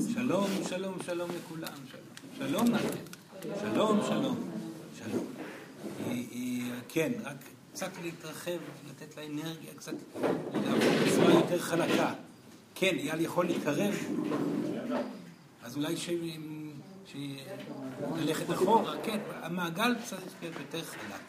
שלום, 0.00 0.50
שלום, 0.68 0.94
שלום 1.06 1.30
לכולם, 1.30 1.72
שלום. 1.90 2.48
שלום 2.48 2.74
לכם. 2.74 2.98
שלום, 3.60 4.00
שלום, 4.08 4.50
שלום. 4.98 5.26
כן, 6.88 7.12
רק 7.24 7.36
קצת 7.72 7.90
להתרחב, 8.02 8.58
לתת 8.88 9.16
לאנרגיה 9.16 9.74
קצת 9.76 9.92
לעבוד 10.54 10.92
בצורה 11.06 11.32
יותר 11.32 11.58
חלקה. 11.58 12.14
כן, 12.74 12.96
אייל 12.98 13.20
יכול 13.20 13.46
להתקרב, 13.46 13.94
אז 15.62 15.76
אולי 15.76 15.96
ש... 15.96 16.10
ללכת 18.16 18.50
אחורה, 18.50 18.94
כן, 19.02 19.18
המעגל 19.42 19.94
צריך 20.04 20.22
להיות 20.42 20.54
יותר 20.60 20.82
חלק. 20.84 21.20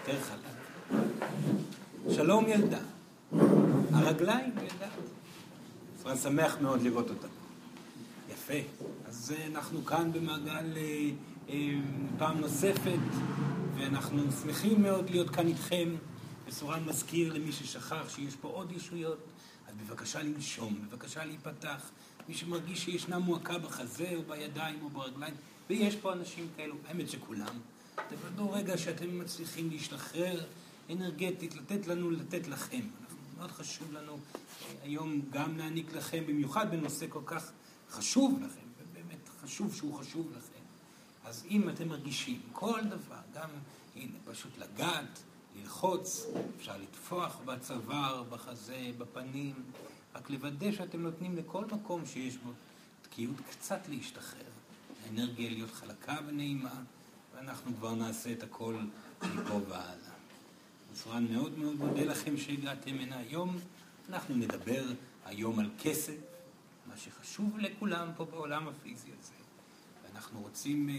יותר 0.00 0.20
חלק. 0.20 0.98
שלום 2.16 2.48
ילדה. 2.48 2.80
הרגליים, 3.92 4.50
ילדה. 4.50 4.86
אני 6.06 6.16
שמח 6.18 6.56
מאוד 6.60 6.82
לראות 6.82 7.10
אותה. 7.10 7.41
יפה. 8.42 8.68
אז 9.04 9.34
אנחנו 9.46 9.84
כאן 9.84 10.12
במעגל 10.12 10.76
אה, 10.76 11.10
אה, 11.48 11.70
פעם 12.18 12.40
נוספת, 12.40 12.98
ואנחנו 13.76 14.22
שמחים 14.42 14.82
מאוד 14.82 15.10
להיות 15.10 15.30
כאן 15.30 15.46
איתכם. 15.46 15.88
וסורן 16.46 16.84
מזכיר 16.84 17.32
למי 17.32 17.52
ששכח 17.52 18.14
שיש 18.14 18.36
פה 18.36 18.48
עוד 18.48 18.72
ישויות, 18.72 19.18
אז 19.68 19.74
בבקשה 19.74 20.22
לנשום, 20.22 20.78
בבקשה 20.88 21.24
להיפתח. 21.24 21.90
מי 22.28 22.34
שמרגיש 22.34 22.84
שישנה 22.84 23.18
מועקה 23.18 23.58
בחזה 23.58 24.12
או 24.16 24.22
בידיים 24.22 24.78
או 24.82 24.88
ברגליים, 24.88 25.34
ויש 25.70 25.96
פה 25.96 26.12
אנשים 26.12 26.48
כאלו, 26.56 26.74
האמת 26.88 27.10
שכולם. 27.10 27.58
תוודאו 28.08 28.52
רגע 28.52 28.78
שאתם 28.78 29.18
מצליחים 29.18 29.70
להשתחרר 29.70 30.44
אנרגטית, 30.90 31.56
לתת 31.56 31.86
לנו, 31.86 32.10
לתת 32.10 32.48
לכם. 32.48 32.80
מאוד 33.38 33.50
חשוב 33.50 33.92
לנו 33.92 34.12
אה, 34.12 34.18
היום 34.82 35.20
גם 35.30 35.58
להעניק 35.58 35.92
לכם, 35.92 36.24
במיוחד 36.26 36.70
בנושא 36.70 37.06
כל 37.08 37.22
כך 37.26 37.52
חשוב 37.92 38.40
לכם, 38.42 38.66
ובאמת 38.78 39.28
חשוב 39.42 39.74
שהוא 39.74 39.94
חשוב 39.94 40.32
לכם. 40.36 40.62
אז 41.24 41.44
אם 41.50 41.68
אתם 41.68 41.88
מרגישים 41.88 42.40
כל 42.52 42.80
דבר, 42.84 43.20
גם, 43.34 43.48
הנה, 43.96 44.12
פשוט 44.24 44.58
לגעת, 44.58 45.22
ללחוץ, 45.56 46.26
אפשר 46.56 46.76
לטפוח 46.76 47.40
בצוואר, 47.44 48.22
בחזה, 48.22 48.90
בפנים, 48.98 49.54
רק 50.14 50.30
לוודא 50.30 50.72
שאתם 50.72 51.02
נותנים 51.02 51.36
לכל 51.36 51.64
מקום 51.64 52.06
שיש 52.06 52.36
בו 52.36 52.50
תקיעות 53.02 53.36
קצת 53.50 53.80
להשתחרר, 53.88 54.50
האנרגיה 55.06 55.50
להיות 55.50 55.70
חלקה 55.70 56.16
ונעימה, 56.26 56.74
ואנחנו 57.34 57.72
כבר 57.76 57.94
נעשה 57.94 58.32
את 58.32 58.42
הכל 58.42 58.74
מפה 59.22 59.60
והלאה. 59.68 60.12
אז 60.92 61.04
רן 61.06 61.26
מאוד 61.30 61.58
מאוד 61.58 61.76
מודה 61.76 62.04
לכם 62.04 62.36
שהגעתם 62.36 62.94
הנה 63.00 63.18
היום. 63.18 63.56
אנחנו 64.08 64.34
נדבר 64.34 64.84
היום 65.24 65.58
על 65.58 65.70
כסף, 65.78 66.31
מה 66.92 66.98
שחשוב 66.98 67.58
לכולם 67.58 68.08
פה 68.16 68.24
בעולם 68.24 68.68
הפיזי 68.68 69.08
הזה. 69.20 69.32
ואנחנו 70.04 70.40
רוצים 70.40 70.88
אה, 70.88 70.94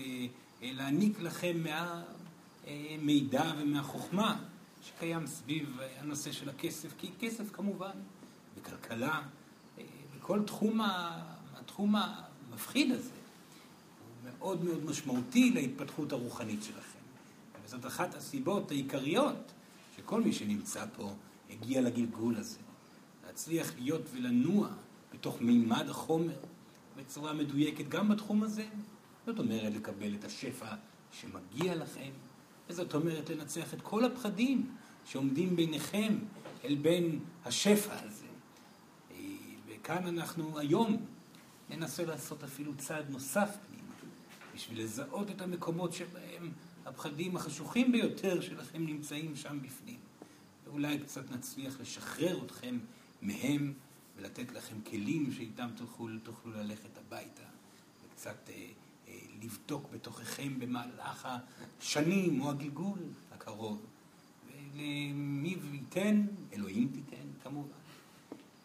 אה, 0.64 0.72
להעניק 0.74 1.20
לכם 1.20 1.64
מהמידע 2.68 3.42
אה, 3.42 3.54
ומהחוכמה 3.58 4.44
שקיים 4.84 5.28
סביב 5.28 5.80
הנושא 6.00 6.32
של 6.32 6.50
הכסף, 6.50 6.94
כי 6.98 7.12
כסף 7.20 7.52
כמובן, 7.52 7.92
בכלכלה, 8.58 9.22
בכל 10.18 10.44
תחום, 10.44 10.82
התחום 11.56 11.96
המפחיד 11.96 12.92
הזה, 12.92 13.10
הוא 13.10 14.32
מאוד 14.32 14.64
מאוד 14.64 14.86
משמעותי 14.86 15.52
להתפתחות 15.52 16.12
הרוחנית 16.12 16.64
שלכם. 16.64 17.00
וזאת 17.66 17.86
אחת 17.86 18.16
הסיבות 18.16 18.72
העיקריות 18.72 19.52
שכל 19.98 20.22
מי 20.22 20.34
שנמצא 20.34 20.86
פה 20.96 21.14
הגיע 21.50 21.82
לגלגול 21.82 22.36
הזה. 22.36 22.60
להצליח 23.28 23.72
להיות 23.80 24.02
ולנוע 24.12 24.70
בתוך 25.24 25.42
מימד 25.42 25.90
החומר 25.90 26.40
בצורה 26.96 27.34
מדויקת 27.34 27.88
גם 27.88 28.10
בתחום 28.10 28.44
הזה. 28.44 28.66
זאת 29.26 29.40
אומרת 29.40 29.74
לקבל 29.74 30.16
את 30.16 30.26
השפע 30.26 30.76
שמגיע 31.12 31.76
לכם, 31.76 32.10
וזאת 32.70 32.96
אומרת 32.96 33.30
לנצח 33.30 33.74
את 33.74 33.82
כל 33.82 34.06
הפחדים 34.06 34.76
שעומדים 35.06 35.56
ביניכם 35.56 36.16
אל 36.64 36.76
בין 36.76 37.20
השפע 37.46 37.94
הזה. 38.00 38.26
וכאן 39.68 40.08
אנחנו 40.08 40.60
היום 40.60 41.06
ננסה 41.70 42.06
לעשות 42.06 42.44
אפילו 42.44 42.76
צעד 42.78 43.10
נוסף 43.10 43.58
פנימה, 43.68 43.94
בשביל 44.56 44.84
לזהות 44.84 45.32
את 45.32 45.42
המקומות 45.42 45.94
שבהם 45.94 46.52
הפחדים 46.86 47.36
החשוכים 47.36 47.92
ביותר 47.92 48.42
שלכם 48.42 48.86
נמצאים 48.86 49.36
שם 49.36 49.60
בפנים. 49.62 50.00
ואולי 50.66 51.00
קצת 51.00 51.32
נצליח 51.32 51.80
לשחרר 51.80 52.46
אתכם 52.46 52.78
מהם 53.22 53.74
ולתת 54.24 54.52
לכם 54.52 54.76
כלים 54.90 55.32
שאיתם 55.32 55.68
תוכלו, 55.76 56.20
תוכלו 56.24 56.52
ללכת 56.52 56.98
הביתה 56.98 57.44
וקצת 58.06 58.50
אה, 58.50 58.68
אה, 59.08 59.20
לבדוק 59.44 59.90
בתוככם 59.92 60.60
במהלך 60.60 61.28
השנים 61.80 62.42
או 62.42 62.50
הגלגול 62.50 63.00
הקרוב. 63.32 63.86
ולמי 64.48 65.58
ייתן, 65.72 66.26
אלוהים 66.54 66.88
תיתן 66.94 67.28
כמובן, 67.44 67.78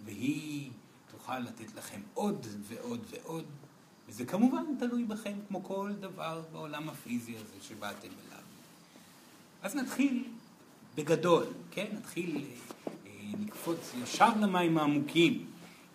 והיא 0.04 0.70
תוכל 1.10 1.38
לתת 1.38 1.74
לכם 1.74 2.00
עוד 2.14 2.46
ועוד 2.62 3.00
ועוד, 3.10 3.44
וזה 4.08 4.26
כמובן 4.26 4.64
תלוי 4.78 5.04
בכם 5.04 5.38
כמו 5.48 5.64
כל 5.64 5.92
דבר 6.00 6.42
בעולם 6.52 6.88
הפיזי 6.88 7.36
הזה 7.36 7.54
שבאתם 7.62 8.08
אליו. 8.08 8.42
אז 9.62 9.74
נתחיל 9.74 10.24
בגדול, 10.94 11.46
כן? 11.70 11.86
נתחיל 11.92 12.36
אה, 12.36 12.92
נקפוץ 13.40 13.92
ישר 14.02 14.36
למים 14.40 14.78
העמוקים, 14.78 15.46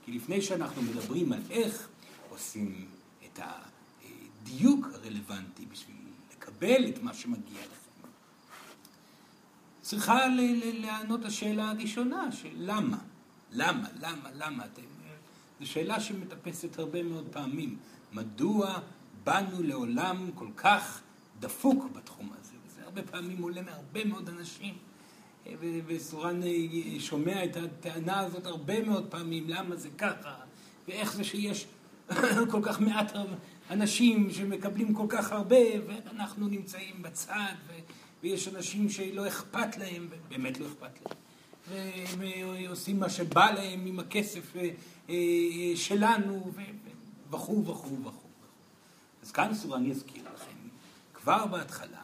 כי 0.05 0.11
לפני 0.11 0.41
שאנחנו 0.41 0.81
מדברים 0.81 1.33
על 1.33 1.41
איך 1.49 1.87
עושים 2.29 2.85
את 3.25 3.39
הדיוק 3.43 4.87
הרלוונטי 4.93 5.65
בשביל 5.65 5.95
לקבל 6.31 6.89
את 6.89 7.03
מה 7.03 7.13
שמגיע 7.13 7.61
לכם, 7.61 8.07
צריכה 9.81 10.19
לענות 10.73 11.25
השאלה 11.25 11.69
הראשונה 11.69 12.31
של 12.31 12.49
למה, 12.55 12.97
למה, 13.51 13.87
למה, 13.99 14.29
למה 14.33 14.65
אתם... 14.65 14.81
זו 15.59 15.69
שאלה 15.69 15.99
שמטפסת 15.99 16.79
הרבה 16.79 17.03
מאוד 17.03 17.27
פעמים. 17.31 17.77
מדוע 18.13 18.79
באנו 19.23 19.63
לעולם 19.63 20.29
כל 20.35 20.47
כך 20.55 21.01
דפוק 21.39 21.85
בתחום 21.93 22.29
הזה? 22.39 22.53
וזה 22.65 22.83
הרבה 22.83 23.01
פעמים 23.01 23.41
עולה 23.41 23.61
מהרבה 23.61 24.05
מאוד 24.05 24.29
אנשים. 24.29 24.77
וסורן 25.87 26.41
שומע 26.99 27.43
את 27.43 27.57
הטענה 27.57 28.19
הזאת 28.19 28.45
הרבה 28.45 28.83
מאוד 28.83 29.07
פעמים, 29.09 29.49
למה 29.49 29.75
זה 29.75 29.89
ככה, 29.97 30.35
ואיך 30.87 31.13
זה 31.13 31.23
שיש 31.23 31.65
כל 32.51 32.61
כך 32.63 32.81
מעט 32.81 33.13
אנשים 33.69 34.31
שמקבלים 34.31 34.93
כל 34.93 35.05
כך 35.09 35.31
הרבה, 35.31 35.55
ואנחנו 35.87 36.47
נמצאים 36.47 37.01
בצד, 37.01 37.53
ויש 38.23 38.47
אנשים 38.47 38.89
שלא 38.89 39.27
אכפת 39.27 39.77
להם, 39.77 40.07
באמת 40.29 40.59
לא 40.59 40.67
אכפת 40.67 41.05
להם. 41.05 41.17
והם 42.17 42.69
עושים 42.69 42.99
מה 42.99 43.09
שבא 43.09 43.51
להם 43.51 43.85
עם 43.85 43.99
הכסף 43.99 44.55
אה, 44.55 44.69
אה, 45.09 45.15
שלנו, 45.75 46.51
וכו' 47.29 47.65
וכו' 47.65 47.97
וכו'. 48.01 48.27
אז 49.23 49.31
כאן 49.31 49.53
סורן 49.53 49.85
יזכיר 49.85 50.23
לכם, 50.35 50.57
כבר 51.13 51.45
בהתחלה, 51.45 52.03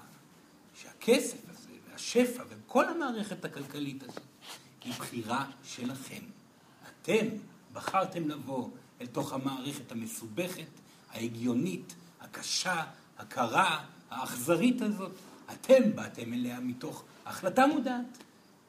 שהכסף 0.74 1.38
הזה, 1.50 1.70
והשפע, 1.92 2.44
וכל 2.70 2.90
המערכת 2.90 3.46
הכלכלית 3.46 4.04
הזאת, 4.04 4.22
היא 4.84 4.94
בחירה 4.94 5.46
שלכם. 5.64 6.22
אתם 7.02 7.26
בחרתם 7.74 8.30
לבוא 8.30 8.70
אל 9.02 9.06
תוך 9.06 9.34
המערכת 9.34 9.92
המסובכת, 9.92 10.68
ההגיונית, 11.12 11.96
הקשה, 12.22 12.84
הקרה, 13.20 13.84
האכזרית 14.10 14.82
הזאת. 14.82 15.12
אתם 15.54 15.96
באתם 15.96 16.34
אליה 16.34 16.60
מתוך 16.60 17.04
החלטה 17.26 17.68
מודעת. 17.68 18.18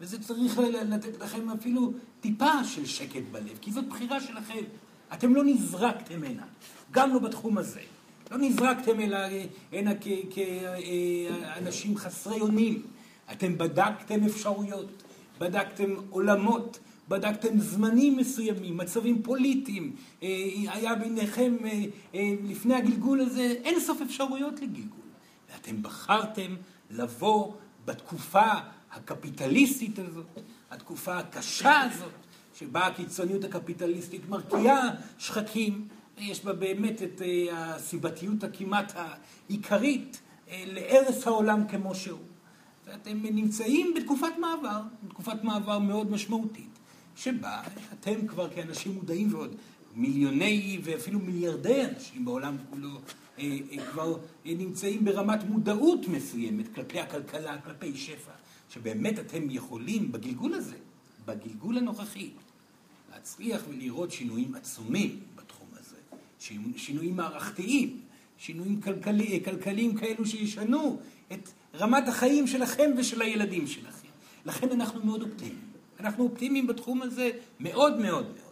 וזה 0.00 0.22
צריך 0.22 0.58
לתת 0.58 1.20
לכם 1.20 1.50
אפילו 1.50 1.92
טיפה 2.20 2.64
של 2.64 2.86
שקט 2.86 3.22
בלב, 3.32 3.58
כי 3.60 3.72
זאת 3.72 3.88
בחירה 3.88 4.20
שלכם. 4.20 4.64
אתם 5.12 5.34
לא 5.34 5.44
נזרקתם 5.44 6.24
הנה, 6.24 6.44
גם 6.90 7.14
לא 7.14 7.18
בתחום 7.18 7.58
הזה. 7.58 7.80
לא 8.30 8.38
נזרקתם 8.38 8.96
הנה 9.72 9.92
כאנשים 10.30 11.96
חסרי 11.96 12.40
אונים. 12.40 12.82
אתם 13.32 13.58
בדקתם 13.58 14.24
אפשרויות, 14.24 15.02
בדקתם 15.38 15.94
עולמות, 16.10 16.78
בדקתם 17.08 17.60
זמנים 17.60 18.16
מסוימים, 18.16 18.76
מצבים 18.76 19.22
פוליטיים. 19.22 19.96
אה, 20.22 20.28
היה 20.68 20.94
ביניכם 20.94 21.56
אה, 21.64 21.82
אה, 22.14 22.34
לפני 22.42 22.74
הגלגול 22.74 23.20
הזה 23.20 23.54
אין 23.64 23.80
סוף 23.80 24.02
אפשרויות 24.02 24.60
לגלגול. 24.60 25.00
ואתם 25.52 25.82
בחרתם 25.82 26.56
לבוא 26.90 27.52
בתקופה 27.84 28.52
הקפיטליסטית 28.92 29.98
הזאת, 29.98 30.26
התקופה 30.70 31.18
הקשה 31.18 31.80
הזאת, 31.80 32.12
שבה 32.54 32.86
הקיצוניות 32.86 33.44
הקפיטליסטית 33.44 34.28
מרקיעה 34.28 34.88
שחקים, 35.18 35.88
יש 36.18 36.44
בה 36.44 36.52
באמת 36.52 37.02
את 37.02 37.22
הסיבתיות 37.52 38.44
הכמעט 38.44 38.92
העיקרית 38.96 40.20
להרס 40.66 41.26
העולם 41.26 41.68
כמו 41.68 41.94
שהוא. 41.94 42.29
ואתם 42.90 43.22
נמצאים 43.22 43.94
בתקופת 43.96 44.38
מעבר, 44.38 44.82
בתקופת 45.02 45.44
מעבר 45.44 45.78
מאוד 45.78 46.10
משמעותית, 46.10 46.78
שבה 47.16 47.62
אתם 47.92 48.26
כבר 48.26 48.50
כאנשים 48.50 48.94
מודעים 48.94 49.34
ועוד 49.34 49.56
מיליוני 49.94 50.80
ואפילו 50.84 51.18
מיליארדי 51.18 51.84
אנשים 51.84 52.24
בעולם 52.24 52.56
כולו 52.70 52.88
אה, 53.38 53.58
אה, 53.72 53.86
כבר 53.90 54.16
אה, 54.46 54.52
נמצאים 54.54 55.04
ברמת 55.04 55.44
מודעות 55.44 56.08
מסוימת 56.08 56.74
כלפי 56.74 57.00
הכלכלה, 57.00 57.60
כלפי 57.60 57.96
שפע, 57.96 58.32
שבאמת 58.70 59.18
אתם 59.18 59.50
יכולים 59.50 60.12
בגלגול 60.12 60.54
הזה, 60.54 60.76
בגלגול 61.26 61.78
הנוכחי, 61.78 62.30
להצליח 63.12 63.62
ולראות 63.68 64.12
שינויים 64.12 64.54
עצומים 64.54 65.20
בתחום 65.36 65.68
הזה, 65.72 65.96
שינויים 66.76 67.16
מערכתיים, 67.16 68.00
שינויים 68.40 68.80
כלכלי, 68.80 69.40
כלכליים 69.44 69.94
כאלו 69.94 70.26
שישנו 70.26 71.00
את 71.32 71.48
רמת 71.74 72.08
החיים 72.08 72.46
שלכם 72.46 72.90
ושל 72.96 73.22
הילדים 73.22 73.66
שלכם. 73.66 74.08
לכן 74.44 74.68
אנחנו 74.72 75.06
מאוד 75.06 75.22
אופטימיים. 75.22 75.70
אנחנו 76.00 76.24
אופטימיים 76.24 76.66
בתחום 76.66 77.02
הזה 77.02 77.30
מאוד 77.60 77.98
מאוד 77.98 78.24
מאוד. 78.24 78.50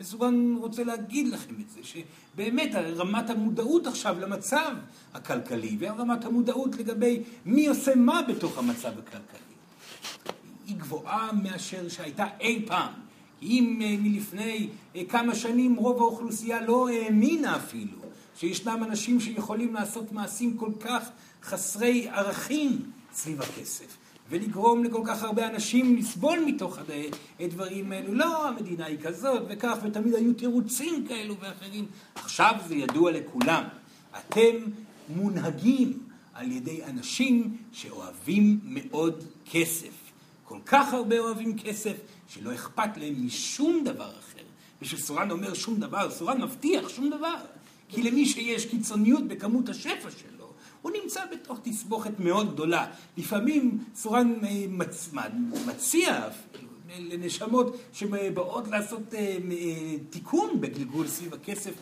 וסוגן 0.00 0.54
רוצה 0.58 0.84
להגיד 0.84 1.28
לכם 1.28 1.54
את 1.60 1.70
זה, 1.70 1.80
שבאמת 1.82 2.74
רמת 2.74 3.30
המודעות 3.30 3.86
עכשיו 3.86 4.20
למצב 4.20 4.74
הכלכלי 5.14 5.76
ורמת 5.78 6.24
המודעות 6.24 6.76
לגבי 6.76 7.22
מי 7.46 7.66
עושה 7.66 7.94
מה 7.94 8.22
בתוך 8.28 8.58
המצב 8.58 8.92
הכלכלי 8.98 9.54
היא 10.66 10.76
גבוהה 10.76 11.32
מאשר 11.32 11.88
שהייתה 11.88 12.26
אי 12.40 12.64
פעם. 12.66 12.92
אם 13.42 13.78
אה, 13.82 13.96
מלפני 13.98 14.68
אה, 14.96 15.02
כמה 15.08 15.34
שנים 15.34 15.76
רוב 15.76 16.02
האוכלוסייה 16.02 16.60
לא 16.66 16.88
האמינה 16.88 17.56
אפילו 17.56 18.07
שישנם 18.40 18.84
אנשים 18.84 19.20
שיכולים 19.20 19.74
לעשות 19.74 20.12
מעשים 20.12 20.56
כל 20.56 20.70
כך 20.80 21.08
חסרי 21.42 22.08
ערכים 22.08 22.90
סביב 23.14 23.42
הכסף. 23.42 23.96
ולגרום 24.30 24.84
לכל 24.84 25.02
כך 25.06 25.22
הרבה 25.22 25.48
אנשים 25.48 25.96
לסבול 25.96 26.38
מתוך 26.46 26.78
הדברים 27.40 27.92
האלו. 27.92 28.14
לא, 28.14 28.48
המדינה 28.48 28.86
היא 28.86 28.98
כזאת 28.98 29.42
וכך, 29.48 29.76
ותמיד 29.82 30.14
היו 30.14 30.32
תירוצים 30.32 31.06
כאלו 31.08 31.36
ואחרים. 31.40 31.86
עכשיו 32.14 32.54
זה 32.68 32.74
ידוע 32.74 33.10
לכולם. 33.10 33.64
אתם 34.18 34.56
מונהגים 35.08 35.98
על 36.34 36.52
ידי 36.52 36.84
אנשים 36.84 37.56
שאוהבים 37.72 38.60
מאוד 38.64 39.24
כסף. 39.50 39.92
כל 40.44 40.58
כך 40.66 40.94
הרבה 40.94 41.18
אוהבים 41.18 41.58
כסף, 41.58 41.96
שלא 42.28 42.54
אכפת 42.54 42.96
להם 42.96 43.26
משום 43.26 43.84
דבר 43.84 44.10
אחר. 44.10 44.42
ושסורן 44.82 45.30
אומר 45.30 45.54
שום 45.54 45.80
דבר, 45.80 46.10
סורן 46.10 46.40
מבטיח 46.40 46.88
שום 46.88 47.10
דבר. 47.10 47.36
כי 47.88 48.02
למי 48.02 48.26
שיש 48.26 48.66
קיצוניות 48.66 49.28
בכמות 49.28 49.68
השפע 49.68 50.10
שלו, 50.10 50.38
הוא 50.82 50.92
נמצא 51.02 51.20
בתוך 51.32 51.58
תסבוכת 51.62 52.20
מאוד 52.20 52.52
גדולה. 52.52 52.86
לפעמים 53.16 53.78
סורן 53.94 54.34
אה, 54.44 54.64
מצ... 54.68 55.10
מציע 55.66 56.28
לנשמות 56.98 57.76
שבאות 57.92 58.68
לעשות 58.68 59.14
אה, 59.14 59.18
אה, 59.18 59.94
תיקון 60.10 60.60
בגלגול 60.60 61.08
סביב 61.08 61.34
הכסף 61.34 61.72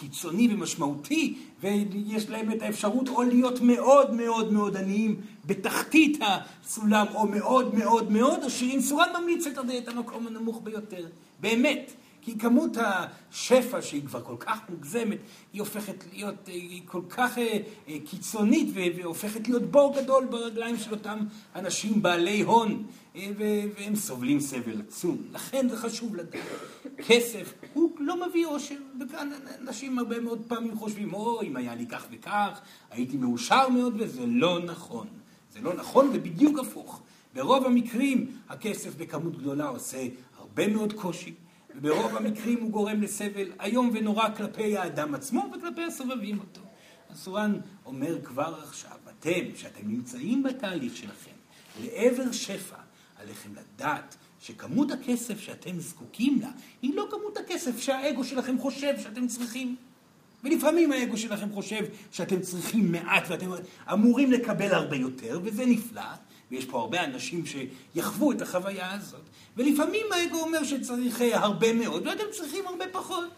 קיצוני 0.00 0.54
ומשמעותי, 0.54 1.38
ויש 1.60 2.28
להם 2.28 2.52
את 2.52 2.62
האפשרות 2.62 3.08
או 3.08 3.22
להיות 3.22 3.60
מאוד 3.60 4.14
מאוד 4.14 4.52
מאוד 4.52 4.76
עניים 4.76 5.20
בתחתית 5.46 6.18
הסולם, 6.22 7.06
או 7.14 7.26
מאוד 7.26 7.74
מאוד 7.74 8.12
מאוד 8.12 8.40
עשירים. 8.44 8.80
סורן 8.80 9.08
ממליץ 9.20 9.46
את 9.46 9.88
המקום 9.88 10.26
הנמוך 10.26 10.60
ביותר. 10.64 11.06
באמת. 11.40 11.92
כי 12.22 12.38
כמות 12.38 12.76
השפע 12.76 13.82
שהיא 13.82 14.02
כבר 14.06 14.20
כל 14.22 14.36
כך 14.38 14.60
מוגזמת, 14.68 15.18
היא 15.52 15.60
הופכת 15.60 16.04
להיות, 16.12 16.46
היא 16.46 16.82
כל 16.86 17.00
כך 17.08 17.38
אה, 17.38 17.58
אה, 17.88 17.96
קיצונית 18.06 18.68
והופכת 18.96 19.48
להיות 19.48 19.62
בור 19.62 19.94
גדול 20.02 20.24
ברגליים 20.24 20.76
של 20.76 20.90
אותם 20.90 21.18
אנשים 21.54 22.02
בעלי 22.02 22.40
הון, 22.40 22.86
אה, 23.16 23.28
והם 23.38 23.96
סובלים 23.96 24.40
סבל 24.40 24.80
עצום. 24.88 25.16
לכן 25.32 25.68
זה 25.68 25.76
חשוב 25.76 26.16
לדעת. 26.16 26.42
כסף 27.06 27.54
הוא 27.72 27.90
לא 27.98 28.28
מביא 28.28 28.46
אושר, 28.46 28.78
וכאן 29.00 29.30
אנשים 29.60 29.98
הרבה 29.98 30.20
מאוד 30.20 30.42
פעמים 30.48 30.78
חושבים, 30.78 31.14
או, 31.14 31.42
אם 31.42 31.56
היה 31.56 31.74
לי 31.74 31.86
כך 31.86 32.06
וכך, 32.10 32.60
הייתי 32.90 33.16
מאושר 33.16 33.68
מאוד, 33.68 33.94
וזה 33.98 34.26
לא 34.26 34.58
נכון. 34.64 35.06
זה 35.52 35.60
לא 35.60 35.74
נכון, 35.74 36.12
זה 36.12 36.18
בדיוק 36.18 36.58
הפוך. 36.58 37.02
ברוב 37.34 37.66
המקרים 37.66 38.26
הכסף 38.48 38.96
בכמות 38.96 39.38
גדולה 39.38 39.68
עושה 39.68 40.06
הרבה 40.38 40.68
מאוד 40.68 40.92
קושי. 40.92 41.34
וברוב 41.74 42.16
המקרים 42.16 42.60
הוא 42.60 42.70
גורם 42.70 43.02
לסבל 43.02 43.52
איום 43.60 43.90
ונורא 43.94 44.28
כלפי 44.36 44.76
האדם 44.76 45.14
עצמו 45.14 45.50
וכלפי 45.56 45.84
הסובבים 45.84 46.38
אותו. 46.38 46.60
הסורן 47.10 47.60
אומר 47.86 48.22
כבר 48.24 48.54
עכשיו, 48.68 48.96
אתם, 49.08 49.40
שאתם 49.54 49.88
נמצאים 49.88 50.42
בתהליך 50.42 50.96
שלכם, 50.96 51.30
לעבר 51.82 52.32
שפע, 52.32 52.76
עליכם 53.22 53.50
לדעת 53.54 54.16
שכמות 54.40 54.90
הכסף 54.90 55.40
שאתם 55.40 55.80
זקוקים 55.80 56.38
לה, 56.40 56.50
היא 56.82 56.94
לא 56.94 57.06
כמות 57.10 57.36
הכסף 57.36 57.78
שהאגו 57.80 58.24
שלכם 58.24 58.58
חושב 58.58 59.00
שאתם 59.00 59.26
צריכים. 59.26 59.76
ולפעמים 60.44 60.92
האגו 60.92 61.16
שלכם 61.16 61.52
חושב 61.52 61.84
שאתם 62.12 62.40
צריכים 62.40 62.92
מעט 62.92 63.24
ואתם 63.28 63.50
אמורים 63.92 64.32
לקבל 64.32 64.74
הרבה 64.74 64.96
יותר, 64.96 65.40
וזה 65.44 65.66
נפלא, 65.66 66.02
ויש 66.52 66.64
פה 66.64 66.80
הרבה 66.80 67.04
אנשים 67.04 67.44
שיחוו 67.46 68.32
את 68.32 68.42
החוויה 68.42 68.92
הזאת. 68.92 69.20
ולפעמים 69.56 70.06
האגו 70.10 70.40
אומר 70.40 70.64
שצריך 70.64 71.22
אה, 71.22 71.38
הרבה 71.38 71.72
מאוד, 71.72 72.06
ואתם 72.06 72.24
צריכים 72.30 72.66
הרבה 72.66 72.84
פחות. 72.92 73.30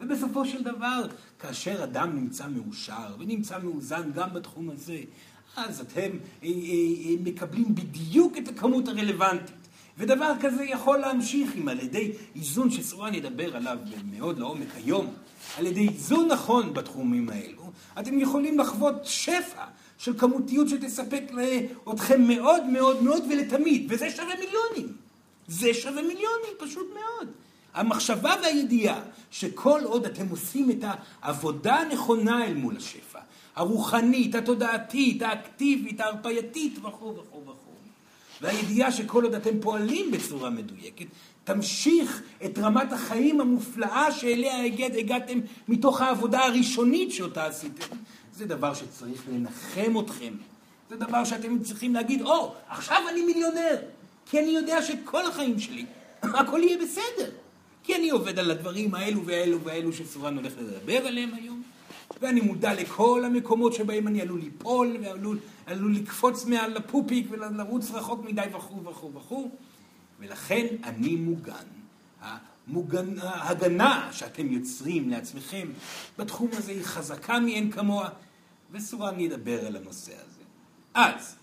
ובסופו 0.00 0.44
של 0.44 0.62
דבר, 0.62 1.06
כאשר 1.38 1.84
אדם 1.84 2.16
נמצא 2.16 2.44
מאושר 2.48 3.16
ונמצא 3.18 3.58
מאוזן 3.62 4.12
גם 4.14 4.34
בתחום 4.34 4.70
הזה, 4.70 4.98
אז 5.56 5.80
אתם 5.80 6.00
אה, 6.00 6.48
אה, 6.48 7.14
מקבלים 7.24 7.74
בדיוק 7.74 8.38
את 8.38 8.48
הכמות 8.48 8.88
הרלוונטית. 8.88 9.56
ודבר 9.98 10.32
כזה 10.40 10.64
יכול 10.64 10.98
להמשיך 10.98 11.56
אם 11.56 11.68
על 11.68 11.80
ידי 11.80 12.12
איזון 12.36 12.70
שסורן 12.70 13.14
ידבר 13.14 13.56
עליו 13.56 13.78
מאוד 14.04 14.38
לעומק 14.38 14.68
היום, 14.74 15.14
על 15.58 15.66
ידי 15.66 15.88
איזון 15.88 16.28
נכון 16.28 16.74
בתחומים 16.74 17.28
האלו, 17.28 17.70
אתם 18.00 18.18
יכולים 18.20 18.58
לחוות 18.58 18.94
שפע 19.04 19.64
של 19.98 20.18
כמותיות 20.18 20.68
שתספק 20.68 21.22
אתכם 21.92 22.22
מאוד 22.22 22.66
מאוד 22.66 23.02
מאוד 23.02 23.24
ולתמיד, 23.30 23.86
וזה 23.88 24.10
שווה 24.10 24.34
מיליונים. 24.38 24.96
זה 25.48 25.74
שווה 25.74 26.02
מיליונים, 26.02 26.52
פשוט 26.58 26.86
מאוד. 26.94 27.28
המחשבה 27.74 28.34
והידיעה 28.42 29.00
שכל 29.30 29.80
עוד 29.84 30.04
אתם 30.04 30.28
עושים 30.30 30.70
את 30.70 30.84
העבודה 31.22 31.74
הנכונה 31.74 32.46
אל 32.46 32.54
מול 32.54 32.76
השפע, 32.76 33.18
הרוחנית, 33.56 34.34
התודעתית, 34.34 35.22
האקטיבית, 35.22 36.00
ההרפייתית 36.00 36.78
וכו' 36.78 37.14
וכו' 37.16 37.42
וכו', 37.42 37.52
והידיעה 38.40 38.92
שכל 38.92 39.24
עוד 39.24 39.34
אתם 39.34 39.60
פועלים 39.60 40.10
בצורה 40.10 40.50
מדויקת, 40.50 41.06
תמשיך 41.44 42.22
את 42.44 42.58
רמת 42.58 42.92
החיים 42.92 43.40
המופלאה 43.40 44.12
שאליה 44.12 44.64
הגעתם 44.98 45.38
מתוך 45.68 46.00
העבודה 46.00 46.44
הראשונית 46.44 47.12
שאותה 47.12 47.46
עשיתם. 47.46 47.96
זה 48.36 48.46
דבר 48.46 48.74
שצריך 48.74 49.24
לנחם 49.32 50.00
אתכם. 50.00 50.32
זה 50.90 50.96
דבר 50.96 51.24
שאתם 51.24 51.62
צריכים 51.62 51.94
להגיד, 51.94 52.22
או, 52.22 52.48
oh, 52.48 52.72
עכשיו 52.72 53.02
אני 53.10 53.22
מיליונר. 53.22 53.76
כי 54.26 54.38
אני 54.40 54.50
יודע 54.50 54.82
שכל 54.82 55.26
החיים 55.26 55.58
שלי, 55.58 55.86
הכל 56.22 56.60
יהיה 56.62 56.78
בסדר. 56.82 57.30
כי 57.82 57.96
אני 57.96 58.10
עובד 58.10 58.38
על 58.38 58.50
הדברים 58.50 58.94
האלו 58.94 59.26
והאלו 59.26 59.60
והאלו 59.60 59.92
שסורן 59.92 60.36
הולך 60.36 60.52
לדבר 60.58 61.06
עליהם 61.06 61.34
היום, 61.34 61.62
ואני 62.20 62.40
מודע 62.40 62.74
לכל 62.74 63.22
המקומות 63.24 63.72
שבהם 63.72 64.08
אני 64.08 64.20
עלול 64.20 64.40
ליפול, 64.40 64.96
ועלול 65.02 65.94
לקפוץ 65.94 66.44
מעל 66.44 66.76
הפופיק 66.76 67.26
ולרוץ 67.30 67.90
רחוק 67.90 68.24
מדי 68.24 68.42
וכו' 68.56 68.84
וכו' 68.84 69.14
וכו', 69.14 69.50
ולכן 70.20 70.66
אני 70.84 71.16
מוגן. 71.16 71.66
המוגן, 72.20 73.18
ההגנה 73.22 74.08
שאתם 74.12 74.52
יוצרים 74.52 75.10
לעצמכם 75.10 75.68
בתחום 76.18 76.48
הזה 76.52 76.72
היא 76.72 76.82
חזקה 76.82 77.40
מאין 77.40 77.70
כמוה, 77.70 78.08
וסורן 78.76 79.20
ידבר 79.20 79.66
על 79.66 79.76
הנושא 79.76 80.12
הזה. 80.12 80.42
אז, 80.94 81.36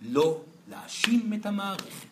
לא 0.00 0.40
להאשים 0.70 1.32
את 1.32 1.46
המערכת. 1.46 2.08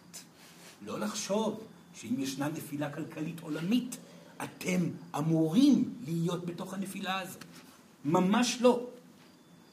לא 0.87 1.01
לחשוב 1.01 1.61
שאם 1.95 2.15
ישנה 2.19 2.49
נפילה 2.49 2.93
כלכלית 2.93 3.41
עולמית, 3.41 3.97
אתם 4.45 4.81
אמורים 5.19 5.95
להיות 6.05 6.47
בתוך 6.47 6.75
הנפילה 6.75 7.21
הזאת. 7.21 7.45
ממש 8.05 8.59
לא. 8.61 8.87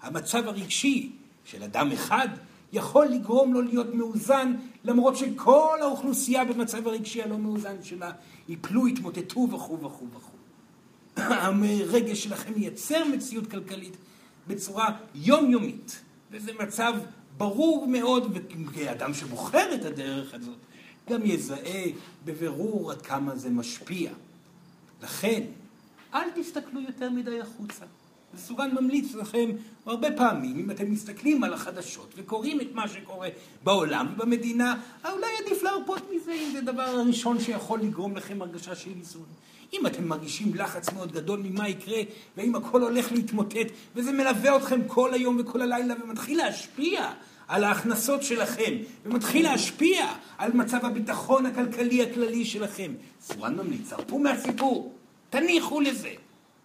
המצב 0.01 0.47
הרגשי 0.47 1.11
של 1.45 1.63
אדם 1.63 1.91
אחד 1.91 2.27
יכול 2.73 3.05
לגרום 3.05 3.53
לו 3.53 3.61
להיות 3.61 3.93
מאוזן, 3.93 4.53
למרות 4.83 5.17
שכל 5.17 5.77
האוכלוסייה 5.81 6.45
במצב 6.45 6.87
הרגשי 6.87 7.21
הלא 7.21 7.37
מאוזן 7.37 7.83
שלה 7.83 8.11
יפלו, 8.49 8.87
יתמוטטו 8.87 9.47
וכו' 9.51 9.79
וכו' 9.81 10.07
וכו'. 10.13 10.37
הרגש 11.17 12.23
שלכם 12.23 12.53
מייצר 12.55 13.05
מציאות 13.05 13.47
כלכלית 13.51 13.97
בצורה 14.47 14.97
יומיומית, 15.15 16.01
וזה 16.31 16.51
מצב 16.59 16.93
ברור 17.37 17.87
מאוד, 17.87 18.37
וכאדם 18.55 19.13
שבוחר 19.13 19.75
את 19.75 19.85
הדרך 19.85 20.33
הזאת, 20.33 20.57
גם 21.09 21.25
יזהה 21.25 21.83
בבירור 22.25 22.91
עד 22.91 23.01
כמה 23.01 23.35
זה 23.35 23.49
משפיע. 23.49 24.11
לכן, 25.01 25.43
אל 26.13 26.29
תסתכלו 26.35 26.81
יותר 26.81 27.09
מדי 27.09 27.41
החוצה. 27.41 27.85
וסוגן 28.35 28.75
ממליץ 28.75 29.15
לכם 29.15 29.49
הרבה 29.85 30.07
פעמים, 30.17 30.59
אם 30.59 30.71
אתם 30.71 30.91
מסתכלים 30.91 31.43
על 31.43 31.53
החדשות 31.53 32.13
וקוראים 32.17 32.61
את 32.61 32.67
מה 32.73 32.87
שקורה 32.87 33.29
בעולם 33.63 34.07
ובמדינה, 34.13 34.75
אולי 35.05 35.27
עדיף 35.45 35.63
להרפות 35.63 36.01
מזה 36.15 36.33
אם 36.33 36.49
זה 36.51 36.59
הדבר 36.59 36.81
הראשון 36.81 37.39
שיכול 37.39 37.81
לגרום 37.81 38.15
לכם 38.15 38.41
הרגשה 38.41 38.75
של 38.75 38.91
איזון. 38.99 39.25
אם 39.73 39.87
אתם 39.87 40.07
מרגישים 40.07 40.55
לחץ 40.55 40.93
מאוד 40.93 41.11
גדול 41.11 41.39
ממה 41.43 41.69
יקרה, 41.69 41.99
ואם 42.37 42.55
הכל 42.55 42.81
הולך 42.81 43.11
להתמוטט, 43.11 43.67
וזה 43.95 44.11
מלווה 44.11 44.57
אתכם 44.57 44.81
כל 44.87 45.13
היום 45.13 45.37
וכל 45.39 45.61
הלילה, 45.61 45.93
ומתחיל 46.03 46.37
להשפיע 46.37 47.11
על 47.47 47.63
ההכנסות 47.63 48.23
שלכם, 48.23 48.73
ומתחיל 49.05 49.43
להשפיע 49.43 50.07
על 50.37 50.51
מצב 50.53 50.85
הביטחון 50.85 51.45
הכלכלי 51.45 52.03
הכללי 52.03 52.45
שלכם. 52.45 52.93
סורן 53.21 53.55
ממליץ, 53.55 53.93
הרפו 53.93 54.19
מהסיפור, 54.19 54.93
תניחו 55.29 55.81
לזה. 55.81 56.09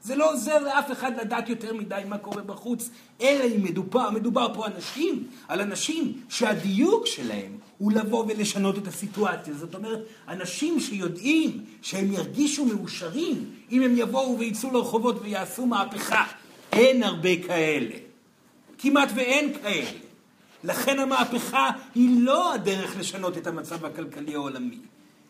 זה 0.08 0.16
לא 0.16 0.32
עוזר 0.32 0.58
לאף 0.58 0.92
אחד 0.92 1.20
לדעת 1.20 1.48
יותר 1.48 1.74
מדי 1.74 2.02
מה 2.08 2.18
קורה 2.18 2.42
בחוץ, 2.42 2.90
אלא 3.20 3.44
אם 3.44 3.64
מדובר, 3.64 4.10
מדובר 4.10 4.54
פה 4.54 4.66
אנשים, 4.66 5.26
על 5.48 5.60
אנשים 5.60 6.20
שהדיוק 6.28 7.06
שלהם 7.06 7.58
הוא 7.78 7.92
לבוא 7.92 8.24
ולשנות 8.28 8.78
את 8.78 8.86
הסיטואציה. 8.86 9.54
זאת 9.54 9.74
אומרת, 9.74 9.98
אנשים 10.28 10.80
שיודעים 10.80 11.64
שהם 11.82 12.12
ירגישו 12.12 12.64
מאושרים 12.64 13.50
אם 13.72 13.82
הם 13.82 13.96
יבואו 13.96 14.38
ויצאו 14.38 14.72
לרחובות 14.72 15.16
ויעשו 15.22 15.66
מהפכה. 15.66 16.24
אין 16.72 17.02
הרבה 17.02 17.42
כאלה. 17.46 17.96
כמעט 18.78 19.08
ואין 19.14 19.54
כאלה. 19.62 19.90
לכן 20.64 20.98
המהפכה 20.98 21.70
היא 21.94 22.20
לא 22.20 22.54
הדרך 22.54 22.96
לשנות 22.98 23.38
את 23.38 23.46
המצב 23.46 23.84
הכלכלי 23.84 24.34
העולמי. 24.34 24.78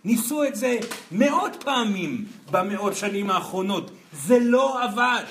ניסו 0.04 0.44
את 0.44 0.56
זה 0.56 0.78
מאות 1.12 1.64
פעמים 1.64 2.24
במאות 2.50 2.96
שנים 2.96 3.30
האחרונות. 3.30 3.90
זה 4.12 4.38
לא 4.40 4.84
עבד. 4.84 5.22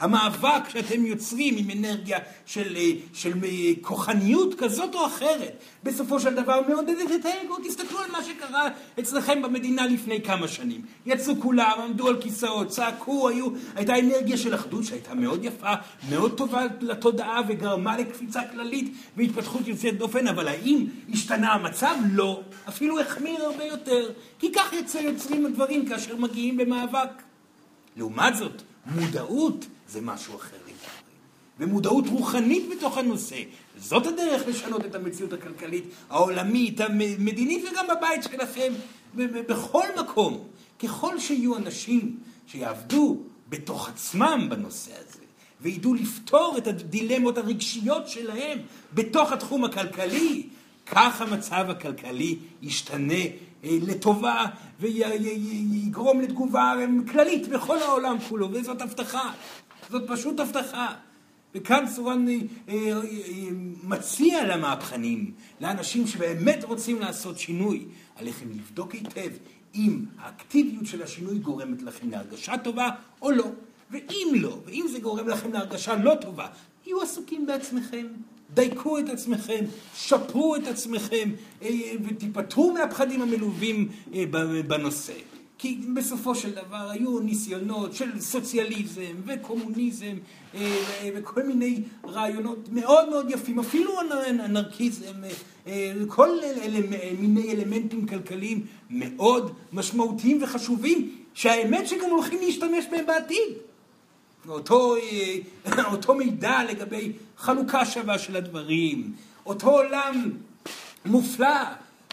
המאבק 0.00 0.68
שאתם 0.68 1.06
יוצרים 1.06 1.54
עם 1.56 1.78
אנרגיה 1.78 2.18
של, 2.46 2.76
אה, 2.76 2.90
של 3.12 3.32
אה, 3.44 3.72
כוחניות 3.80 4.54
כזאת 4.54 4.94
או 4.94 5.06
אחרת, 5.06 5.62
בסופו 5.82 6.20
של 6.20 6.34
דבר 6.34 6.60
מעודדת 6.68 7.12
את 7.20 7.24
האגו. 7.24 7.56
תסתכלו 7.64 7.98
על 7.98 8.10
מה 8.10 8.24
שקרה 8.24 8.68
אצלכם 9.00 9.42
במדינה 9.42 9.86
לפני 9.86 10.22
כמה 10.22 10.48
שנים. 10.48 10.82
יצאו 11.06 11.40
כולם, 11.40 11.80
עמדו 11.84 12.08
על 12.08 12.20
כיסאות, 12.20 12.68
צעקו, 12.68 13.28
היו, 13.28 13.48
הייתה 13.74 13.98
אנרגיה 13.98 14.36
של 14.36 14.54
אחדות 14.54 14.84
שהייתה 14.84 15.14
מאוד 15.14 15.44
יפה, 15.44 15.72
מאוד 16.10 16.36
טובה 16.36 16.62
לתודעה 16.80 17.40
וגרמה 17.48 17.98
לקפיצה 17.98 18.40
כללית 18.52 18.94
והתפתחות 19.16 19.68
יוצאת 19.68 19.98
דופן, 19.98 20.26
אבל 20.26 20.48
האם 20.48 20.86
השתנה 21.12 21.52
המצב? 21.52 21.94
לא. 22.12 22.40
אפילו 22.68 23.00
החמיר 23.00 23.42
הרבה 23.44 23.64
יותר. 23.64 24.10
כי 24.38 24.52
כך 24.52 24.72
יוצרים 24.72 25.46
הדברים 25.46 25.88
כאשר 25.88 26.16
מגיעים 26.16 26.56
במאבק. 26.56 27.22
לעומת 27.96 28.36
זאת, 28.36 28.62
מודעות 28.86 29.66
זה 29.88 30.00
משהו 30.00 30.36
אחר 30.36 30.56
לגמרי. 30.56 31.08
ומודעות 31.58 32.06
רוחנית 32.08 32.68
בתוך 32.76 32.98
הנושא. 32.98 33.42
זאת 33.78 34.06
הדרך 34.06 34.48
לשנות 34.48 34.84
את 34.84 34.94
המציאות 34.94 35.32
הכלכלית, 35.32 35.84
העולמית, 36.10 36.80
המדינית 36.80 37.64
וגם 37.70 37.86
בבית 37.96 38.22
שלכם, 38.22 38.72
בכל 39.48 39.86
מקום. 40.00 40.44
ככל 40.78 41.18
שיהיו 41.18 41.56
אנשים 41.56 42.16
שיעבדו 42.46 43.22
בתוך 43.48 43.88
עצמם 43.88 44.46
בנושא 44.50 44.92
הזה, 44.92 45.24
וידעו 45.60 45.94
לפתור 45.94 46.54
את 46.58 46.66
הדילמות 46.66 47.38
הרגשיות 47.38 48.08
שלהם 48.08 48.58
בתוך 48.94 49.32
התחום 49.32 49.64
הכלכלי, 49.64 50.46
כך 50.86 51.20
המצב 51.20 51.70
הכלכלי 51.70 52.38
ישתנה 52.62 53.14
אה, 53.64 53.78
לטובה 53.82 54.44
ויגרום 54.80 56.20
לתגובה 56.20 56.74
כללית 57.12 57.48
בכל 57.48 57.78
העולם 57.78 58.16
כולו, 58.28 58.48
וזאת 58.52 58.82
הבטחה. 58.82 59.32
זאת 59.90 60.02
פשוט 60.06 60.40
הבטחה. 60.40 60.94
וכאן 61.54 61.84
סורן 61.86 62.28
אה, 62.28 62.34
אה, 62.68 62.92
מציע 63.82 64.46
למהפכנים, 64.46 65.32
לאנשים 65.60 66.06
שבאמת 66.06 66.64
רוצים 66.64 67.00
לעשות 67.00 67.38
שינוי, 67.38 67.84
עליכם 68.16 68.46
לבדוק 68.50 68.92
היטב 68.92 69.30
אם 69.74 70.04
האקטיביות 70.18 70.86
של 70.86 71.02
השינוי 71.02 71.38
גורמת 71.38 71.82
לכם 71.82 72.10
להרגשה 72.10 72.58
טובה 72.58 72.88
או 73.22 73.30
לא. 73.30 73.46
ואם 73.90 74.32
לא, 74.34 74.58
ואם 74.66 74.86
זה 74.92 75.00
גורם 75.00 75.28
לכם 75.28 75.52
להרגשה 75.52 75.94
לא 75.96 76.14
טובה, 76.20 76.46
תהיו 76.82 77.02
עסוקים 77.02 77.46
בעצמכם. 77.46 78.06
דייקו 78.54 78.98
את 78.98 79.08
עצמכם, 79.08 79.64
שפרו 79.96 80.56
את 80.56 80.66
עצמכם 80.66 81.30
אה, 81.62 81.68
ותיפטרו 82.04 82.72
מהפחדים 82.72 83.22
המלווים 83.22 83.88
אה, 84.14 84.24
בנושא. 84.66 85.12
כי 85.58 85.78
בסופו 85.94 86.34
של 86.34 86.50
דבר 86.50 86.90
היו 86.90 87.18
ניסיונות 87.18 87.94
של 87.94 88.20
סוציאליזם 88.20 89.14
וקומוניזם 89.26 90.16
אה, 90.54 90.80
וכל 91.14 91.42
מיני 91.42 91.82
רעיונות 92.04 92.68
מאוד 92.72 93.08
מאוד 93.08 93.30
יפים, 93.30 93.58
אפילו 93.58 93.92
אנרכיזם, 94.44 95.14
כל 96.08 96.38
מיני 97.18 97.52
אלמנטים 97.52 98.06
כלכליים 98.06 98.66
מאוד 98.90 99.52
משמעותיים 99.72 100.42
וחשובים, 100.42 101.16
שהאמת 101.34 101.88
שגם 101.88 102.10
הולכים 102.10 102.38
להשתמש 102.40 102.84
בהם 102.90 103.06
בעתיד. 103.06 103.54
אותו, 104.48 104.94
אותו 105.92 106.14
מידע 106.14 106.58
לגבי 106.70 107.12
חלוקה 107.36 107.84
שווה 107.86 108.18
של 108.18 108.36
הדברים, 108.36 109.12
אותו 109.46 109.70
עולם 109.70 110.30
מופלא 111.06 111.64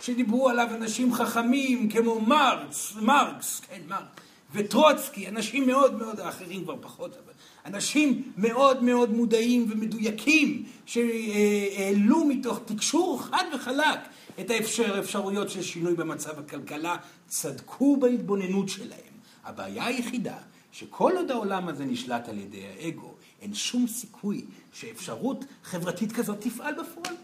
שדיברו 0.02 0.50
עליו 0.50 0.68
אנשים 0.76 1.14
חכמים 1.14 1.90
כמו 1.90 2.22
מרקס, 2.22 2.94
מרקס, 3.02 3.62
כן, 3.70 3.82
מרקס, 3.88 4.06
וטרוצקי, 4.54 5.28
אנשים 5.28 5.68
מאוד 5.68 5.98
מאוד, 5.98 6.20
האחרים 6.20 6.64
כבר 6.64 6.76
פחות, 6.82 7.12
אבל 7.12 7.34
אנשים 7.66 8.32
מאוד 8.38 8.84
מאוד 8.84 9.14
מודעים 9.14 9.66
ומדויקים 9.70 10.64
שהעלו 10.86 12.26
מתוך 12.26 12.60
תקשור 12.66 13.22
חד 13.24 13.44
וחלק 13.56 14.00
את 14.40 14.50
האפשר, 14.50 14.96
האפשרויות 14.96 15.50
של 15.50 15.62
שינוי 15.62 15.94
במצב 15.94 16.40
הכלכלה, 16.40 16.96
צדקו 17.28 17.98
בהתבוננות 17.98 18.70
שלהם. 18.70 19.16
הבעיה 19.44 19.86
היחידה 19.86 20.38
שכל 20.72 21.12
עוד 21.18 21.32
העולם 21.32 21.68
הזה 21.68 21.86
נשלט 21.86 22.30
על 22.30 22.38
ידי 22.38 22.64
האגו, 22.66 23.14
אין 23.42 23.54
שום 23.54 23.88
סיכוי 23.88 24.46
שאפשרות 24.74 25.46
חברתית 25.64 26.12
כזאת 26.12 26.42
תפעל 26.42 26.74
בפועל. 26.74 27.16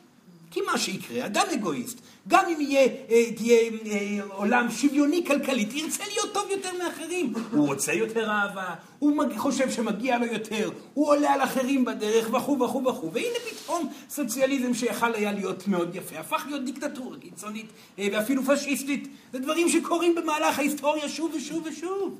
כי 0.51 0.62
מה 0.62 0.77
שיקרה, 0.77 1.25
אדם 1.25 1.43
אגואיסט, 1.53 2.01
גם 2.27 2.46
אם 2.50 2.62
יהיה, 2.62 2.88
אה, 3.10 3.31
תהיה 3.36 3.60
אה, 3.86 4.20
עולם 4.29 4.72
שוויוני 4.72 5.24
כלכלית, 5.27 5.74
ירצה 5.74 6.03
להיות 6.08 6.34
טוב 6.34 6.43
יותר 6.51 6.70
מאחרים. 6.77 7.34
הוא 7.51 7.67
רוצה 7.67 7.93
יותר 7.93 8.29
אהבה, 8.29 8.75
הוא 9.00 9.24
חושב 9.38 9.72
שמגיע 9.72 10.17
לו 10.17 10.25
יותר, 10.25 10.70
הוא 10.93 11.08
עולה 11.08 11.34
על 11.34 11.41
אחרים 11.41 11.86
בדרך 11.86 12.34
וכו' 12.34 12.60
וכו' 12.60 12.84
וכו'. 12.84 13.13
והנה 13.13 13.38
פתאום 13.51 13.89
סוציאליזם 14.10 14.74
שיכל 14.74 15.13
היה 15.13 15.31
להיות 15.31 15.67
מאוד 15.67 15.96
יפה, 15.96 16.20
הפך 16.20 16.43
להיות 16.48 16.65
דיקטטורה 16.65 17.17
קיצונית 17.17 17.67
אה, 18.00 18.08
ואפילו 18.12 18.43
פשיסטית. 18.43 19.08
זה 19.34 19.39
דברים 19.39 19.70
שקורים 19.70 20.15
במהלך 20.15 20.60
ההיסטוריה 20.60 21.10
שוב 21.10 21.34
ושוב 21.36 21.65
ושוב. 21.65 22.17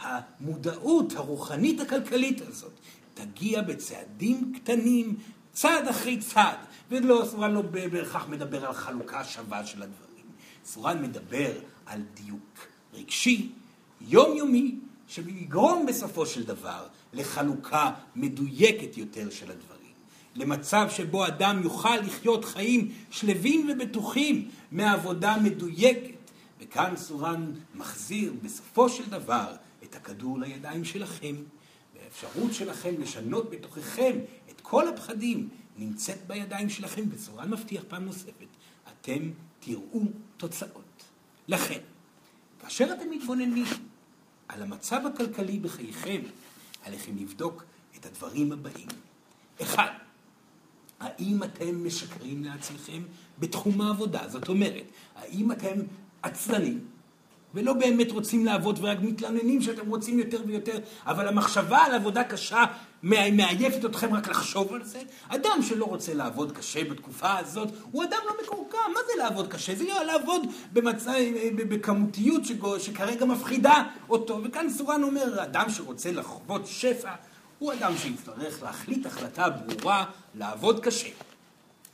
המודעות 0.00 1.16
הרוחנית 1.16 1.80
הכלכלית 1.80 2.40
הזאת 2.48 2.72
תגיע 3.14 3.62
בצעדים 3.62 4.52
קטנים, 4.56 5.16
צעד 5.52 5.88
אחרי 5.88 6.16
צעד, 6.16 6.56
ולא, 6.90 7.24
סורן 7.30 7.52
לא 7.52 7.62
בהכרח 7.62 8.28
מדבר 8.28 8.66
על 8.66 8.72
חלוקה 8.72 9.24
שווה 9.24 9.66
של 9.66 9.82
הדברים. 9.82 10.24
סורן 10.64 11.02
מדבר 11.02 11.52
על 11.86 12.02
דיוק 12.14 12.66
רגשי, 12.94 13.52
יומיומי, 14.00 14.74
שיגרום 15.08 15.86
בסופו 15.86 16.26
של 16.26 16.44
דבר 16.44 16.86
לחלוקה 17.12 17.90
מדויקת 18.16 18.96
יותר 18.96 19.30
של 19.30 19.50
הדברים. 19.50 19.78
למצב 20.34 20.86
שבו 20.90 21.26
אדם 21.26 21.60
יוכל 21.62 21.96
לחיות 21.96 22.44
חיים 22.44 22.92
שלווים 23.10 23.70
ובטוחים 23.70 24.48
מעבודה 24.72 25.36
מדויקת. 25.42 26.18
וכאן 26.60 26.96
סורן 26.96 27.52
מחזיר 27.74 28.32
בסופו 28.42 28.88
של 28.88 29.10
דבר 29.10 29.54
את 29.84 29.96
הכדור 29.96 30.38
לידיים 30.38 30.84
שלכם, 30.84 31.34
והאפשרות 31.94 32.54
שלכם 32.54 32.94
לשנות 32.98 33.50
בתוככם 33.50 34.18
את 34.50 34.60
כל 34.60 34.88
הפחדים 34.88 35.48
נמצאת 35.78 36.26
בידיים 36.26 36.70
שלכם, 36.70 37.10
בצורה 37.10 37.46
מבטיח 37.46 37.82
פעם 37.88 38.04
נוספת, 38.04 38.46
אתם 38.88 39.30
תראו 39.60 40.02
תוצאות. 40.36 41.02
לכן, 41.48 41.78
כאשר 42.60 42.94
אתם 42.94 43.10
מתבוננים 43.10 43.66
על 44.48 44.62
המצב 44.62 45.00
הכלכלי 45.06 45.58
בחייכם, 45.58 46.20
עליכם 46.84 47.16
לבדוק 47.16 47.64
את 47.96 48.06
הדברים 48.06 48.52
הבאים. 48.52 48.88
אחד, 49.62 49.90
האם 51.00 51.42
אתם 51.42 51.86
משקרים 51.86 52.44
לעצמכם 52.44 53.02
בתחום 53.38 53.80
העבודה? 53.80 54.28
זאת 54.28 54.48
אומרת, 54.48 54.84
האם 55.16 55.52
אתם 55.52 55.80
עצלנים, 56.22 56.84
ולא 57.54 57.72
באמת 57.72 58.10
רוצים 58.10 58.44
לעבוד 58.44 58.78
ורק 58.82 58.98
מתלוננים 59.00 59.62
שאתם 59.62 59.88
רוצים 59.88 60.18
יותר 60.18 60.40
ויותר, 60.46 60.78
אבל 61.06 61.28
המחשבה 61.28 61.78
על 61.78 61.94
עבודה 61.94 62.24
קשה 62.24 62.64
מעייפת 63.02 63.84
אתכם 63.84 64.14
רק 64.14 64.28
לחשוב 64.28 64.72
על 64.74 64.84
זה. 64.84 65.02
אדם 65.28 65.58
שלא 65.62 65.84
רוצה 65.84 66.14
לעבוד 66.14 66.52
קשה 66.52 66.84
בתקופה 66.84 67.38
הזאת, 67.38 67.68
הוא 67.92 68.04
אדם 68.04 68.18
לא 68.26 68.32
מקורקע. 68.42 68.78
מה 68.94 69.00
זה 69.06 69.22
לעבוד 69.22 69.48
קשה? 69.48 69.74
זה 69.74 69.84
לעבוד 70.06 70.42
במצע, 70.72 71.12
בכמותיות 71.56 72.42
שכרגע 72.78 73.24
מפחידה 73.24 73.82
אותו. 74.08 74.40
וכאן 74.44 74.70
סורן 74.70 75.02
אומר, 75.02 75.42
אדם 75.42 75.70
שרוצה 75.70 76.12
לחוות 76.12 76.66
שפע, 76.66 77.12
הוא 77.58 77.72
אדם 77.72 77.92
שיצטרך 77.96 78.62
להחליט 78.62 79.06
החלטה 79.06 79.48
ברורה 79.48 80.04
לעבוד 80.34 80.80
קשה. 80.80 81.08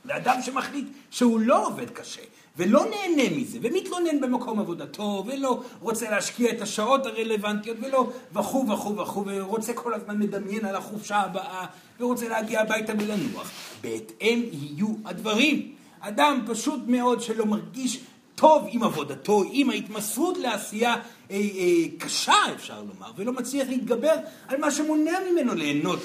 לאדם 0.05 0.41
שמחליט 0.41 0.87
שהוא 1.11 1.39
לא 1.39 1.67
עובד 1.67 1.89
קשה, 1.89 2.21
ולא 2.57 2.85
נהנה 2.85 3.37
מזה, 3.37 3.59
ומתלונן 3.61 4.21
במקום 4.21 4.59
עבודתו, 4.59 5.23
ולא 5.27 5.61
רוצה 5.81 6.09
להשקיע 6.09 6.51
את 6.51 6.61
השעות 6.61 7.05
הרלוונטיות, 7.05 7.77
ולא 7.81 8.09
וכו' 8.33 8.65
וכו' 8.69 8.97
וכו', 8.97 9.23
ורוצה 9.25 9.73
כל 9.73 9.93
הזמן 9.93 10.19
לדמיין 10.19 10.65
על 10.65 10.75
החופשה 10.75 11.17
הבאה, 11.17 11.65
ורוצה 11.99 12.27
להגיע 12.27 12.61
הביתה 12.61 12.93
ולנוח. 12.99 13.51
בהתאם 13.81 14.41
יהיו 14.51 14.87
הדברים. 15.05 15.71
אדם 15.99 16.45
פשוט 16.47 16.79
מאוד 16.87 17.21
שלא 17.21 17.45
מרגיש 17.45 17.99
טוב 18.35 18.67
עם 18.69 18.83
עבודתו, 18.83 19.43
עם 19.51 19.69
ההתמסרות 19.69 20.37
לעשייה 20.37 20.93
אה, 20.93 20.99
אה, 21.31 21.97
קשה, 21.99 22.33
אפשר 22.55 22.81
לומר, 22.81 23.11
ולא 23.15 23.33
מצליח 23.33 23.67
להתגבר 23.69 24.15
על 24.47 24.59
מה 24.59 24.71
שמונע 24.71 25.19
ממנו 25.31 25.55
ליהנות 25.55 25.99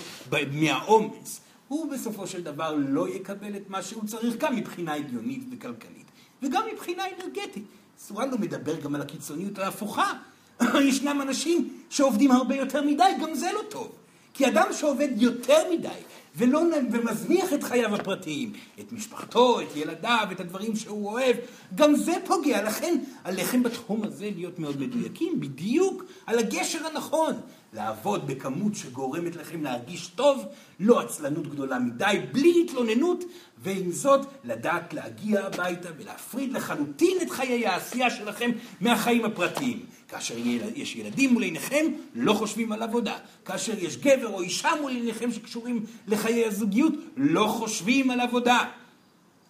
מהעומס. 0.53 1.41
הוא 1.69 1.93
בסופו 1.93 2.27
של 2.27 2.43
דבר 2.43 2.75
לא 2.79 3.09
יקבל 3.09 3.57
את 3.57 3.71
מה 3.71 3.83
שהוא 3.83 4.05
צריך, 4.07 4.37
גם 4.37 4.57
מבחינה 4.57 4.95
הגיונית 4.95 5.43
וכלכלית, 5.53 6.10
וגם 6.43 6.63
מבחינה 6.73 7.03
אנרגטית. 7.17 7.65
סורן 7.99 8.31
לא 8.31 8.39
מדבר 8.39 8.81
גם 8.81 8.95
על 8.95 9.03
הקיצוניות 9.03 9.59
ההפוכה. 9.59 10.13
ישנם 10.89 11.23
אנשים 11.23 11.69
שעובדים 11.91 12.31
הרבה 12.31 12.55
יותר 12.55 12.83
מדי, 12.83 13.13
גם 13.23 13.35
זה 13.35 13.51
לא 13.55 13.61
טוב. 13.69 13.93
כי 14.35 14.49
אדם 14.49 14.67
שעובד 14.73 15.09
יותר 15.17 15.73
מדי, 15.73 15.89
ולא, 16.37 16.63
ומזניח 16.93 17.53
את 17.53 17.63
חייו 17.63 17.95
הפרטיים, 17.95 18.53
את 18.81 18.93
משפחתו, 18.93 19.61
את 19.61 19.77
ילדיו, 19.77 20.29
את 20.33 20.41
הדברים 20.41 20.77
שהוא 20.77 21.13
אוהב, 21.13 21.37
גם 21.75 21.97
זה 21.97 22.13
פוגע. 22.25 22.63
לכן 22.63 22.99
עליכם 23.25 23.63
בתחום 23.63 24.05
הזה 24.05 24.31
להיות 24.37 24.59
מאוד 24.59 24.81
מדויקים, 24.81 25.41
בדיוק 25.41 26.05
על 26.27 26.39
הגשר 26.39 26.87
הנכון. 26.87 27.35
לעבוד 27.73 28.27
בכמות 28.27 28.75
שגורמת 28.75 29.37
לכם 29.37 29.63
להרגיש 29.63 30.07
טוב, 30.07 30.45
לא 30.81 31.01
עצלנות 31.01 31.47
גדולה 31.47 31.79
מדי, 31.79 32.21
בלי 32.33 32.65
התלוננות, 32.65 33.25
ועם 33.59 33.93
זאת 33.93 34.27
לדעת 34.45 34.95
להגיע 34.95 35.47
הביתה 35.47 35.89
ולהפריד 35.99 36.53
לחלוטין 36.53 37.19
את 37.23 37.31
חיי 37.31 37.67
העשייה 37.67 38.11
שלכם 38.11 38.51
מהחיים 38.81 39.25
הפרטיים. 39.25 39.85
כאשר 40.09 40.35
יש 40.75 40.97
ילדים 40.97 41.33
מול 41.33 41.43
עיניכם, 41.43 41.87
לא 42.15 42.33
חושבים 42.33 42.73
על 42.73 42.83
עבודה. 42.83 43.19
כאשר 43.45 43.79
יש 43.79 43.97
גבר 43.97 44.29
או 44.29 44.41
אישה 44.41 44.71
מול 44.81 44.93
עיניכם 44.93 45.33
שקשורים 45.33 45.85
לחיי 46.07 46.47
הזוגיות, 46.47 46.93
לא 47.17 47.47
חושבים 47.47 48.11
על 48.11 48.21
עבודה. 48.21 48.65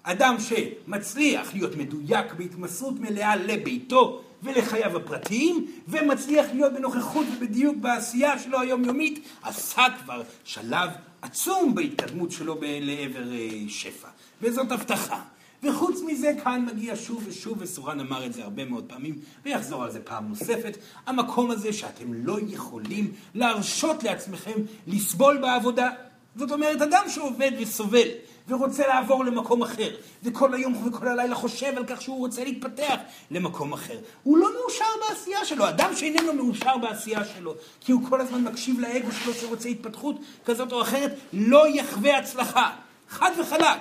אדם 0.03 0.37
שמצליח 0.39 1.55
להיות 1.55 1.77
מדויק 1.77 2.33
בהתמסרות 2.33 3.01
מלאה 3.01 3.37
לביתו 3.37 4.23
ולחייו 4.43 4.97
הפרטיים, 4.97 5.67
ומצליח 5.89 6.47
להיות 6.55 6.73
בנוכחות 6.73 7.27
ובדיוק 7.37 7.77
בעשייה 7.77 8.39
שלו 8.39 8.61
היומיומית, 8.61 9.27
עשה 9.43 9.83
כבר 10.05 10.23
שלב 10.45 10.91
עצום 11.23 11.75
בהתקדמות 11.75 12.31
שלו 12.31 12.61
לעבר 12.63 13.33
אה, 13.33 13.49
שפע. 13.69 14.09
וזאת 14.43 14.73
הבטחה. 14.73 15.21
וחוץ 15.63 16.01
מזה, 16.07 16.33
כאן 16.45 16.67
מגיע 16.73 16.95
שוב 16.97 17.25
ושוב, 17.27 17.59
וסורן 17.61 18.01
אמר 18.01 18.27
את 18.27 18.33
זה 18.33 18.43
הרבה 18.43 18.65
מאוד 18.65 18.85
פעמים, 18.89 19.19
ויחזור 19.45 19.83
על 19.83 19.91
זה 19.91 20.01
פעם 20.01 20.29
נוספת, 20.29 20.79
המקום 21.07 21.51
הזה 21.51 21.73
שאתם 21.73 22.15
לא 22.15 22.39
יכולים 22.49 23.13
להרשות 23.35 24.03
לעצמכם 24.03 24.59
לסבול 24.87 25.39
בעבודה. 25.39 25.91
זאת 26.37 26.53
אומרת, 26.53 26.83
אדם 26.83 27.03
שעובד 27.09 27.51
וסובל, 27.61 28.09
ורוצה 28.51 28.87
לעבור 28.87 29.25
למקום 29.25 29.63
אחר, 29.63 29.91
וכל 30.23 30.55
היום 30.55 30.89
וכל 30.89 31.09
הלילה 31.09 31.35
חושב 31.35 31.73
על 31.77 31.85
כך 31.87 32.03
שהוא 32.03 32.19
רוצה 32.19 32.45
להתפתח 32.45 32.97
למקום 33.31 33.73
אחר. 33.73 33.99
הוא 34.23 34.39
לא 34.39 34.49
מאושר 34.61 34.85
בעשייה 35.09 35.45
שלו, 35.45 35.69
אדם 35.69 35.97
שאיננו 35.97 36.33
מאושר 36.35 36.77
בעשייה 36.77 37.25
שלו, 37.25 37.55
כי 37.81 37.93
הוא 37.93 38.03
כל 38.09 38.21
הזמן 38.21 38.45
מקשיב 38.45 38.81
לאגו 38.81 39.13
שלו 39.13 39.35
שרוצה 39.35 39.69
התפתחות 39.69 40.17
כזאת 40.45 40.73
או 40.73 40.83
אחרת, 40.83 41.15
לא 41.33 41.69
יחווה 41.69 42.19
הצלחה. 42.19 42.71
חד 43.09 43.31
וחלק. 43.41 43.81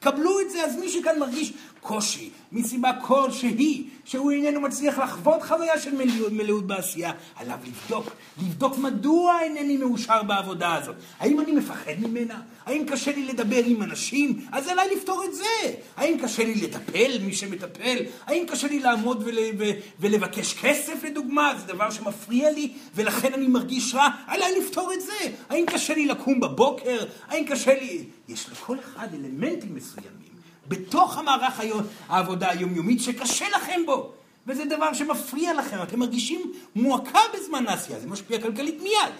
קבלו 0.00 0.40
את 0.40 0.50
זה, 0.50 0.64
אז 0.64 0.76
מי 0.76 0.88
שכאן 0.88 1.18
מרגיש 1.18 1.52
קושי, 1.86 2.30
מסיבה 2.52 2.92
כלשהי, 3.02 3.84
שהוא 4.04 4.30
איננו 4.30 4.60
מצליח 4.60 4.98
לחוות 4.98 5.42
חוויה 5.42 5.78
של 5.78 5.94
מלאות, 5.94 6.32
מלאות 6.32 6.66
בעשייה, 6.66 7.12
עליו 7.36 7.58
לבדוק, 7.66 8.06
לבדוק 8.42 8.78
מדוע 8.78 9.40
אינני 9.42 9.76
מאושר 9.76 10.22
בעבודה 10.22 10.74
הזאת. 10.74 10.94
האם 11.18 11.40
אני 11.40 11.52
מפחד 11.52 11.92
ממנה? 11.98 12.40
האם 12.66 12.84
קשה 12.86 13.12
לי 13.12 13.24
לדבר 13.24 13.64
עם 13.64 13.82
אנשים? 13.82 14.46
אז 14.52 14.68
עליי 14.68 14.96
לפתור 14.96 15.24
את 15.24 15.34
זה. 15.34 15.72
האם 15.96 16.18
קשה 16.22 16.44
לי 16.44 16.54
לטפל, 16.54 17.18
מי 17.20 17.32
שמטפל? 17.32 17.96
האם 18.26 18.44
קשה 18.48 18.68
לי 18.68 18.80
לעמוד 18.80 19.22
ול, 19.26 19.38
ו, 19.58 19.64
ולבקש 20.00 20.54
כסף, 20.54 21.04
לדוגמה? 21.04 21.52
זה 21.58 21.72
דבר 21.72 21.90
שמפריע 21.90 22.50
לי, 22.50 22.72
ולכן 22.94 23.32
אני 23.32 23.46
מרגיש 23.46 23.94
רע? 23.94 24.08
עליי 24.26 24.60
לפתור 24.60 24.92
את 24.92 25.00
זה. 25.00 25.30
האם 25.48 25.64
קשה 25.66 25.94
לי 25.94 26.06
לקום 26.06 26.40
בבוקר? 26.40 27.04
האם 27.28 27.44
קשה 27.44 27.74
לי... 27.74 28.04
יש 28.28 28.50
לכל 28.50 28.76
אחד 28.78 29.08
אלמנטים 29.14 29.74
מסוימים. 29.74 30.35
בתוך 30.68 31.18
המערך 31.18 31.60
העבודה 32.08 32.50
היומיומית 32.50 33.00
שקשה 33.00 33.46
לכם 33.56 33.80
בו. 33.86 34.12
וזה 34.46 34.64
דבר 34.64 34.92
שמפריע 34.92 35.54
לכם, 35.54 35.82
אתם 35.82 35.98
מרגישים 35.98 36.52
מועקה 36.76 37.18
בזמן 37.34 37.66
העשייה, 37.66 38.00
זה 38.00 38.06
משפיע 38.06 38.40
כלכלית 38.42 38.82
מיד. 38.82 39.14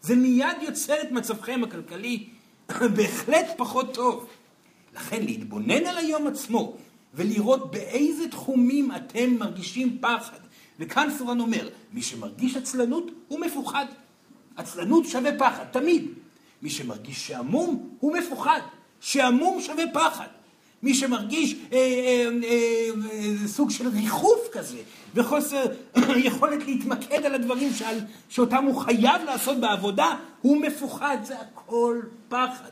זה 0.00 0.16
מיד 0.16 0.56
יוצר 0.62 1.02
את 1.02 1.10
מצבכם 1.10 1.60
הכלכלי 1.64 2.26
בהחלט 2.96 3.46
פחות 3.56 3.94
טוב. 3.94 4.26
לכן 4.94 5.22
להתבונן 5.24 5.86
על 5.86 5.98
היום 5.98 6.26
עצמו 6.26 6.76
ולראות 7.14 7.70
באיזה 7.70 8.28
תחומים 8.28 8.90
אתם 8.96 9.34
מרגישים 9.38 9.98
פחד. 10.00 10.38
וכאן 10.78 11.08
סורן 11.18 11.40
אומר, 11.40 11.68
מי 11.92 12.02
שמרגיש 12.02 12.56
עצלנות 12.56 13.10
הוא 13.28 13.40
מפוחד. 13.40 13.86
עצלנות 14.56 15.06
שווה 15.06 15.38
פחד, 15.38 15.64
תמיד. 15.64 16.06
מי 16.62 16.70
שמרגיש 16.70 17.26
שעמום 17.26 17.88
הוא 18.00 18.12
מפוחד. 18.18 18.60
שעמום 19.00 19.60
שווה 19.60 19.84
פחד. 19.92 20.26
מי 20.82 20.94
שמרגיש 20.94 21.54
אה, 21.72 21.78
אה, 21.78 22.28
אה, 22.44 22.88
אה, 23.12 23.48
סוג 23.48 23.70
של 23.70 23.88
ריחוף 23.88 24.48
כזה, 24.52 24.78
וחוסר 25.14 25.64
יכולת 26.16 26.66
להתמקד 26.66 27.24
על 27.24 27.34
הדברים 27.34 27.72
שעל, 27.72 27.98
שאותם 28.28 28.64
הוא 28.64 28.76
חייב 28.76 29.22
לעשות 29.26 29.60
בעבודה, 29.60 30.16
הוא 30.42 30.62
מפוחד, 30.62 31.16
זה 31.24 31.34
הכל 31.40 32.00
פחד. 32.28 32.70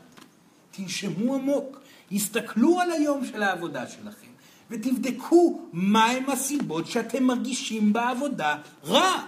תנשמו 0.71 1.35
עמוק, 1.35 1.79
הסתכלו 2.11 2.79
על 2.79 2.91
היום 2.91 3.25
של 3.25 3.43
העבודה 3.43 3.87
שלכם, 3.87 4.27
ותבדקו 4.69 5.61
מהם 5.73 6.29
הסיבות 6.29 6.87
שאתם 6.87 7.23
מרגישים 7.23 7.93
בעבודה 7.93 8.55
רע. 8.85 9.23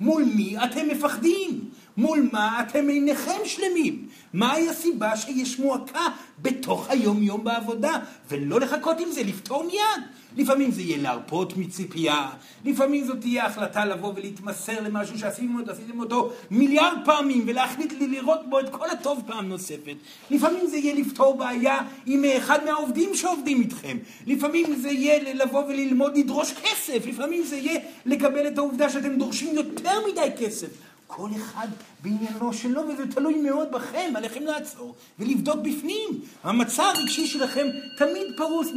מול 0.00 0.24
מי 0.24 0.56
אתם 0.64 0.88
מפחדים? 0.88 1.70
מול 1.98 2.28
מה 2.32 2.62
אתם 2.62 2.88
אינכם 2.88 3.38
שלמים? 3.44 4.06
מהי 4.32 4.68
הסיבה 4.68 5.16
שיש 5.16 5.58
מועקה 5.58 6.06
בתוך 6.42 6.90
היום-יום 6.90 7.44
בעבודה? 7.44 7.98
ולא 8.28 8.60
לחכות 8.60 9.00
עם 9.00 9.12
זה, 9.12 9.22
לפתור 9.22 9.64
מיד. 9.64 10.04
לפעמים 10.36 10.70
זה 10.70 10.82
יהיה 10.82 10.98
להרפות 11.02 11.56
מציפייה, 11.56 12.30
לפעמים 12.64 13.04
זאת 13.04 13.20
תהיה 13.20 13.46
החלטה 13.46 13.84
לבוא 13.84 14.12
ולהתמסר 14.16 14.80
למשהו 14.80 15.18
שעשיתם 15.18 15.58
אותו, 15.60 15.70
עשיתם 15.72 16.00
אותו 16.00 16.30
מיליארד 16.50 16.98
פעמים, 17.04 17.44
ולהחליט 17.46 17.92
לי 17.92 18.06
לראות 18.06 18.50
בו 18.50 18.60
את 18.60 18.68
כל 18.68 18.90
הטוב 18.90 19.22
פעם 19.26 19.48
נוספת. 19.48 19.96
לפעמים 20.30 20.66
זה 20.66 20.76
יהיה 20.76 20.94
לפתור 20.94 21.36
בעיה 21.36 21.78
עם 22.06 22.24
אחד 22.36 22.58
מהעובדים 22.64 23.14
שעובדים 23.14 23.60
איתכם. 23.60 23.98
לפעמים 24.26 24.76
זה 24.76 24.88
יהיה 24.88 25.34
לבוא 25.34 25.64
וללמוד 25.64 26.16
לדרוש 26.16 26.52
כסף, 26.52 27.06
לפעמים 27.06 27.42
זה 27.42 27.56
יהיה 27.56 27.80
לקבל 28.06 28.48
את 28.48 28.58
העובדה 28.58 28.90
שאתם 28.90 29.18
דורשים 29.18 29.54
יותר 29.54 29.98
מדי 30.10 30.28
כסף. 30.38 30.68
כל 31.10 31.28
אחד 31.36 31.68
בעניינו 32.02 32.52
שלו, 32.52 32.82
וזה 32.88 33.12
תלוי 33.12 33.34
מאוד 33.34 33.68
בכם, 33.72 34.12
עליכם 34.16 34.42
לעצור 34.42 34.94
ולבדוק 35.18 35.56
בפנים. 35.56 36.08
המצב 36.42 36.92
הרגשי 36.96 37.26
שלכם 37.26 37.66
תמיד 37.98 38.26
פרוס 38.36 38.68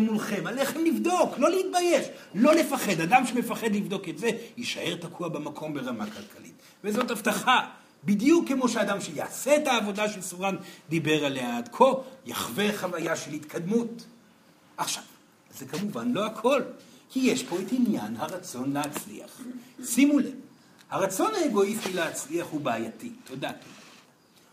מולכם, 0.00 0.46
עליכם 0.46 0.84
לבדוק, 0.84 1.38
לא 1.38 1.50
להתבייש, 1.50 2.06
לא 2.34 2.54
לפחד. 2.54 3.00
אדם 3.00 3.26
שמפחד 3.26 3.74
לבדוק 3.74 4.08
את 4.08 4.18
זה, 4.18 4.30
יישאר 4.56 4.94
תקוע 5.00 5.28
במקום 5.28 5.74
ברמה 5.74 6.04
כלכלית. 6.06 6.54
וזאת 6.84 7.10
הבטחה. 7.10 7.60
בדיוק 8.04 8.48
כמו 8.48 8.68
שאדם 8.68 9.00
שיעשה 9.00 9.56
את 9.56 9.66
העבודה 9.66 10.08
שסורן 10.08 10.56
דיבר 10.88 11.24
עליה 11.24 11.58
עד 11.58 11.68
כה, 11.72 11.84
יחווה 12.26 12.78
חוויה 12.78 13.16
של 13.16 13.32
התקדמות. 13.32 14.04
עכשיו, 14.76 15.02
זה 15.58 15.66
כמובן 15.66 16.12
לא 16.12 16.26
הכל, 16.26 16.62
כי 17.10 17.20
יש 17.20 17.42
פה 17.42 17.56
את 17.60 17.72
עניין 17.72 18.16
הרצון 18.16 18.72
להצליח. 18.72 19.40
שימו 19.84 20.18
לב, 20.18 20.34
הרצון 20.90 21.30
האגואיסטי 21.34 21.92
להצליח 21.92 22.46
הוא 22.50 22.60
בעייתי, 22.60 23.10
תודה. 23.24 23.50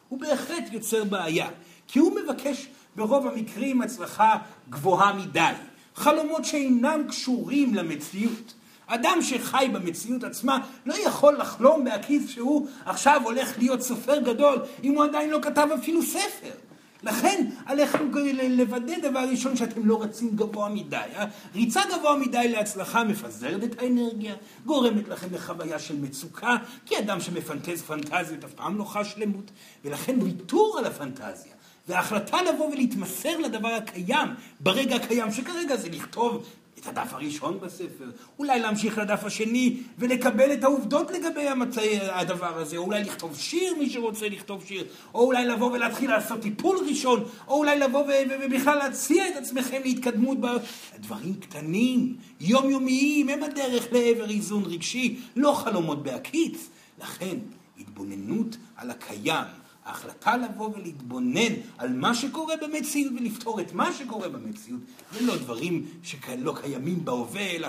הוא 0.10 0.20
בהחלט 0.20 0.64
יוצר 0.72 1.04
בעיה, 1.04 1.50
כי 1.88 2.00
הוא 2.00 2.20
מבקש 2.22 2.68
ברוב 2.96 3.28
המקרים 3.28 3.82
הצלחה 3.82 4.38
גבוהה 4.70 5.14
מדי, 5.14 5.52
חלומות 5.96 6.46
שאינם 6.46 7.04
קשורים 7.10 7.76
למציאות. 7.76 8.54
אדם 8.88 9.18
שחי 9.22 9.70
במציאות 9.74 10.24
עצמה 10.24 10.60
לא 10.86 10.94
יכול 10.94 11.38
לחלום 11.38 11.84
בהכיס 11.84 12.30
שהוא 12.30 12.68
עכשיו 12.86 13.22
הולך 13.24 13.58
להיות 13.58 13.82
סופר 13.82 14.20
גדול 14.20 14.60
אם 14.84 14.96
הוא 14.96 15.04
עדיין 15.04 15.30
לא 15.30 15.40
כתב 15.42 15.68
אפילו 15.80 16.04
ספר. 16.04 16.67
לכן 17.04 17.50
עליכם 17.66 18.12
לוודא 18.50 18.94
דבר 19.10 19.20
ראשון 19.20 19.58
שאתם 19.58 19.86
לא 19.86 20.04
רצים 20.04 20.30
גבוה 20.36 20.70
מדי. 20.70 20.96
אה? 20.96 21.26
ריצה 21.56 21.82
גבוה 21.98 22.18
מדי 22.18 22.48
להצלחה 22.48 23.04
מפזרת 23.04 23.64
את 23.64 23.82
האנרגיה, 23.82 24.36
גורמת 24.66 25.08
לכם 25.08 25.28
לחוויה 25.32 25.80
של 25.80 26.00
מצוקה, 26.00 26.56
כי 26.86 27.00
אדם 27.00 27.22
שמפנטז 27.22 27.82
פנטזיות 27.82 28.44
אף 28.44 28.54
פעם 28.54 28.78
לא 28.78 28.84
חש 28.84 29.12
שלמות, 29.12 29.52
ולכן 29.86 30.22
ויתור 30.22 30.76
על 30.80 30.86
הפנטזיה 30.86 31.54
וההחלטה 31.88 32.38
לבוא 32.42 32.72
ולהתמסר 32.72 33.38
לדבר 33.38 33.68
הקיים, 33.68 34.28
ברגע 34.60 34.96
הקיים, 34.96 35.32
שכרגע 35.32 35.76
זה 35.76 35.90
לכתוב 35.90 36.44
את 36.80 36.88
הדף 36.88 37.14
הראשון 37.14 37.60
בספר, 37.60 38.12
אולי 38.40 38.60
להמשיך 38.60 38.98
לדף 38.98 39.24
השני 39.24 39.78
ולקבל 39.98 40.54
את 40.54 40.64
העובדות 40.64 41.12
לגבי 41.12 41.48
המצאי 41.48 42.00
הדבר 42.02 42.58
הזה, 42.58 42.78
או 42.78 42.84
אולי 42.84 43.04
לכתוב 43.04 43.38
שיר, 43.38 43.74
מי 43.80 43.90
שרוצה 43.90 44.30
לכתוב 44.30 44.64
שיר, 44.66 44.86
או 45.14 45.26
אולי 45.26 45.46
לבוא 45.46 45.72
ולהתחיל 45.72 46.10
לעשות 46.10 46.42
טיפול 46.42 46.78
ראשון, 46.90 47.24
או 47.48 47.58
אולי 47.58 47.80
לבוא 47.80 48.04
ובכלל 48.30 48.78
להציע 48.78 49.28
את 49.30 49.36
עצמכם 49.36 49.82
להתקדמות 49.84 50.38
בדברים 50.40 51.34
קטנים, 51.34 52.16
יומיומיים, 52.42 53.30
הם 53.30 53.44
הדרך 53.44 53.88
לעבר 53.92 54.30
איזון 54.30 54.64
רגשי, 54.66 55.20
לא 55.36 55.52
חלומות 55.52 56.04
בהקיץ. 56.04 56.70
לכן, 57.02 57.38
התבוננות 57.80 58.58
על 58.76 58.92
הקיים, 58.92 59.48
ההחלטה 59.88 60.38
לבוא 60.38 60.70
ולהתבונן 60.76 61.54
על 61.78 61.94
מה 61.94 62.16
שקורה 62.16 62.54
במציאות 62.62 63.14
ולפתור 63.20 63.62
את 63.62 63.74
מה 63.74 63.94
שקורה 63.94 64.30
במציאות, 64.30 64.82
ולא 65.14 65.38
דברים 65.38 65.86
שלא 66.04 66.56
קיימים 66.62 67.06
בהווה, 67.06 67.52
אלא 67.52 67.68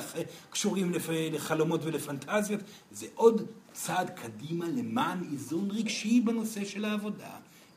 קשורים 0.50 0.92
לחלומות 1.32 1.80
ולפנטזיות, 1.84 2.60
זה 2.90 3.06
עוד 3.14 3.46
צעד 3.72 4.10
קדימה 4.10 4.68
למען 4.68 5.18
איזון 5.32 5.70
רגשי 5.70 6.20
בנושא 6.20 6.64
של 6.64 6.84
העבודה, 6.84 7.30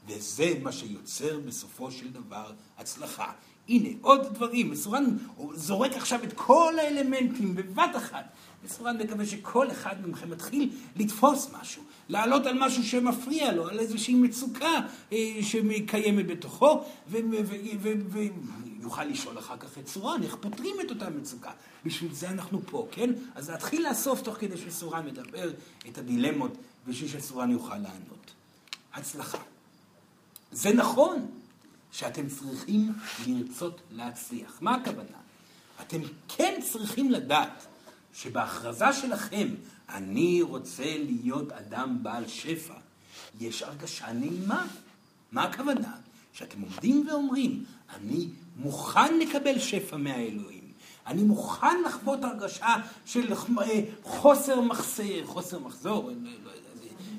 וזה 0.07 0.53
מה 0.63 0.71
שיוצר 0.71 1.39
בסופו 1.39 1.91
של 1.91 2.11
דבר 2.11 2.51
הצלחה. 2.77 3.31
הנה, 3.69 3.89
עוד 4.01 4.33
דברים, 4.33 4.71
מסורן 4.71 5.05
זורק 5.53 5.91
עכשיו 5.91 6.23
את 6.23 6.33
כל 6.33 6.73
האלמנטים 6.79 7.55
בבת 7.55 7.95
אחת. 7.97 8.25
מסורן 8.63 8.97
מקווה 8.97 9.25
שכל 9.25 9.71
אחד 9.71 9.95
מכם 10.07 10.29
מתחיל 10.29 10.69
לתפוס 10.95 11.51
משהו, 11.61 11.83
לעלות 12.09 12.45
על 12.45 12.59
משהו 12.59 12.83
שמפריע 12.83 13.51
לו, 13.51 13.69
על 13.69 13.79
איזושהי 13.79 14.15
מצוקה 14.15 14.79
אה, 15.11 15.17
שקיימת 15.41 16.27
בתוכו, 16.27 16.83
ויוכל 17.07 19.03
לשאול 19.03 19.39
אחר 19.39 19.57
כך 19.57 19.77
את 19.77 19.87
סורן, 19.87 20.23
איך 20.23 20.35
פותרים 20.35 20.75
את 20.85 20.89
אותה 20.89 21.09
מצוקה. 21.09 21.51
בשביל 21.85 22.13
זה 22.13 22.29
אנחנו 22.29 22.61
פה, 22.65 22.87
כן? 22.91 23.09
אז 23.35 23.49
להתחיל 23.49 23.87
לאסוף 23.89 24.21
תוך 24.21 24.37
כדי 24.37 24.57
שסורן 24.57 25.05
מדבר 25.05 25.51
את 25.89 25.97
הדילמות, 25.97 26.57
בשביל 26.87 27.09
שסורן 27.09 27.51
יוכל 27.51 27.77
לענות. 27.77 28.31
הצלחה. 28.93 29.37
זה 30.51 30.73
נכון 30.73 31.25
שאתם 31.91 32.27
צריכים 32.27 32.93
לרצות 33.27 33.81
להצליח. 33.91 34.57
מה 34.61 34.75
הכוונה? 34.75 35.17
אתם 35.81 35.99
כן 36.27 36.59
צריכים 36.71 37.11
לדעת 37.11 37.65
שבהכרזה 38.13 38.93
שלכם, 38.93 39.47
אני 39.89 40.41
רוצה 40.41 40.97
להיות 40.97 41.51
אדם 41.51 41.97
בעל 42.01 42.27
שפע, 42.27 42.73
יש 43.39 43.63
הרגשה 43.63 44.13
נעימה. 44.13 44.67
מה 45.31 45.43
הכוונה? 45.43 45.91
שאתם 46.33 46.61
עומדים 46.61 47.07
ואומרים, 47.07 47.63
אני 47.95 48.27
מוכן 48.57 49.19
לקבל 49.19 49.59
שפע 49.59 49.97
מהאלוהים. 49.97 50.61
אני 51.07 51.23
מוכן 51.23 51.83
לחוות 51.85 52.23
הרגשה 52.23 52.75
של 53.05 53.33
אה, 53.33 53.81
חוסר 54.03 54.61
מחסר, 54.61 55.25
חוסר 55.25 55.59
מחזור, 55.59 56.09
לא, 56.09 56.15
לא 56.45 56.51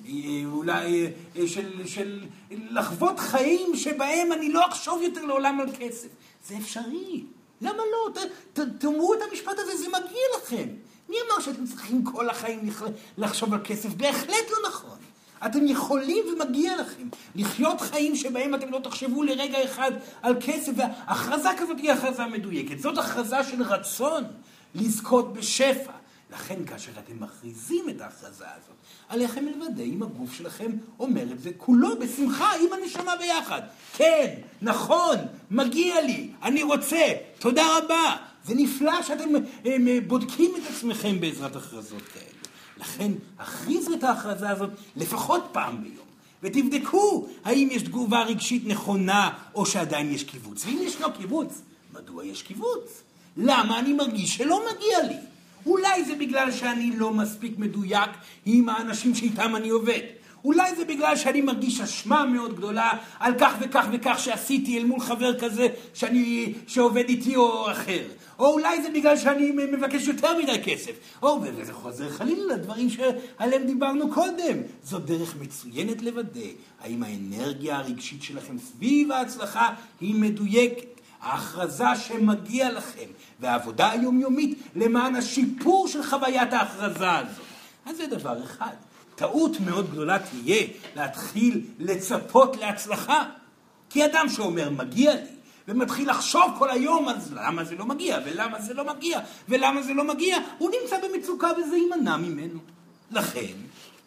אה, 0.07 0.45
אולי 0.45 1.13
אה, 1.37 1.49
של, 1.49 1.87
של 1.87 2.25
לחוות 2.51 3.21
חיים 3.21 3.77
שבהם 3.77 4.33
אני 4.33 4.53
לא 4.53 4.69
אחשוב 4.69 5.03
יותר 5.03 5.25
לעולם 5.25 5.61
על 5.61 5.69
כסף. 5.79 6.09
זה 6.49 6.57
אפשרי. 6.57 7.25
למה 7.63 7.83
לא? 7.93 8.11
ת, 8.15 8.19
ת, 8.53 8.61
תאמרו 8.79 9.15
את 9.15 9.19
המשפט 9.31 9.59
הזה, 9.59 9.77
זה 9.77 9.89
מגיע 9.89 10.23
לכם. 10.37 10.69
מי 11.09 11.17
אמר 11.27 11.41
שאתם 11.41 11.67
צריכים 11.67 12.05
כל 12.05 12.29
החיים 12.29 12.71
לחשוב 13.19 13.55
על 13.55 13.61
כסף? 13.65 13.89
בהחלט 13.89 14.51
לא 14.51 14.69
נכון. 14.69 14.99
אתם 15.47 15.67
יכולים 15.67 16.25
ומגיע 16.33 16.77
לכם 16.77 17.09
לחיות 17.35 17.81
חיים 17.81 18.17
שבהם 18.17 18.55
אתם 18.55 18.71
לא 18.71 18.79
תחשבו 18.79 19.23
לרגע 19.23 19.65
אחד 19.65 19.93
על 20.23 20.35
כסף, 20.41 20.73
והכרזה 20.77 21.49
כזאת 21.59 21.79
היא 21.79 21.93
הכרזה 21.93 22.27
מדויקת. 22.27 22.79
זאת 22.79 22.99
הכרזה 22.99 23.45
של 23.45 23.63
רצון 23.63 24.25
לזכות 24.75 25.33
בשפע. 25.33 25.93
לכן 26.33 26.65
כאשר 26.65 26.93
אתם 26.99 27.23
מכריזים 27.23 27.89
את 27.89 28.01
ההכרזה 28.01 28.45
הזאת, 28.45 28.77
עליכם 29.09 29.45
לוודא 29.47 29.83
אם 29.83 30.03
הגוף 30.03 30.35
שלכם 30.35 30.73
אומר 31.01 31.33
את 31.33 31.41
זה 31.41 31.51
כולו 31.57 31.99
בשמחה 31.99 32.53
עם 32.55 32.73
הנשמה 32.73 33.17
ביחד. 33.17 33.63
כן, 33.97 34.35
נכון, 34.63 35.17
מגיע 35.51 36.01
לי, 36.01 36.31
אני 36.43 36.63
רוצה, 36.63 37.13
תודה 37.39 37.79
רבה. 37.79 38.17
זה 38.45 38.55
נפלא 38.55 39.03
שאתם 39.03 39.29
אה, 39.67 39.77
בודקים 40.07 40.51
את 40.57 40.71
עצמכם 40.71 41.21
בעזרת 41.21 41.57
הכרזות 41.57 42.03
כאלה. 42.03 42.25
לכן 42.79 43.13
הכריזו 43.39 43.95
את 43.95 44.05
ההכרזה 44.05 44.51
הזאת 44.51 44.71
לפחות 44.97 45.45
פעם 45.53 45.83
ביום. 45.83 46.07
ותבדקו 46.43 47.27
האם 47.45 47.69
יש 47.71 47.83
תגובה 47.83 48.23
רגשית 48.23 48.67
נכונה 48.67 49.31
או 49.55 49.67
שעדיין 49.67 50.11
יש 50.11 50.25
קיבוץ. 50.25 50.65
ואם 50.67 50.79
ישנו 50.83 51.13
קיבוץ, 51.13 51.63
מדוע 51.93 52.25
יש 52.25 52.43
קיבוץ? 52.43 53.03
למה 53.37 53.79
אני 53.79 53.93
מרגיש 53.93 54.37
שלא 54.37 54.61
מגיע 54.73 55.03
לי? 55.03 55.32
אולי 55.67 56.05
זה 56.05 56.15
בגלל 56.15 56.51
שאני 56.51 56.97
לא 56.97 57.13
מספיק 57.13 57.59
מדויק 57.59 58.11
עם 58.47 58.69
האנשים 58.69 59.15
שאיתם 59.15 59.57
אני 59.57 59.69
עובד. 59.69 60.01
אולי 60.45 60.77
זה 60.77 60.85
בגלל 60.85 61.17
שאני 61.17 61.41
מרגיש 61.41 61.81
אשמה 61.81 62.25
מאוד 62.25 62.57
גדולה 62.57 62.91
על 63.19 63.35
כך 63.39 63.55
וכך 63.61 63.87
וכך 63.93 64.19
שעשיתי 64.19 64.79
אל 64.79 64.85
מול 64.85 65.01
חבר 65.01 65.39
כזה 65.39 65.69
שאני, 65.95 66.53
שעובד 66.67 67.09
איתי 67.09 67.37
או 67.37 67.71
אחר. 67.71 68.03
או 68.39 68.47
אולי 68.53 68.83
זה 68.83 68.91
בגלל 68.95 69.17
שאני 69.17 69.51
מבקש 69.51 70.07
יותר 70.09 70.39
מדי 70.39 70.63
כסף. 70.65 70.93
או, 71.23 71.41
וזה 71.43 71.73
חוזר 71.73 72.11
חלילה 72.11 72.55
לדברים 72.55 72.89
שעליהם 72.91 73.67
דיברנו 73.67 74.11
קודם. 74.11 74.57
זו 74.85 74.99
דרך 74.99 75.35
מצוינת 75.41 76.03
לוודא 76.03 76.41
האם 76.81 77.03
האנרגיה 77.03 77.77
הרגשית 77.77 78.23
שלכם 78.23 78.59
סביב 78.59 79.13
ההצלחה 79.13 79.75
היא 80.01 80.15
מדויקת. 80.15 80.93
ההכרזה 81.23 81.85
שמגיע 81.97 82.73
לכם, 82.73 83.07
והעבודה 83.43 83.91
היומיומית 83.91 84.59
למען 84.77 85.17
השיפור 85.17 85.89
של 85.89 86.03
חוויית 86.03 86.53
ההכרזה 86.53 87.13
הזאת. 87.13 87.45
אז 87.87 87.97
זה 87.97 88.07
דבר 88.07 88.45
אחד. 88.45 88.75
טעות 89.15 89.61
מאוד 89.61 89.91
גדולה 89.91 90.19
תהיה 90.19 90.67
להתחיל 90.97 91.61
לצפות 91.79 92.57
להצלחה. 92.57 93.25
כי 93.91 94.05
אדם 94.05 94.29
שאומר 94.29 94.71
מגיע 94.71 95.15
לי, 95.15 95.21
ומתחיל 95.69 96.11
לחשוב 96.11 96.43
כל 96.59 96.71
היום 96.71 97.09
על 97.09 97.17
למה 97.35 97.65
זה 97.65 97.75
לא 97.75 97.87
מגיע, 97.87 98.19
ולמה 98.25 98.61
זה 98.61 98.75
לא 98.75 98.95
מגיע, 98.95 99.21
ולמה 99.49 99.83
זה 99.83 99.95
לא 99.95 100.05
מגיע, 100.05 100.39
הוא 100.59 100.71
נמצא 100.83 100.97
במצוקה 101.09 101.49
וזה 101.59 101.77
יימנע 101.77 102.17
ממנו. 102.17 102.59
לכן, 103.11 103.53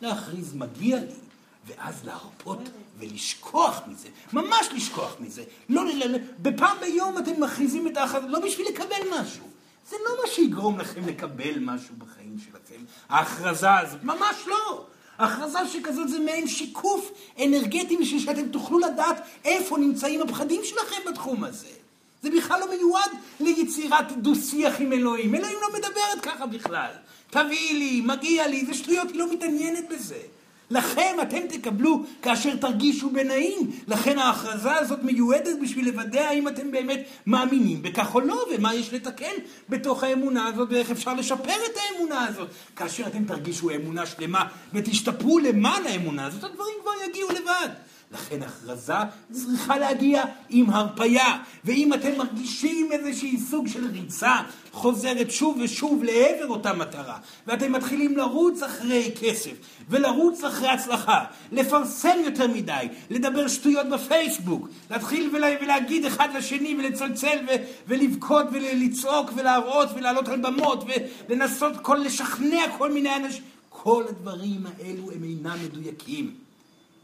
להכריז 0.02 0.54
מגיע 0.54 1.00
לי, 1.00 1.06
ואז 1.66 2.06
להרפות 2.06 2.60
ולשכוח 3.12 3.82
מזה, 3.88 4.08
ממש 4.34 4.70
לשכוח 4.76 5.16
מזה. 5.20 5.44
לא, 5.70 5.86
לא, 5.86 6.06
לא, 6.06 6.18
בפעם 6.40 6.78
ביום 6.80 7.18
אתם 7.18 7.44
מכריזים 7.44 7.88
את 7.88 7.98
ההכרזה, 7.98 8.28
לא 8.28 8.40
בשביל 8.40 8.68
לקבל 8.68 9.22
משהו. 9.22 9.46
זה 9.90 9.96
לא 10.06 10.22
מה 10.22 10.30
שיגרום 10.30 10.80
לכם 10.80 11.08
לקבל 11.08 11.60
משהו 11.60 11.96
בחיים 11.98 12.38
שלכם, 12.46 12.84
ההכרזה 13.10 13.80
הזאת, 13.80 14.04
ממש 14.04 14.36
לא. 14.48 14.86
הכרזה 15.18 15.60
שכזאת 15.74 16.10
זה 16.10 16.20
מעין 16.20 16.48
שיקוף 16.48 17.12
אנרגטי 17.44 17.98
בשביל 17.98 18.20
שאתם 18.20 18.48
תוכלו 18.48 18.80
לדעת 18.80 19.22
איפה 19.46 19.78
נמצאים 19.78 20.22
הפחדים 20.22 20.62
שלכם 20.64 21.12
בתחום 21.12 21.44
הזה. 21.44 21.68
זה 22.24 22.30
בכלל 22.38 22.60
לא 22.60 22.70
מיועד 22.70 23.12
ליצירת 23.40 24.12
דו-שיח 24.12 24.80
עם 24.80 24.94
אלוהים. 24.94 25.36
אלוהים 25.36 25.58
לא 25.62 25.68
מדברת 25.74 26.22
ככה 26.22 26.46
בכלל. 26.46 26.92
תביאי 27.30 27.74
לי, 27.74 28.02
מגיע 28.02 28.48
לי, 28.48 28.66
זה 28.66 28.74
שטויות, 28.74 29.10
היא 29.10 29.20
לא 29.20 29.34
מתעניינת 29.34 29.90
בזה. 29.90 30.20
לכם 30.70 31.16
אתם 31.22 31.48
תקבלו 31.50 32.04
כאשר 32.22 32.56
תרגישו 32.56 33.10
בנעים. 33.10 33.72
לכן 33.88 34.20
ההכרזה 34.20 34.76
הזאת 34.76 35.04
מיועדת 35.04 35.58
בשביל 35.62 35.90
לוודא 35.90 36.20
האם 36.20 36.48
אתם 36.48 36.72
באמת 36.72 37.00
מאמינים 37.28 37.82
בכך 37.82 38.16
או 38.16 38.20
לא, 38.20 38.46
ומה 38.52 38.76
יש 38.76 38.94
לתקן 38.94 39.34
בתוך 39.70 40.04
האמונה 40.04 40.48
הזאת, 40.48 40.68
ואיך 40.72 40.92
אפשר 40.92 41.14
לשפר 41.14 41.56
את 41.72 41.78
האמונה 41.78 42.26
הזאת. 42.28 42.48
כאשר 42.76 43.08
אתם 43.08 43.26
תרגישו 43.26 43.72
אמונה 43.72 44.06
שלמה 44.06 44.48
ותשתפרו 44.74 45.40
למען 45.40 45.88
האמונה 45.88 46.26
הזאת, 46.26 46.44
הדברים 46.44 46.76
כבר 46.82 46.92
יגיעו 47.10 47.30
לבד. 47.30 47.70
לכן 48.12 48.44
הכרזה 48.44 48.94
צריכה 49.32 49.78
להגיע 49.78 50.24
עם 50.50 50.70
הרפייה. 50.70 51.38
ואם 51.64 51.94
אתם 51.94 52.18
מרגישים 52.18 52.92
איזשהי 52.92 53.38
סוג 53.40 53.68
של 53.68 53.88
ריצה 53.92 54.36
חוזרת 54.72 55.32
שוב 55.32 55.58
ושוב 55.64 56.04
לעבר 56.04 56.48
אותה 56.48 56.74
מטרה, 56.74 57.18
ואתם 57.48 57.72
מתחילים 57.72 58.18
לרוץ 58.18 58.64
אחרי 58.64 59.12
כסף, 59.22 59.52
ולרוץ 59.90 60.44
אחרי 60.44 60.68
הצלחה, 60.68 61.24
לפרסם 61.52 62.18
יותר 62.26 62.48
מדי, 62.48 62.88
לדבר 63.10 63.48
שטויות 63.48 63.90
בפייסבוק, 63.90 64.70
להתחיל 64.92 65.30
ולה, 65.34 65.56
ולהגיד 65.62 66.06
אחד 66.06 66.30
לשני 66.38 66.76
ולצלצל 66.80 67.38
ו, 67.48 67.52
ולבכות 67.88 68.46
ולצעוק 68.52 69.32
ולהראות 69.36 69.90
ולעלות 69.96 70.28
על 70.28 70.42
במות 70.42 70.84
ולנסות 71.30 71.74
כל, 71.82 71.98
לשכנע 72.06 72.62
כל 72.78 72.92
מיני 72.92 73.16
אנשים, 73.16 73.44
כל 73.70 74.04
הדברים 74.10 74.64
האלו 74.66 75.12
הם 75.12 75.24
אינם 75.24 75.58
מדויקים. 75.64 76.45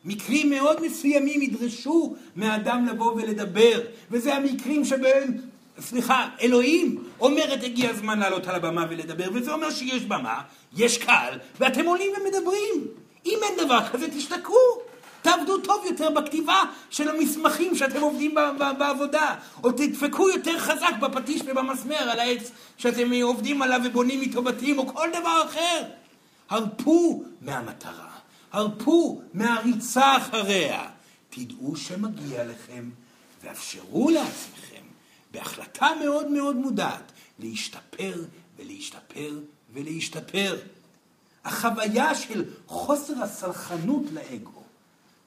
מקרים 0.06 0.50
מאוד 0.50 0.86
מסוימים 0.86 1.42
ידרשו 1.42 2.16
מאדם 2.36 2.86
לבוא 2.86 3.14
ולדבר, 3.14 3.82
וזה 4.12 4.36
המקרים 4.36 4.86
שבהם, 4.86 5.38
סליחה, 5.80 6.28
אלוהים 6.42 7.04
אומרת 7.20 7.64
הגיע 7.64 7.90
הזמן 7.90 8.20
לעלות 8.20 8.48
על 8.48 8.56
הבמה 8.56 8.86
ולדבר, 8.90 9.30
וזה 9.34 9.54
אומר 9.54 9.72
שיש 9.72 10.04
במה, 10.04 10.42
יש 10.78 10.98
קהל, 10.98 11.40
ואתם 11.60 11.86
עולים 11.86 12.12
ומדברים. 12.22 12.88
אם 13.26 13.40
אין 13.44 13.66
דבר 13.66 13.88
כזה, 13.92 14.08
תשתקעו. 14.08 14.82
תעבדו 15.22 15.58
טוב 15.58 15.86
יותר 15.86 16.10
בכתיבה 16.10 16.64
של 16.90 17.10
המסמכים 17.10 17.76
שאתם 17.76 18.02
עובדים 18.02 18.36
בעבודה, 18.78 19.36
או 19.64 19.72
תדפקו 19.72 20.30
יותר 20.30 20.60
חזק 20.60 20.94
בפטיש 21.02 21.42
ובמסמר 21.46 21.96
על 21.96 22.20
העץ 22.20 22.52
שאתם 22.78 23.12
עובדים 23.22 23.62
עליו 23.62 23.82
ובונים 23.84 24.22
איתו 24.22 24.42
בתים, 24.42 24.80
או 24.80 24.88
כל 24.88 25.10
דבר 25.10 25.44
אחר. 25.46 25.84
הרפו 26.50 27.24
מהמטרה, 27.42 28.11
הרפו 28.52 29.22
מהריצה 29.34 30.18
אחריה. 30.18 30.90
תדעו 31.30 31.76
שמגיע 31.76 32.44
לכם, 32.46 32.90
ואפשרו 33.44 34.10
לעצמכם, 34.10 34.84
בהחלטה 35.32 35.88
מאוד 36.04 36.28
מאוד 36.28 36.56
מודעת, 36.56 37.12
להשתפר 37.40 38.24
ולהשתפר 38.58 39.40
ולהשתפר. 39.74 40.60
החוויה 41.46 42.16
של 42.16 42.46
חוסר 42.68 43.24
הסלחנות 43.24 44.04
לאגו 44.12 44.64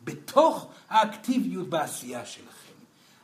בתוך 0.04 0.66
האקטיביות 0.88 1.68
בעשייה 1.68 2.26
שלכם, 2.26 2.74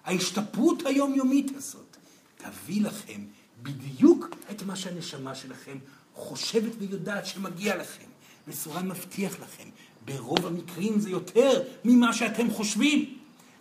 ההשתפרות 0.04 0.86
היומיומית 0.86 1.56
הזאת, 1.56 1.96
תביא 2.36 2.82
לכם 2.82 3.24
בדיוק 3.62 4.28
את 4.50 4.62
מה 4.62 4.76
שהנשמה 4.76 5.34
שלכם 5.34 5.78
חושבת 6.14 6.72
ויודעת 6.78 7.26
שמגיע 7.26 7.76
לכם. 7.76 8.10
וסורן 8.48 8.88
מבטיח 8.88 9.40
לכם, 9.40 9.68
ברוב 10.12 10.46
המקרים 10.46 11.00
זה 11.00 11.10
יותר 11.10 11.62
ממה 11.84 12.12
שאתם 12.12 12.50
חושבים. 12.50 13.04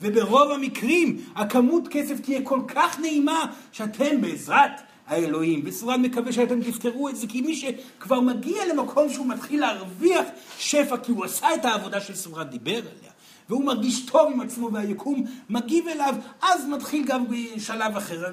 וברוב 0.01 0.51
המקרים 0.51 1.25
הכמות 1.35 1.87
כסף 1.87 2.19
תהיה 2.19 2.41
כל 2.43 2.59
כך 2.67 2.99
נעימה 2.99 3.45
שאתם 3.71 4.21
בעזרת 4.21 4.71
האלוהים. 5.07 5.61
וסורן 5.65 6.01
מקווה 6.01 6.31
שאתם 6.31 6.61
תפתרו 6.63 7.09
את 7.09 7.15
זה, 7.15 7.27
כי 7.27 7.41
מי 7.41 7.55
שכבר 7.55 8.19
מגיע 8.19 8.65
למקום 8.73 9.09
שהוא 9.09 9.27
מתחיל 9.27 9.59
להרוויח 9.59 10.25
שפע, 10.59 10.97
כי 10.97 11.11
הוא 11.11 11.25
עשה 11.25 11.55
את 11.55 11.65
העבודה 11.65 12.01
שסורן 12.01 12.47
דיבר 12.47 12.77
עליה, 12.77 13.11
והוא 13.49 13.65
מרגיש 13.65 14.05
טוב 14.05 14.31
עם 14.31 14.41
עצמו 14.41 14.73
והיקום 14.73 15.25
מגיב 15.49 15.87
אליו, 15.87 16.15
אז 16.41 16.65
מתחיל 16.65 17.05
גם 17.05 17.25
בשלב 17.29 17.97
אחר. 17.97 18.25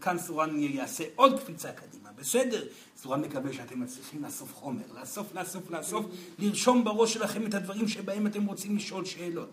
כאן 0.00 0.18
סורן 0.18 0.58
יעשה 0.58 1.04
עוד 1.16 1.40
קפיצה 1.40 1.68
קדימה, 1.72 1.97
בסדר? 2.20 2.64
סורן 2.96 3.20
מקווה 3.20 3.52
שאתם 3.52 3.80
מצליחים 3.80 4.24
לאסוף 4.24 4.54
חומר, 4.54 4.82
לאסוף, 5.00 5.34
לאסוף, 5.34 5.70
לאסוף, 5.70 6.06
לרשום 6.38 6.84
בראש 6.84 7.14
שלכם 7.14 7.46
את 7.46 7.54
הדברים 7.54 7.88
שבהם 7.88 8.26
אתם 8.26 8.46
רוצים 8.46 8.76
לשאול 8.76 9.04
שאלות. 9.04 9.48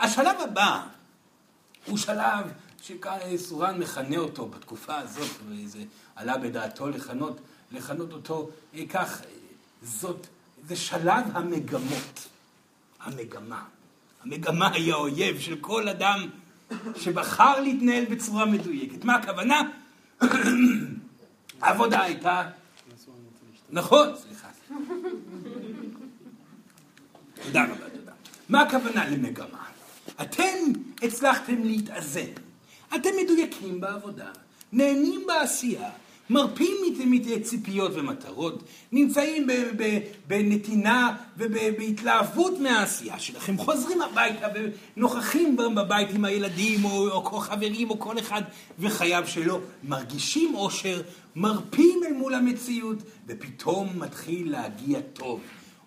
השלב 0.00 0.36
הבא 0.40 0.86
הוא 1.86 1.98
שלב 1.98 2.46
שסורן 2.82 3.78
מכנה 3.78 4.16
אותו 4.16 4.48
בתקופה 4.48 4.98
הזאת, 4.98 5.30
וזה 5.48 5.78
עלה 6.16 6.38
בדעתו 6.38 6.88
לכנות, 6.88 7.40
לכנות 7.72 8.12
אותו 8.12 8.50
אה, 8.74 8.82
כך, 8.88 9.20
זאת, 9.82 10.26
זה 10.66 10.76
שלב 10.76 11.24
המגמות, 11.32 12.28
המגמה. 13.00 13.64
המגמה 14.22 14.72
היא 14.72 14.92
האויב 14.92 15.40
של 15.40 15.56
כל 15.60 15.88
אדם 15.88 16.28
שבחר 16.96 17.60
להתנהל 17.60 18.04
בצורה 18.04 18.46
מדויקת. 18.46 19.04
מה 19.04 19.14
הכוונה? 19.14 19.62
העבודה 21.60 22.02
הייתה... 22.02 22.42
נכון, 23.70 24.08
סליחה. 24.16 24.48
תודה 27.44 27.64
רבה, 27.64 27.90
תודה. 27.90 28.12
מה 28.48 28.62
הכוונה 28.62 29.08
למגמה? 29.10 29.64
אתם 30.22 30.72
הצלחתם 31.02 31.64
להתאזן. 31.64 32.30
אתם 32.94 33.10
מדויקים 33.22 33.80
בעבודה, 33.80 34.30
נהנים 34.72 35.24
בעשייה, 35.26 35.90
מרפים 36.30 36.76
מציפיות 37.06 37.92
ומטרות, 37.94 38.62
נמצאים 38.92 39.46
בנתינה 40.26 41.16
ובהתלהבות 41.36 42.58
מהעשייה 42.58 43.18
שלכם, 43.18 43.58
חוזרים 43.58 44.02
הביתה 44.02 44.46
ונוכחים 44.96 45.56
בבית 45.56 46.08
עם 46.14 46.24
הילדים 46.24 46.84
או, 46.84 47.08
או 47.10 47.22
חברים 47.22 47.90
או 47.90 47.98
כל 47.98 48.18
אחד 48.18 48.42
וחייו 48.78 49.22
שלו, 49.26 49.60
מרגישים 49.84 50.54
אושר, 50.54 51.02
מרפים 51.36 52.00
אל 52.06 52.12
מול 52.12 52.34
המציאות 52.34 52.98
ופתאום 53.26 53.88
מתחיל 53.98 54.50
להגיע 54.50 55.00
טוב. 55.12 55.40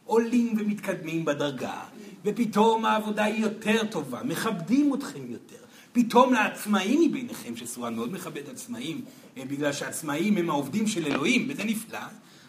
עולים 0.06 0.56
ומתקדמים 0.60 1.26
בדרגה, 1.26 1.80
ופתאום 2.26 2.86
העבודה 2.86 3.24
היא 3.24 3.42
יותר 3.42 3.86
טובה, 3.86 4.24
מכבדים 4.24 4.94
אתכם 4.94 5.22
יותר. 5.30 5.56
פתאום 5.92 6.34
לעצמאים 6.34 7.10
מביניכם, 7.10 7.56
שסורן 7.56 7.96
מאוד 7.96 8.14
מכבד 8.14 8.50
עצמאים, 8.52 9.02
בגלל 9.38 9.74
שעצמאים 9.74 10.38
הם 10.38 10.50
העובדים 10.50 10.88
של 10.88 11.06
אלוהים, 11.06 11.48
וזה 11.50 11.64
נפלא, 11.64 12.00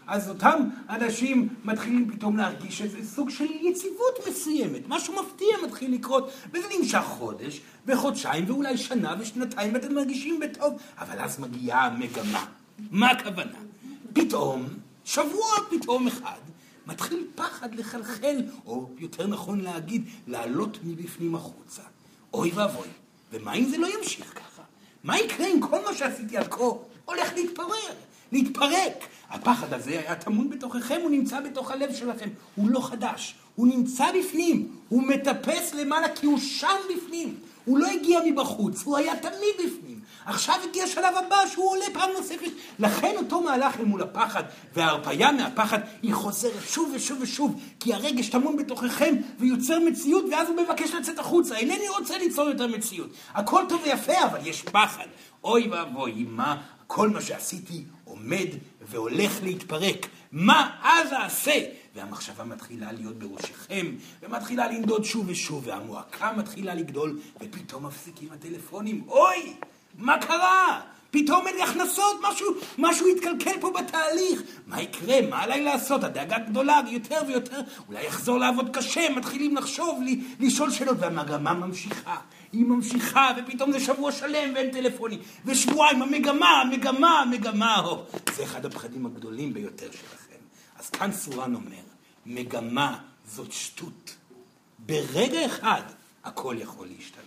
אז 0.06 0.28
אותם 0.28 0.60
אנשים 0.90 1.48
מתחילים 1.64 2.10
פתאום 2.10 2.36
להרגיש 2.36 2.82
איזה 2.82 2.98
סוג 3.08 3.30
של 3.30 3.46
יציבות 3.60 4.18
מסוימת, 4.28 4.82
משהו 4.88 5.14
מפתיע 5.22 5.48
מתחיל 5.66 5.94
לקרות, 5.94 6.30
וזה 6.52 6.66
נמשך 6.78 7.04
חודש, 7.04 7.60
וחודשיים, 7.86 8.44
ואולי 8.48 8.76
שנה 8.76 9.14
ושנתיים, 9.20 9.74
ואתם 9.74 9.94
מרגישים 9.94 10.40
בטוב, 10.40 10.74
אבל 10.98 11.18
אז 11.18 11.40
מגיעה 11.40 11.86
המגמה. 11.86 12.46
מה 12.90 13.10
הכוונה? 13.10 13.58
פתאום, 14.12 14.66
שבוע 15.04 15.52
פתאום 15.70 16.06
אחד, 16.06 16.38
מתחיל 16.86 17.26
פחד 17.34 17.74
לחלחל, 17.74 18.42
או 18.66 18.88
יותר 18.98 19.26
נכון 19.26 19.60
להגיד, 19.60 20.04
לעלות 20.26 20.78
מבפנים 20.84 21.34
החוצה. 21.34 21.82
אוי 22.34 22.50
ואבוי, 22.54 22.88
ומה 23.32 23.54
אם 23.54 23.64
זה 23.64 23.78
לא 23.78 23.86
ימשיך 23.98 24.32
ככה? 24.34 24.53
מה 25.04 25.18
יקרה 25.18 25.46
אם 25.46 25.60
כל 25.60 25.84
מה 25.84 25.94
שעשיתי 25.94 26.36
עד 26.36 26.48
כה 26.48 26.64
הולך 27.04 27.32
להתפרר, 27.34 27.92
להתפרק? 28.32 29.06
הפחד 29.30 29.72
הזה 29.72 29.90
היה 29.90 30.14
טמון 30.14 30.50
בתוככם, 30.50 31.00
הוא 31.02 31.10
נמצא 31.10 31.40
בתוך 31.40 31.70
הלב 31.70 31.94
שלכם. 31.94 32.28
הוא 32.54 32.70
לא 32.70 32.80
חדש, 32.80 33.34
הוא 33.54 33.66
נמצא 33.66 34.04
בפנים, 34.18 34.68
הוא 34.88 35.02
מטפס 35.02 35.74
למעלה 35.74 36.08
כי 36.08 36.26
הוא 36.26 36.38
שם 36.38 36.76
בפנים. 36.96 37.36
הוא 37.64 37.78
לא 37.78 37.86
הגיע 37.86 38.20
מבחוץ, 38.26 38.82
הוא 38.82 38.96
היה 38.96 39.16
תמיד 39.16 39.54
בפנים. 39.54 39.93
עכשיו 40.26 40.54
הגיע 40.68 40.84
השלב 40.84 41.14
הבא 41.26 41.36
שהוא 41.52 41.70
עולה 41.70 41.84
פעם 41.92 42.10
נוספת. 42.16 42.50
לכן 42.78 43.14
אותו 43.16 43.40
מהלך 43.40 43.80
אל 43.80 43.84
מול 43.84 44.02
הפחד 44.02 44.42
וההרפאיה 44.74 45.32
מהפחד 45.32 45.78
היא 46.02 46.14
חוזרת 46.14 46.68
שוב 46.68 46.92
ושוב 46.94 47.18
ושוב, 47.20 47.60
כי 47.80 47.94
הרגש 47.94 48.28
טמון 48.28 48.56
בתוככם 48.56 49.14
ויוצר 49.38 49.78
מציאות 49.78 50.24
ואז 50.30 50.48
הוא 50.48 50.56
מבקש 50.56 50.90
לצאת 50.90 51.18
החוצה. 51.18 51.56
אינני 51.56 51.88
רוצה 51.88 52.18
ליצור 52.18 52.48
יותר 52.48 52.66
מציאות. 52.66 53.10
הכל 53.34 53.64
טוב 53.68 53.82
ויפה, 53.84 54.24
אבל 54.24 54.38
יש 54.46 54.62
פחד. 54.62 55.06
אוי 55.44 55.68
ואבוי, 55.68 56.24
מה 56.28 56.62
כל 56.86 57.10
מה 57.10 57.20
שעשיתי 57.20 57.84
עומד 58.04 58.46
והולך 58.80 59.42
להתפרק. 59.42 60.06
מה 60.32 60.70
אז 60.82 61.12
אעשה? 61.12 61.60
והמחשבה 61.94 62.44
מתחילה 62.44 62.92
להיות 62.92 63.18
בראשכם, 63.18 63.86
ומתחילה 64.22 64.68
לנדוד 64.68 65.04
שוב 65.04 65.28
ושוב, 65.28 65.62
והמועקה 65.66 66.32
מתחילה 66.32 66.74
לגדול, 66.74 67.18
ופתאום 67.40 67.86
מפסיקים 67.86 68.28
הטלפונים. 68.32 69.04
אוי! 69.08 69.54
מה 69.98 70.18
קרה? 70.18 70.80
פתאום 71.10 71.46
אין 71.46 71.56
לי 71.56 71.62
הכנסות, 71.62 72.20
משהו, 72.22 72.46
משהו 72.78 73.06
התקלקל 73.06 73.60
פה 73.60 73.70
בתהליך. 73.70 74.42
מה 74.66 74.82
יקרה? 74.82 75.20
מה 75.30 75.42
עליי 75.42 75.64
לעשות? 75.64 76.04
הדאגה 76.04 76.38
גדולה 76.38 76.80
יותר 76.90 77.20
ויותר. 77.26 77.60
אולי 77.88 78.08
אחזור 78.08 78.38
לעבוד 78.38 78.76
קשה, 78.76 79.10
מתחילים 79.16 79.56
לחשוב, 79.56 80.02
לי, 80.02 80.20
לשאול 80.40 80.70
שאלות, 80.70 80.96
והמגמה 81.00 81.54
ממשיכה. 81.54 82.16
היא 82.52 82.64
ממשיכה, 82.64 83.30
ופתאום 83.36 83.72
זה 83.72 83.80
שבוע 83.80 84.12
שלם 84.12 84.54
ואין 84.54 84.70
טלפונים. 84.70 85.18
ושבועיים, 85.44 86.02
המגמה, 86.02 86.60
המגמה, 86.60 87.20
המגמה. 87.20 87.80
או, 87.80 88.04
זה 88.36 88.44
אחד 88.44 88.66
הפחדים 88.66 89.06
הגדולים 89.06 89.52
ביותר 89.52 89.86
שלכם. 89.86 90.40
אז 90.78 90.90
כאן 90.90 91.12
סורן 91.12 91.54
אומר, 91.54 91.84
מגמה 92.26 92.98
זאת 93.26 93.52
שטות. 93.52 94.16
ברגע 94.78 95.46
אחד 95.46 95.82
הכל 96.24 96.56
יכול 96.58 96.86
להשתנות. 96.96 97.23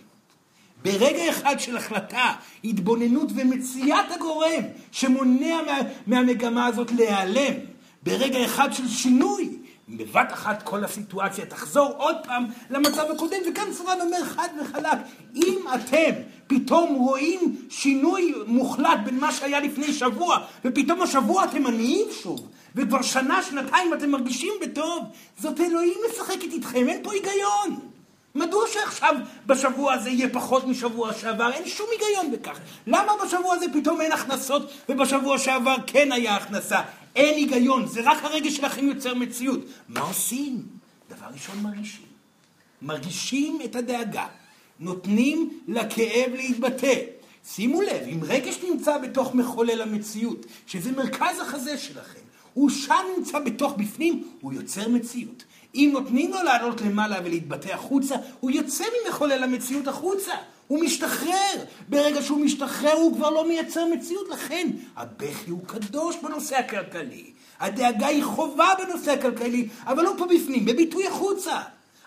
ברגע 0.84 1.30
אחד 1.30 1.60
של 1.60 1.76
החלטה, 1.76 2.32
התבוננות 2.64 3.28
ומציאת 3.34 4.10
הגורם 4.14 4.62
שמונע 4.92 5.62
מה, 5.66 5.78
מהמגמה 6.06 6.66
הזאת 6.66 6.92
להיעלם, 6.92 7.54
ברגע 8.02 8.44
אחד 8.44 8.72
של 8.72 8.88
שינוי, 8.88 9.58
בבת 9.88 10.32
אחת 10.32 10.62
כל 10.62 10.84
הסיטואציה 10.84 11.46
תחזור 11.46 11.92
עוד 11.96 12.16
פעם 12.24 12.46
למצב 12.70 13.04
הקודם, 13.14 13.36
וכאן 13.50 13.72
סורן 13.72 14.00
אומר 14.00 14.24
חד 14.24 14.48
וחלק, 14.60 14.98
אם 15.34 15.58
אתם 15.74 16.10
פתאום 16.46 16.94
רואים 16.94 17.56
שינוי 17.70 18.34
מוחלט 18.46 18.98
בין 19.04 19.20
מה 19.20 19.32
שהיה 19.32 19.60
לפני 19.60 19.92
שבוע, 19.92 20.38
ופתאום 20.64 21.02
השבוע 21.02 21.44
אתם 21.44 21.66
עניים 21.66 22.06
שוב, 22.22 22.48
וכבר 22.74 23.02
שנה, 23.02 23.42
שנתיים 23.42 23.94
אתם 23.94 24.10
מרגישים 24.10 24.52
בטוב, 24.62 25.04
זאת 25.38 25.60
אלוהים 25.60 25.98
משחקת 26.10 26.52
איתכם, 26.52 26.88
אין 26.88 27.02
פה 27.02 27.12
היגיון. 27.12 27.88
מדוע 28.38 28.64
שעכשיו 28.72 29.14
בשבוע 29.46 29.92
הזה 29.92 30.10
יהיה 30.10 30.28
פחות 30.28 30.66
משבוע 30.66 31.14
שעבר? 31.14 31.52
אין 31.52 31.66
שום 31.68 31.86
היגיון 31.92 32.32
בכך. 32.32 32.58
למה 32.86 33.12
בשבוע 33.24 33.54
הזה 33.54 33.66
פתאום 33.72 34.00
אין 34.00 34.12
הכנסות 34.12 34.70
ובשבוע 34.88 35.38
שעבר 35.38 35.76
כן 35.86 36.12
היה 36.12 36.36
הכנסה? 36.36 36.80
אין 37.16 37.34
היגיון, 37.34 37.86
זה 37.86 38.00
רק 38.04 38.24
הרגש 38.24 38.56
שלכם 38.56 38.88
יוצר 38.88 39.14
מציאות. 39.14 39.60
מה 39.88 40.00
עושים? 40.00 40.62
דבר 41.10 41.26
ראשון 41.32 41.62
מרגישים. 41.62 42.06
מרגישים 42.82 43.58
את 43.64 43.76
הדאגה. 43.76 44.26
נותנים 44.80 45.60
לכאב 45.68 46.32
להתבטא. 46.34 46.94
שימו 47.54 47.82
לב, 47.82 48.02
אם 48.12 48.20
רגש 48.22 48.58
נמצא 48.70 48.98
בתוך 48.98 49.34
מחולל 49.34 49.82
המציאות, 49.82 50.46
שזה 50.66 50.92
מרכז 50.92 51.40
החזה 51.40 51.78
שלכם, 51.78 52.20
הוא 52.54 52.70
שם 52.70 53.04
נמצא 53.16 53.38
בתוך 53.38 53.72
בפנים, 53.76 54.28
הוא 54.40 54.52
יוצר 54.52 54.88
מציאות. 54.88 55.44
אם 55.74 55.90
נותנים 55.92 56.30
לו 56.30 56.42
לעלות 56.42 56.80
למעלה 56.80 57.16
ולהתבטא 57.24 57.68
החוצה, 57.68 58.14
הוא 58.40 58.50
יוצא 58.50 58.84
ממחולל 59.06 59.42
המציאות 59.42 59.88
החוצה. 59.88 60.32
הוא 60.66 60.84
משתחרר. 60.84 61.64
ברגע 61.88 62.22
שהוא 62.22 62.40
משתחרר 62.40 62.92
הוא 62.92 63.16
כבר 63.16 63.30
לא 63.30 63.48
מייצר 63.48 63.86
מציאות. 63.86 64.28
לכן, 64.28 64.70
הבכי 64.96 65.50
הוא 65.50 65.60
קדוש 65.66 66.16
בנושא 66.22 66.56
הכלכלי. 66.56 67.32
הדאגה 67.60 68.06
היא 68.06 68.24
חובה 68.24 68.68
בנושא 68.78 69.10
הכלכלי, 69.10 69.68
אבל 69.86 70.02
לא 70.02 70.14
פה 70.18 70.26
בפנים, 70.26 70.64
בביטוי 70.64 71.06
החוצה. 71.06 71.60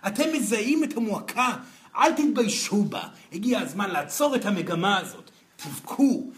אתם 0.07 0.33
מזהים 0.33 0.83
את 0.83 0.97
המועקה, 0.97 1.49
אל 1.97 2.11
תתביישו 2.11 2.83
בה. 2.83 3.03
הגיע 3.33 3.59
הזמן 3.59 3.89
לעצור 3.89 4.35
את 4.35 4.45
המגמה 4.45 4.97
הזאת. 4.97 5.31
תבכו, 5.55 6.31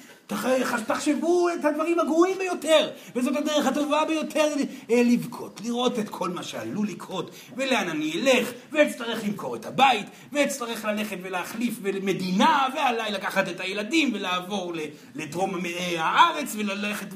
תחשבו 0.88 1.50
את 1.50 1.66
הדברים 1.66 2.00
הגרועים 2.00 2.38
ביותר, 2.38 2.90
וזאת 3.16 3.36
הדרך 3.36 3.66
הטובה 3.66 4.06
ביותר 4.06 4.48
אה, 4.92 5.02
לבכות, 5.06 5.62
לראות 5.64 6.00
את 6.00 6.10
כל 6.10 6.30
מה 6.30 6.44
שעלול 6.44 6.88
לקרות, 6.88 7.32
ולאן 7.58 7.90
אני 7.90 8.14
אלך, 8.14 8.52
ואצטרך 8.72 9.24
למכור 9.24 9.56
את 9.56 9.66
הבית, 9.66 10.06
ואצטרך 10.32 10.86
ללכת 10.86 11.18
ולהחליף 11.24 11.80
מדינה, 11.82 12.68
ועליי 12.76 13.12
לקחת 13.12 13.50
את 13.50 13.60
הילדים 13.60 14.12
ולעבור 14.14 14.74
לדרום 15.16 15.56
הארץ, 15.98 16.56
וללכת 16.56 17.08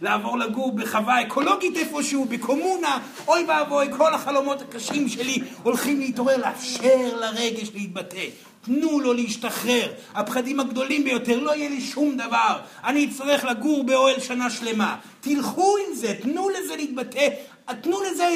ולעבור 0.00 0.38
לגור 0.38 0.72
בחווה 0.72 1.22
אקולוגית 1.22 1.76
איפשהו, 1.76 2.24
בקומונה, 2.24 2.98
אוי 3.28 3.44
ואבוי, 3.48 3.86
כל 3.96 4.14
החלומות 4.14 4.62
הקשים 4.62 5.08
שלי 5.08 5.42
הולכים 5.62 6.00
להתעורר, 6.00 6.36
לאפשר 6.36 7.16
לרגש 7.20 7.70
להתבטא. 7.74 8.49
תנו 8.64 9.00
לו 9.00 9.12
להשתחרר. 9.12 9.92
הפחדים 10.14 10.60
הגדולים 10.60 11.04
ביותר, 11.04 11.40
לא 11.40 11.54
יהיה 11.54 11.68
לי 11.68 11.80
שום 11.80 12.16
דבר. 12.16 12.60
אני 12.84 13.04
אצטרך 13.04 13.44
לגור 13.44 13.84
באוהל 13.84 14.20
שנה 14.20 14.50
שלמה. 14.50 14.96
תלכו 15.20 15.76
עם 15.76 15.94
זה, 15.94 16.14
תנו 16.22 16.48
לזה 16.48 16.76
להתבטא. 16.76 17.28
תנו 17.82 18.00
לזה 18.02 18.28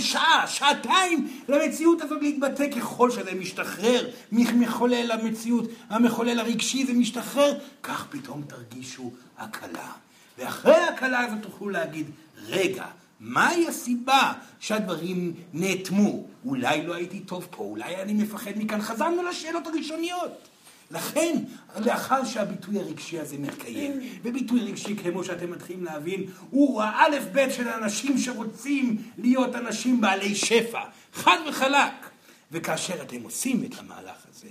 שעה, 0.00 0.44
שעתיים 0.46 1.28
למציאות 1.48 2.02
הזאת 2.02 2.22
להתבטא 2.22 2.70
ככל 2.70 3.10
שזה 3.10 3.34
משתחרר 3.34 4.08
מחולל 4.32 5.10
המציאות, 5.10 5.64
המחולל 5.90 6.38
הרגשי 6.38 6.86
זה 6.86 6.92
משתחרר, 6.92 7.52
כך 7.82 8.06
פתאום 8.10 8.42
תרגישו 8.42 9.12
הקלה. 9.38 9.92
ואחרי 10.38 10.74
ההקלה 10.74 11.20
הזאת 11.20 11.38
תוכלו 11.42 11.68
להגיד, 11.68 12.06
רגע, 12.48 12.84
מהי 13.22 13.68
הסיבה 13.68 14.32
שהדברים 14.60 15.34
נאטמו? 15.52 16.24
אולי 16.44 16.86
לא 16.86 16.94
הייתי 16.94 17.20
טוב 17.20 17.48
פה, 17.50 17.64
אולי 17.64 17.96
אני 17.96 18.12
מפחד 18.12 18.50
מכאן. 18.56 18.80
חזרנו 18.80 19.22
לשאלות 19.22 19.66
הראשוניות. 19.66 20.48
לכן, 20.90 21.36
לאחר 21.76 22.24
שהביטוי 22.24 22.78
הרגשי 22.78 23.18
הזה 23.18 23.38
מתקיים, 23.38 23.92
וביטוי 24.22 24.60
רגשי, 24.60 24.96
כמו 24.96 25.24
שאתם 25.24 25.50
מתחילים 25.50 25.84
להבין, 25.84 26.24
הוא 26.50 26.82
האלף 26.82 27.24
בית 27.32 27.52
של 27.52 27.68
אנשים 27.68 28.18
שרוצים 28.18 29.02
להיות 29.18 29.54
אנשים 29.54 30.00
בעלי 30.00 30.34
שפע, 30.34 30.82
חד 31.12 31.38
וחלק. 31.48 32.10
וכאשר 32.52 33.02
אתם 33.02 33.22
עושים 33.22 33.64
את 33.64 33.78
המהלך 33.78 34.26
הזה, 34.30 34.48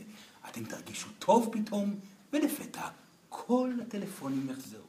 אתם 0.49 0.63
תרגישו 0.63 1.07
טוב 1.19 1.49
פתאום, 1.51 1.95
ולפתע 2.34 2.88
כל 3.29 3.69
הטלפונים 3.81 4.47
יחזרו. 4.49 4.81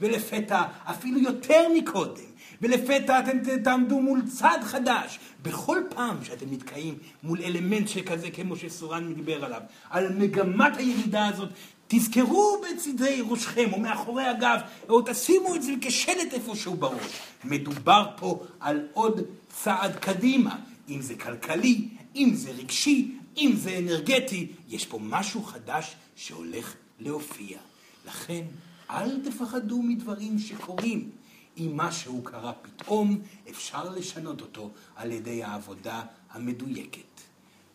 ולפתע, 0.00 0.62
אפילו 0.84 1.18
יותר 1.18 1.68
מקודם, 1.74 2.31
ולפתע 2.62 3.18
אתם 3.18 3.38
תעמדו 3.64 4.00
מול 4.00 4.22
צד 4.28 4.58
חדש. 4.62 5.18
בכל 5.42 5.78
פעם 5.88 6.24
שאתם 6.24 6.46
נתקעים 6.50 6.98
מול 7.22 7.38
אלמנט 7.42 7.88
שכזה, 7.88 8.30
כמו 8.30 8.56
שסורן 8.56 9.14
דיבר 9.14 9.44
עליו, 9.44 9.60
על 9.90 10.12
מגמת 10.18 10.76
הירידה 10.76 11.26
הזאת, 11.26 11.48
תזכרו 11.88 12.62
בצדי 12.62 13.22
ראשכם 13.28 13.72
או 13.72 13.80
מאחורי 13.80 14.24
הגב, 14.24 14.60
או 14.88 15.02
תשימו 15.06 15.54
את 15.54 15.62
זה 15.62 15.72
כשלט 15.80 16.32
איפשהו 16.32 16.74
בראש. 16.74 17.20
מדובר 17.44 18.10
פה 18.16 18.44
על 18.60 18.86
עוד 18.92 19.20
צעד 19.48 19.96
קדימה, 19.96 20.56
אם 20.88 21.02
זה 21.02 21.14
כלכלי, 21.14 21.88
אם 22.16 22.30
זה 22.34 22.50
רגשי, 22.50 23.14
אם 23.36 23.52
זה 23.56 23.78
אנרגטי, 23.78 24.46
יש 24.68 24.86
פה 24.86 24.98
משהו 25.02 25.42
חדש 25.42 25.96
שהולך 26.16 26.74
להופיע. 27.00 27.58
לכן, 28.06 28.42
אל 28.90 29.20
תפחדו 29.24 29.82
מדברים 29.82 30.38
שקורים. 30.38 31.21
אם 31.58 31.72
משהו 31.74 32.22
קרה 32.22 32.52
פתאום, 32.52 33.22
אפשר 33.50 33.90
לשנות 33.90 34.40
אותו 34.40 34.70
על 34.96 35.12
ידי 35.12 35.44
העבודה 35.44 36.02
המדויקת. 36.30 37.20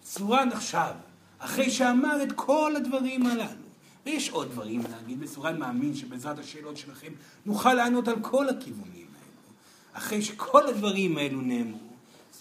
סורן 0.06 0.50
עכשיו, 0.52 0.94
אחרי 1.40 1.72
שאמר 1.72 2.24
את 2.24 2.32
כל 2.32 2.74
הדברים 2.76 3.26
הללו, 3.26 3.68
ויש 4.06 4.30
עוד 4.30 4.52
דברים 4.52 4.82
להגיד, 4.92 5.18
וסורן 5.24 5.60
מאמין 5.60 5.96
שבעזרת 5.96 6.40
השאלות 6.40 6.78
שלכם 6.78 7.12
נוכל 7.46 7.74
לענות 7.74 8.08
על 8.08 8.16
כל 8.22 8.50
הכיוונים 8.50 9.08
האלו. 9.16 9.54
אחרי 9.94 10.22
שכל 10.22 10.68
הדברים 10.68 11.18
האלו 11.18 11.42
נאמרו, 11.42 11.80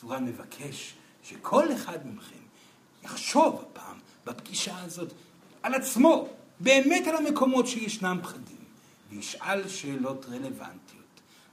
סורן 0.00 0.24
מבקש 0.24 0.94
שכל 1.22 1.72
אחד 1.72 1.98
מכם 2.14 2.36
יחשוב 3.04 3.64
הפעם 3.70 3.96
בפגישה 4.26 4.78
הזאת 4.82 5.12
על 5.62 5.74
עצמו, 5.74 6.28
באמת 6.60 7.06
על 7.06 7.16
המקומות 7.16 7.66
שישנם 7.66 8.18
פחדים, 8.22 8.56
וישאל 9.10 9.68
שאלות 9.68 10.26
רלוונטיות. 10.26 11.05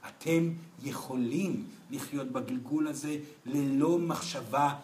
אתם 0.08 0.50
יכולים 0.82 1.64
לחיות 1.90 2.28
בגלגול 2.28 2.88
הזה 2.88 3.16
ללא 3.46 3.98
מחשבה 3.98 4.74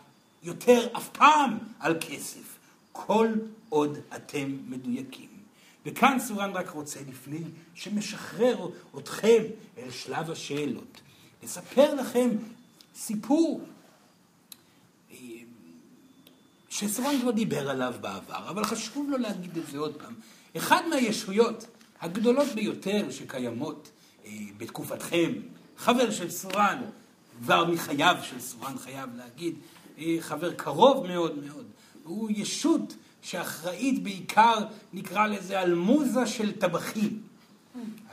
יותר 0.42 0.96
אף 0.96 1.08
פעם 1.08 1.58
על 1.78 1.96
כסף, 2.00 2.58
כל 2.92 3.28
עוד 3.68 3.98
אתם 4.16 4.56
מדויקים. 4.68 5.28
וכאן 5.86 6.18
סורן 6.18 6.50
רק 6.50 6.70
רוצה 6.70 7.00
לפני 7.08 7.40
שמשחרר 7.74 8.68
אתכם 8.98 9.42
אל 9.78 9.90
שלב 9.90 10.30
השאלות, 10.30 11.00
לספר 11.42 11.94
לכם 11.94 12.30
סיפור 12.94 13.60
אה, 15.10 15.16
שסורן 16.68 17.20
כבר 17.20 17.30
דיבר 17.30 17.70
עליו 17.70 17.94
בעבר, 18.00 18.48
אבל 18.48 18.64
חשוב 18.64 19.10
לו 19.10 19.18
להגיד 19.18 19.58
את 19.58 19.66
זה 19.66 19.78
עוד 19.78 19.96
פעם. 19.96 20.14
אחד 20.56 20.82
מהישויות 20.90 21.66
הגדולות 22.00 22.48
ביותר 22.54 23.10
שקיימות 23.10 23.90
בתקופתכם, 24.56 25.32
חבר 25.76 26.10
של 26.10 26.30
סורן, 26.30 26.82
כבר 27.42 27.64
מחייו 27.64 28.16
של 28.22 28.40
סורן 28.40 28.78
חייב 28.78 29.10
להגיד, 29.16 29.54
אה, 29.98 30.16
חבר 30.20 30.52
קרוב 30.52 31.06
מאוד 31.06 31.44
מאוד, 31.46 31.66
הוא 32.04 32.30
ישות 32.34 32.96
שאחראית 33.22 34.02
בעיקר, 34.02 34.58
נקרא 34.92 35.26
לזה, 35.26 35.60
על 35.60 35.74
מוזה 35.74 36.26
של 36.26 36.52
טבחים. 36.52 37.22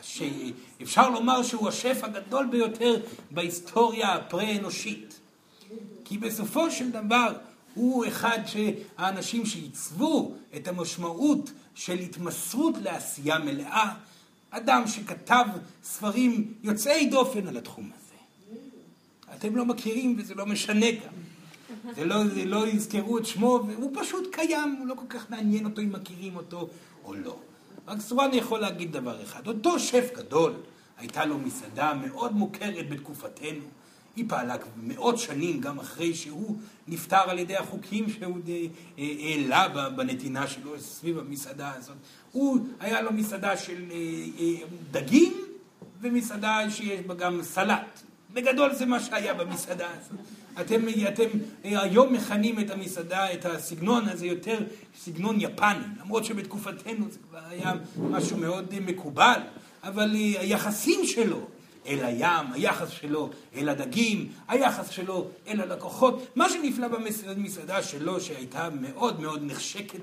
שאפשר 0.02 1.10
לומר 1.10 1.44
שהוא 1.44 1.68
השף 1.68 2.00
הגדול 2.04 2.46
ביותר 2.46 2.96
בהיסטוריה 3.32 4.14
הפרה-אנושית. 4.14 5.20
כי 6.06 6.18
בסופו 6.18 6.72
של 6.72 6.92
דבר 6.92 7.34
הוא 7.74 8.08
אחד 8.08 8.40
האנשים 8.98 9.46
שעיצבו 9.46 10.36
את 10.56 10.68
המשמעות 10.68 11.52
של 11.76 12.00
התמסרות 12.00 12.76
לעשייה 12.82 13.40
מלאה, 13.40 13.94
אדם 14.50 14.88
שכתב 14.88 15.46
ספרים 15.84 16.54
יוצאי 16.64 17.06
דופן 17.06 17.48
על 17.48 17.58
התחום 17.58 17.90
הזה. 17.98 18.16
אתם 19.36 19.56
לא 19.56 19.66
מכירים 19.66 20.16
וזה 20.18 20.36
לא 20.36 20.46
משנה 20.46 20.92
גם. 20.92 21.14
זה 21.96 22.06
לא, 22.06 22.28
זה 22.28 22.46
לא 22.46 22.68
יזכרו 22.68 23.18
את 23.18 23.26
שמו, 23.26 23.60
והוא 23.68 23.92
פשוט 23.94 24.36
קיים, 24.36 24.76
הוא 24.80 24.88
לא 24.88 24.94
כל 24.94 25.06
כך 25.10 25.30
מעניין 25.30 25.66
אותו 25.66 25.82
אם 25.82 25.92
מכירים 25.92 26.36
אותו 26.36 26.70
או 27.04 27.14
לא. 27.14 27.40
רק 27.88 28.00
סורן 28.02 28.30
יכול 28.34 28.60
להגיד 28.60 28.92
דבר 28.92 29.24
אחד, 29.24 29.48
אותו 29.48 29.80
שף 29.80 30.10
גדול, 30.16 30.54
הייתה 30.98 31.26
לו 31.26 31.38
מסעדה 31.38 31.94
מאוד 31.94 32.36
מוכרת 32.36 32.90
בתקופתנו, 32.90 33.66
היא 34.16 34.26
פעלה 34.28 34.56
מאות 34.78 35.18
שנים 35.18 35.62
גם 35.62 35.80
אחרי 35.80 36.16
שהוא 36.16 36.58
נפטר 36.88 37.30
על 37.30 37.40
ידי 37.40 37.56
החוקים 37.56 38.10
שהוא 38.10 38.38
אה, 38.48 38.64
העלה 38.98 39.90
בנתינה 39.90 40.48
שלו 40.48 40.80
סביב 40.80 41.18
המסעדה 41.20 41.74
הזאת. 41.74 41.96
הוא, 42.38 42.58
היה 42.80 43.02
לו 43.02 43.14
מסעדה 43.14 43.58
של 43.58 43.84
אה, 43.92 43.98
אה, 44.40 44.68
דגים 44.92 45.34
ומסעדה 46.02 46.70
שיש 46.70 47.00
בה 47.00 47.14
גם 47.14 47.44
סלט. 47.44 48.02
בגדול 48.34 48.74
זה 48.74 48.86
מה 48.86 49.00
שהיה 49.00 49.34
במסעדה 49.34 49.88
הזאת. 50.00 50.20
אתם, 50.62 50.82
אתם 51.08 51.28
היום 51.64 52.14
מכנים 52.14 52.60
את 52.60 52.72
המסעדה, 52.72 53.34
את 53.34 53.46
הסגנון 53.46 54.10
הזה 54.10 54.26
יותר 54.26 54.60
סגנון 55.00 55.42
יפני, 55.42 55.86
למרות 56.02 56.26
שבתקופתנו 56.26 57.06
זה 57.12 57.20
כבר 57.30 57.40
היה 57.50 57.74
משהו 57.98 58.38
מאוד 58.38 58.80
מקובל, 58.80 59.40
אבל 59.84 60.12
היחסים 60.14 61.06
שלו 61.06 61.48
אל 61.88 62.06
הים, 62.06 62.46
היחס 62.54 62.90
שלו 62.90 63.30
אל 63.56 63.70
הדגים, 63.70 64.28
היחס 64.48 64.90
שלו 64.90 65.28
אל 65.48 65.62
הלקוחות. 65.62 66.28
מה 66.36 66.50
שנפלא 66.50 66.88
במסעדה 66.88 67.84
שלו, 67.84 68.22
שהייתה 68.22 68.70
מאוד 68.82 69.22
מאוד 69.22 69.42
נחשקת, 69.44 70.00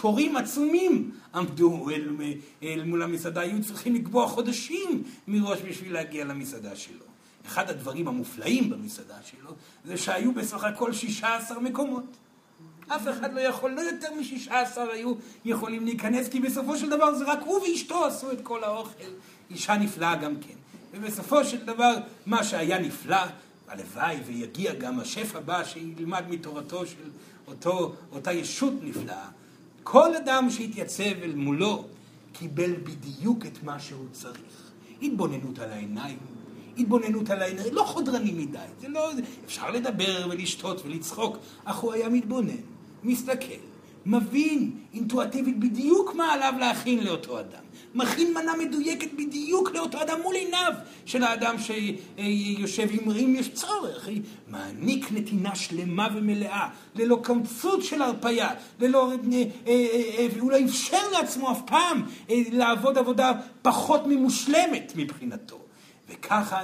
תורים 0.00 0.36
עצומים 0.36 1.10
עמדו 1.34 1.90
אל, 1.90 2.16
אל 2.62 2.84
מול 2.84 3.02
המסעדה, 3.02 3.40
היו 3.40 3.64
צריכים 3.64 3.94
לקבוע 3.94 4.28
חודשים 4.28 5.02
מראש 5.28 5.58
בשביל 5.68 5.92
להגיע 5.92 6.24
למסעדה 6.24 6.76
שלו. 6.76 7.04
אחד 7.46 7.70
הדברים 7.70 8.08
המופלאים 8.08 8.70
במסעדה 8.70 9.16
שלו, 9.24 9.50
זה 9.84 9.96
שהיו 9.96 10.32
בסך 10.32 10.64
הכל 10.64 10.92
16 10.92 11.60
מקומות. 11.60 12.04
אף 12.88 13.08
אחד 13.08 13.34
לא 13.34 13.40
יכול, 13.40 13.70
לא 13.70 13.80
יותר 13.80 14.08
מ-16 14.14 14.78
היו 14.92 15.14
יכולים 15.44 15.84
להיכנס, 15.84 16.28
כי 16.28 16.40
בסופו 16.40 16.76
של 16.76 16.90
דבר 16.90 17.14
זה 17.14 17.24
רק 17.24 17.38
הוא 17.44 17.60
ואשתו 17.60 18.04
עשו 18.04 18.32
את 18.32 18.38
כל 18.42 18.64
האוכל. 18.64 19.10
אישה 19.50 19.76
נפלאה 19.76 20.16
גם 20.16 20.36
כן. 20.36 20.54
ובסופו 20.92 21.44
של 21.44 21.64
דבר, 21.64 21.94
מה 22.26 22.44
שהיה 22.44 22.78
נפלא, 22.78 23.16
הלוואי 23.68 24.16
ויגיע 24.26 24.74
גם 24.74 25.00
השף 25.00 25.36
הבא 25.36 25.64
שילמד 25.64 26.24
מתורתו 26.28 26.86
של 26.86 27.10
אותו, 27.46 27.94
אותה 28.12 28.32
ישות 28.32 28.72
נפלאה. 28.82 29.28
כל 29.90 30.16
אדם 30.16 30.50
שהתייצב 30.50 31.22
אל 31.22 31.34
מולו 31.34 31.84
קיבל 32.32 32.72
בדיוק 32.72 33.46
את 33.46 33.62
מה 33.62 33.80
שהוא 33.80 34.06
צריך. 34.12 34.72
התבוננות 35.02 35.58
על 35.58 35.70
העיניים, 35.70 36.18
התבוננות 36.78 37.30
על 37.30 37.42
העיניים, 37.42 37.74
לא 37.74 37.82
חודרני 37.82 38.32
מדי, 38.32 38.58
זה 38.80 38.88
לא, 38.88 39.10
אפשר 39.44 39.70
לדבר 39.70 40.26
ולשתות 40.30 40.82
ולצחוק, 40.84 41.36
אך 41.64 41.76
הוא 41.76 41.92
היה 41.92 42.08
מתבונן, 42.08 42.60
מסתכל, 43.04 43.60
מבין 44.06 44.70
אינטואטיבית 44.94 45.58
בדיוק 45.58 46.14
מה 46.14 46.32
עליו 46.32 46.54
להכין 46.58 47.04
לאותו 47.04 47.40
אדם. 47.40 47.62
מכין 47.94 48.34
מנה 48.34 48.52
מדויקת 48.56 49.12
בדיוק 49.12 49.70
לאותו 49.74 50.02
אדם 50.02 50.20
מול 50.22 50.34
עיניו 50.34 50.72
של 51.06 51.22
האדם 51.22 51.56
שיושב 51.58 52.88
עם 52.90 53.10
רים 53.10 53.34
יש 53.34 53.48
צורך. 53.48 54.08
מעניק 54.48 55.12
נתינה 55.12 55.54
שלמה 55.54 56.08
ומלאה, 56.14 56.68
ללא 56.94 57.20
קמצות 57.22 57.84
של 57.84 58.02
הרפייה, 58.02 58.50
ללא... 58.80 59.12
אה, 59.12 59.42
אה, 59.66 59.72
אה, 60.18 60.26
והוא 60.36 60.50
לא 60.50 60.56
אפשר 60.64 61.10
לעצמו 61.12 61.52
אף 61.52 61.60
פעם 61.66 62.02
לעבוד 62.28 62.98
עבודה 62.98 63.32
פחות 63.62 64.06
ממושלמת 64.06 64.92
מבחינתו. 64.96 65.58
וככה 66.08 66.62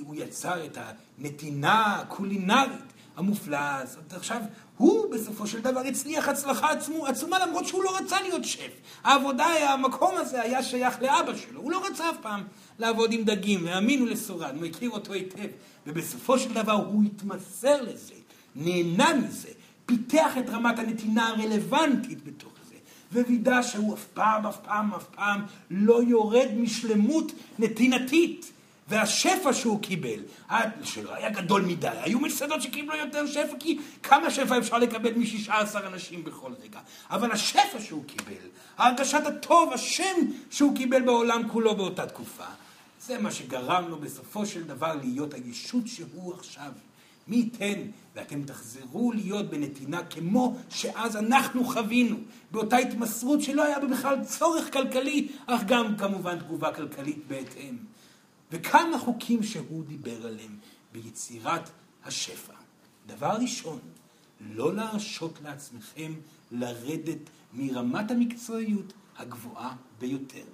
הוא 0.00 0.14
יצר 0.14 0.64
את 0.64 0.78
הנתינה 1.18 1.96
הקולינרית 1.96 2.92
המופלאה 3.16 3.76
הזאת. 3.76 4.12
עכשיו, 4.12 4.40
הוא 4.78 5.12
בסופו 5.12 5.46
של 5.46 5.60
דבר 5.60 5.80
הצליח 5.80 6.28
הצלחה 6.28 6.70
עצומה 7.06 7.46
למרות 7.46 7.66
שהוא 7.66 7.84
לא 7.84 7.98
רצה 7.98 8.22
להיות 8.22 8.44
שף. 8.44 8.70
העבודה, 9.04 9.44
המקום 9.44 10.14
הזה 10.16 10.42
היה 10.42 10.62
שייך 10.62 11.02
לאבא 11.02 11.36
שלו, 11.36 11.60
הוא 11.60 11.72
לא 11.72 11.86
רצה 11.86 12.10
אף 12.10 12.16
פעם 12.22 12.44
לעבוד 12.78 13.12
עם 13.12 13.24
דגים, 13.24 13.64
והאמינו 13.64 14.06
לסורן, 14.06 14.56
הוא 14.56 14.64
הכיר 14.64 14.90
אותו 14.90 15.12
היטב, 15.12 15.46
ובסופו 15.86 16.38
של 16.38 16.54
דבר 16.54 16.72
הוא 16.72 17.02
התמסר 17.04 17.82
לזה, 17.82 18.14
נהנה 18.56 19.14
מזה, 19.14 19.48
פיתח 19.86 20.38
את 20.38 20.50
רמת 20.50 20.78
הנתינה 20.78 21.28
הרלוונטית 21.28 22.24
בתוך 22.24 22.52
זה, 22.68 22.74
ווידא 23.12 23.62
שהוא 23.62 23.94
אף 23.94 24.04
פעם, 24.04 24.46
אף 24.46 24.58
פעם, 24.64 24.94
אף 24.94 25.04
פעם 25.04 25.42
לא 25.70 26.02
יורד 26.02 26.48
משלמות 26.56 27.32
נתינתית. 27.58 28.52
והשפע 28.88 29.52
שהוא 29.52 29.82
קיבל, 29.82 30.20
שלא 30.82 31.14
היה 31.14 31.30
גדול 31.30 31.62
מדי, 31.62 31.88
היו 31.88 32.20
מסעדות 32.20 32.62
שקיבלו 32.62 32.96
יותר 32.96 33.26
שפע, 33.26 33.56
כי 33.60 33.78
כמה 34.02 34.30
שפע 34.30 34.58
אפשר 34.58 34.78
לקבל 34.78 35.12
מ-16 35.14 35.86
אנשים 35.86 36.24
בכל 36.24 36.52
רגע. 36.62 36.80
אבל 37.10 37.32
השפע 37.32 37.80
שהוא 37.80 38.04
קיבל, 38.04 38.46
הרגשת 38.76 39.26
הטוב, 39.26 39.72
השם 39.72 40.16
שהוא 40.50 40.76
קיבל 40.76 41.02
בעולם 41.02 41.48
כולו 41.48 41.76
באותה 41.76 42.06
תקופה, 42.06 42.44
זה 43.06 43.18
מה 43.18 43.30
שגרם 43.30 43.88
לו 43.88 43.98
בסופו 43.98 44.46
של 44.46 44.62
דבר 44.62 44.94
להיות 44.94 45.34
הישות 45.34 45.86
שהוא 45.86 46.34
עכשיו. 46.34 46.72
מי 47.28 47.36
ייתן 47.36 47.80
ואתם 48.14 48.42
תחזרו 48.42 49.12
להיות 49.12 49.50
בנתינה 49.50 50.02
כמו 50.04 50.56
שאז 50.70 51.16
אנחנו 51.16 51.64
חווינו, 51.64 52.16
באותה 52.50 52.76
התמסרות 52.76 53.42
שלא 53.42 53.64
היה 53.64 53.78
בכלל 53.78 54.24
צורך 54.24 54.72
כלכלי, 54.72 55.28
אך 55.46 55.60
גם 55.66 55.96
כמובן 55.96 56.38
תגובה 56.38 56.72
כלכלית 56.72 57.18
בהתאם. 57.28 57.76
וכמה 58.52 58.98
חוקים 58.98 59.42
שהוא 59.42 59.84
דיבר 59.84 60.26
עליהם 60.26 60.56
ביצירת 60.92 61.70
השפע. 62.04 62.52
דבר 63.06 63.36
ראשון, 63.40 63.78
לא 64.40 64.74
להרשות 64.74 65.38
לעצמכם 65.44 66.12
לרדת 66.50 67.18
מרמת 67.54 68.10
המקצועיות 68.10 68.92
הגבוהה 69.16 69.76
ביותר. 69.98 70.44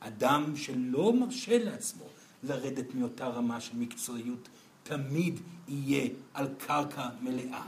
אדם 0.00 0.56
שלא 0.56 1.12
מרשה 1.12 1.64
לעצמו 1.64 2.04
לרדת 2.42 2.94
מאותה 2.94 3.26
רמה 3.26 3.60
של 3.60 3.76
מקצועיות, 3.76 4.48
תמיד 4.82 5.40
יהיה 5.68 6.08
על 6.34 6.48
קרקע 6.58 7.08
מלאה, 7.20 7.66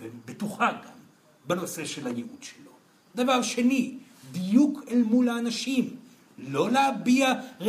ובטוחה 0.00 0.72
גם 0.72 0.98
בנושא 1.46 1.84
של 1.84 2.06
הייעוד 2.06 2.42
שלו. 2.42 2.70
דבר 3.14 3.42
שני, 3.42 3.98
דיוק 4.32 4.80
אל 4.88 5.02
מול 5.02 5.28
האנשים. 5.28 5.96
לא 6.48 6.70
להביע 6.70 7.26
אה, 7.28 7.66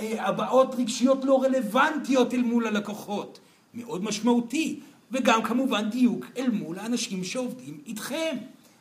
אה, 0.00 0.28
הבעות 0.28 0.74
רגשיות 0.74 1.24
לא 1.24 1.42
רלוונטיות 1.42 2.34
אל 2.34 2.42
מול 2.42 2.66
הלקוחות. 2.66 3.40
מאוד 3.74 4.04
משמעותי. 4.04 4.80
וגם 5.10 5.42
כמובן 5.42 5.90
דיוק 5.90 6.26
אל 6.36 6.50
מול 6.50 6.78
האנשים 6.78 7.24
שעובדים 7.24 7.80
איתכם. 7.86 8.36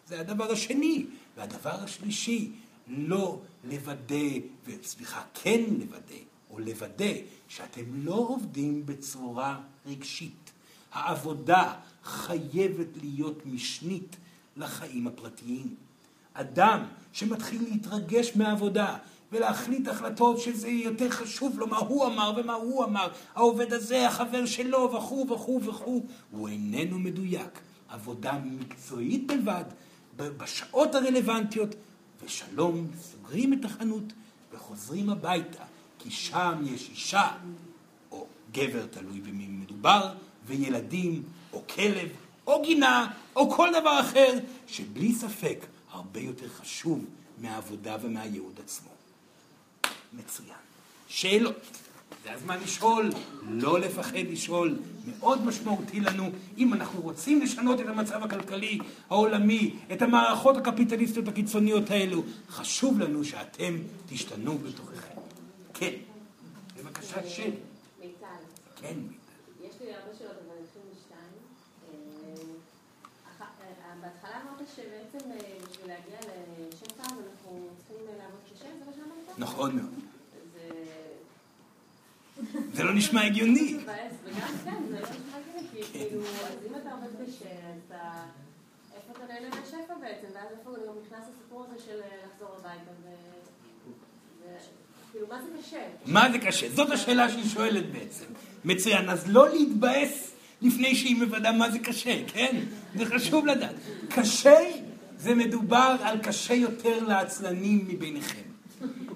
זה 0.08 0.20
הדבר 0.20 0.52
השני. 0.52 1.06
והדבר 1.38 1.84
השלישי, 1.84 2.52
לא 2.88 3.40
לוודא, 3.64 4.40
וסליחה, 4.66 5.22
כן 5.34 5.64
לוודא, 5.70 6.22
או 6.52 6.60
לוודא 6.60 7.14
שאתם 7.48 7.84
לא 8.04 8.14
עובדים 8.14 8.86
בצורה 8.86 9.60
רגשית. 9.86 10.52
העבודה 10.92 11.74
חייבת 12.04 12.88
להיות 13.02 13.46
משנית 13.46 14.16
לחיים 14.58 15.08
הפרטיים. 15.08 15.76
אדם 16.40 16.84
שמתחיל 17.14 17.64
להתרגש 17.72 18.32
מהעבודה 18.36 18.98
ולהחליט 19.32 19.88
החלטות 19.88 20.40
שזה 20.40 20.70
יותר 20.70 21.10
חשוב 21.10 21.60
לו 21.60 21.68
מה 21.68 21.78
הוא 21.78 22.06
אמר 22.06 22.34
ומה 22.38 22.54
הוא 22.54 22.84
אמר, 22.84 23.08
העובד 23.36 23.74
הזה, 23.74 24.08
החבר 24.08 24.46
שלו 24.46 24.92
וכו' 24.94 25.28
וכו' 25.30 25.62
וכו', 25.64 26.06
הוא 26.32 26.50
איננו 26.50 27.00
מדויק. 27.00 27.60
עבודה 27.90 28.34
מקצועית 28.46 29.28
בלבד, 29.28 29.64
בשעות 30.16 30.96
הרלוונטיות, 30.96 31.76
ושלום, 32.24 32.88
סוגרים 33.02 33.54
את 33.54 33.66
החנות 33.66 34.14
וחוזרים 34.54 35.10
הביתה, 35.10 35.64
כי 36.00 36.12
שם 36.12 36.62
יש 36.64 36.90
אישה, 36.90 37.28
או 38.12 38.26
גבר, 38.52 38.86
תלוי 38.86 39.22
במי 39.22 39.48
מדובר, 39.48 40.14
וילדים, 40.46 41.24
או 41.54 41.62
כלב, 41.76 42.10
או 42.48 42.62
גינה, 42.62 43.12
או 43.36 43.52
כל 43.52 43.70
דבר 43.80 44.00
אחר, 44.00 44.40
שבלי 44.68 45.14
ספק 45.14 45.66
הרבה 46.00 46.20
יותר 46.20 46.50
חשוב 46.50 47.06
מהעבודה 47.38 47.98
ומהייעוד 48.02 48.60
עצמו. 48.64 48.90
מצוין. 50.14 50.58
שאלות. 51.08 51.56
זה 52.24 52.34
הזמן 52.34 52.58
לשאול, 52.64 53.10
לא 53.50 53.80
לפחד 53.80 54.18
לשאול. 54.18 54.80
מאוד 55.06 55.46
משמעותי 55.46 56.00
לנו, 56.00 56.30
אם 56.58 56.74
אנחנו 56.74 57.02
רוצים 57.02 57.42
לשנות 57.42 57.80
את 57.80 57.88
המצב 57.88 58.24
הכלכלי 58.24 58.80
העולמי, 59.10 59.76
את 59.94 60.02
המערכות 60.02 60.58
הקפיטליסטיות 60.58 61.28
הקיצוניות 61.28 61.92
האלו, 61.92 62.24
חשוב 62.50 63.00
לנו 63.00 63.24
שאתם 63.24 63.78
תשתנו 64.10 64.58
בתוככם. 64.58 65.16
כן. 65.74 65.94
בבקשה, 66.78 67.30
שאל. 67.30 67.52
מיטל. 68.00 68.26
כן, 68.76 68.94
מיטל. 68.96 69.68
יש 69.68 69.82
לי 69.82 69.94
הרבה 69.94 70.18
שאלות, 70.18 70.32
אבל 70.32 70.56
נתחיל 70.64 70.82
משתיים. 70.92 71.34
אה, 71.88 73.46
אה, 73.62 73.96
בהתחלה 74.02 74.42
אמרת 74.42 74.68
שבעצם 74.76 75.32
אה, 75.32 75.38
להגיע 75.90 76.20
לשם 76.20 76.86
טעם 76.86 77.18
אנחנו 77.18 77.70
צריכים 77.78 78.06
לעבוד 78.18 78.40
קשה, 78.54 78.66
זה 78.80 78.86
מה 78.86 78.92
שאמרת? 78.96 79.40
נכון 79.40 79.76
מאוד. 79.76 79.94
זה 82.74 82.84
לא 82.84 82.94
נשמע 82.94 83.26
הגיוני. 83.26 83.78
וגם 83.78 84.48
כן, 84.66 84.84
זה 84.90 85.00
לא 85.00 85.08
נשמע 85.10 85.38
הגיוני, 85.38 85.68
כי 85.72 85.84
כן. 85.84 86.00
כאילו, 86.00 86.22
אז 86.22 86.66
אם 86.70 86.76
אתה 86.82 86.92
עובד 86.92 87.26
קשה, 87.26 87.50
אז. 87.50 87.98
איפה 88.96 89.12
אתה 89.12 89.34
נהנה 89.34 89.50
מהשפע 89.50 89.94
בעצם, 90.02 90.28
ואז 90.34 90.48
איפה 90.60 90.72
גם 90.88 90.94
נכנס 91.06 91.24
הסיפור 91.30 91.66
הזה 91.68 91.84
של 91.86 92.00
לחזור 92.26 92.56
הביתה. 92.60 92.92
כאילו, 95.12 95.28
מה 95.28 95.42
זה 95.42 95.50
קשה? 95.60 95.84
מה 96.06 96.32
זה 96.32 96.40
קשה? 96.40 96.70
זאת 96.70 96.92
השאלה 96.92 97.30
שהיא 97.30 97.50
שואלת 97.50 97.92
בעצם. 97.92 98.26
מצוין, 98.66 99.10
אז 99.10 99.24
לא 99.28 99.50
להתבאס 99.50 100.32
לפני 100.62 100.96
שהיא 100.96 101.16
מוודאה 101.16 101.52
מה 101.52 101.72
זה 101.72 101.80
קשה, 101.80 102.22
כן? 102.28 102.58
זה 102.96 103.06
חשוב 103.06 103.46
לדעת. 103.46 103.76
קשה 104.10 104.60
זה 105.20 105.36
מדובר 105.36 105.96
על 106.02 106.18
קשה 106.18 106.54
יותר 106.54 107.04
לעצלנים 107.04 107.86
מביניכם. 107.88 108.42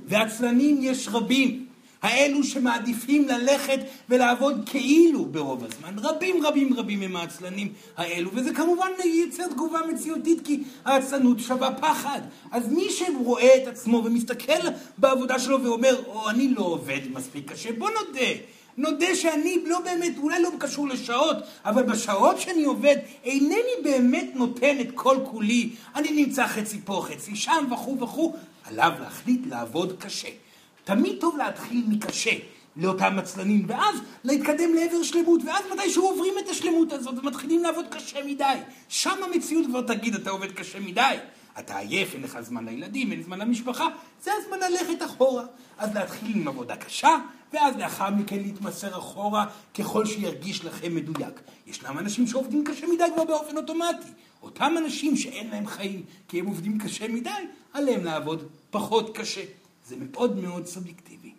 ועצלנים 0.08 0.78
יש 0.82 1.08
רבים. 1.12 1.66
האלו 2.02 2.44
שמעדיפים 2.44 3.28
ללכת 3.28 3.80
ולעבוד 4.10 4.62
כאילו 4.66 5.26
ברוב 5.26 5.64
הזמן. 5.64 5.96
רבים 6.00 6.46
רבים 6.46 6.74
רבים 6.74 7.02
הם 7.02 7.16
העצלנים 7.16 7.74
האלו, 7.98 8.30
וזה 8.34 8.54
כמובן 8.54 8.88
ייצר 9.04 9.48
תגובה 9.48 9.80
מציאותית, 9.94 10.46
כי 10.46 10.64
העצלנות 10.86 11.40
שווה 11.40 11.74
פחד. 11.74 12.22
אז 12.52 12.68
מי 12.68 12.90
שרואה 12.90 13.64
את 13.64 13.68
עצמו 13.68 14.02
ומסתכל 14.06 14.68
בעבודה 14.98 15.40
שלו 15.40 15.64
ואומר, 15.64 16.04
או, 16.06 16.30
אני 16.30 16.48
לא 16.48 16.62
עובד 16.62 17.00
מספיק 17.14 17.52
קשה, 17.52 17.70
בוא 17.78 17.90
נודה. 17.90 18.30
נודה 18.78 19.16
שאני 19.16 19.64
לא 19.66 19.80
באמת, 19.80 20.18
אולי 20.18 20.42
לא 20.42 20.50
קשור 20.60 20.88
לשעות, 20.88 21.38
אבל 21.66 21.84
בשעות 21.84 22.40
שאני 22.40 22.64
עובד, 22.64 22.96
אינני 23.24 23.74
באמת 23.84 24.32
נותן 24.34 24.80
את 24.82 24.88
כל 24.96 25.18
כולי. 25.24 25.70
אני 25.96 26.12
נמצא 26.12 26.48
חצי 26.48 26.80
פה, 26.86 27.06
חצי 27.10 27.36
שם, 27.36 27.66
וכו' 27.72 28.00
וכו', 28.00 28.34
עליו 28.66 28.92
להחליט 29.00 29.42
לעבוד 29.50 29.94
קשה. 30.00 30.30
תמיד 30.84 31.16
טוב 31.20 31.38
להתחיל 31.38 31.84
מקשה 31.88 32.32
לאותם 32.78 33.20
עצלנים, 33.20 33.66
ואז 33.68 33.96
להתקדם 34.24 34.74
לעבר 34.74 35.04
שלמות, 35.04 35.42
ואז 35.46 35.64
מתישהו 35.74 36.08
עוברים 36.08 36.34
את 36.44 36.50
השלמות 36.50 36.94
הזאת 36.94 37.18
ומתחילים 37.18 37.64
לעבוד 37.64 37.86
קשה 37.90 38.26
מדי. 38.26 38.58
שם 38.90 39.24
המציאות 39.24 39.66
כבר 39.66 39.82
תגיד, 39.82 40.16
אתה 40.16 40.30
עובד 40.30 40.52
קשה 40.52 40.80
מדי. 40.80 41.16
אתה 41.60 41.78
עייף, 41.78 42.14
אין 42.14 42.24
לך 42.24 42.40
זמן 42.42 42.66
לילדים, 42.66 43.12
אין 43.12 43.24
זמן 43.24 43.40
למשפחה, 43.40 43.88
זה 44.24 44.32
הזמן 44.34 44.58
ללכת 44.60 45.06
אחורה. 45.06 45.44
אז 45.78 45.96
להתחיל 45.96 46.36
עם 46.36 46.48
עבודה 46.48 46.76
קשה, 46.76 47.18
ואז 47.54 47.78
לאחר 47.78 48.10
מכן 48.10 48.40
להתמסר 48.40 48.98
אחורה 48.98 49.46
ככל 49.74 50.06
שירגיש 50.06 50.66
לכם 50.66 50.96
מדויק. 50.96 51.42
ישנם 51.68 52.00
אנשים 52.00 52.28
שעובדים 52.28 52.64
קשה 52.64 52.88
מדי 52.88 53.04
כבר 53.14 53.24
באופן 53.24 53.58
אוטומטי. 53.58 54.08
אותם 54.42 54.74
אנשים 54.78 55.18
שאין 55.18 55.50
להם 55.50 55.68
חיים 55.68 56.04
כי 56.28 56.40
הם 56.40 56.46
עובדים 56.46 56.80
קשה 56.80 57.08
מדי, 57.08 57.30
עליהם 57.74 58.04
לעבוד 58.04 58.48
פחות 58.72 59.18
קשה. 59.18 59.44
זה 59.88 59.96
מאוד 60.00 60.40
מאוד 60.40 60.66
סובייקטיבי. 60.66 61.32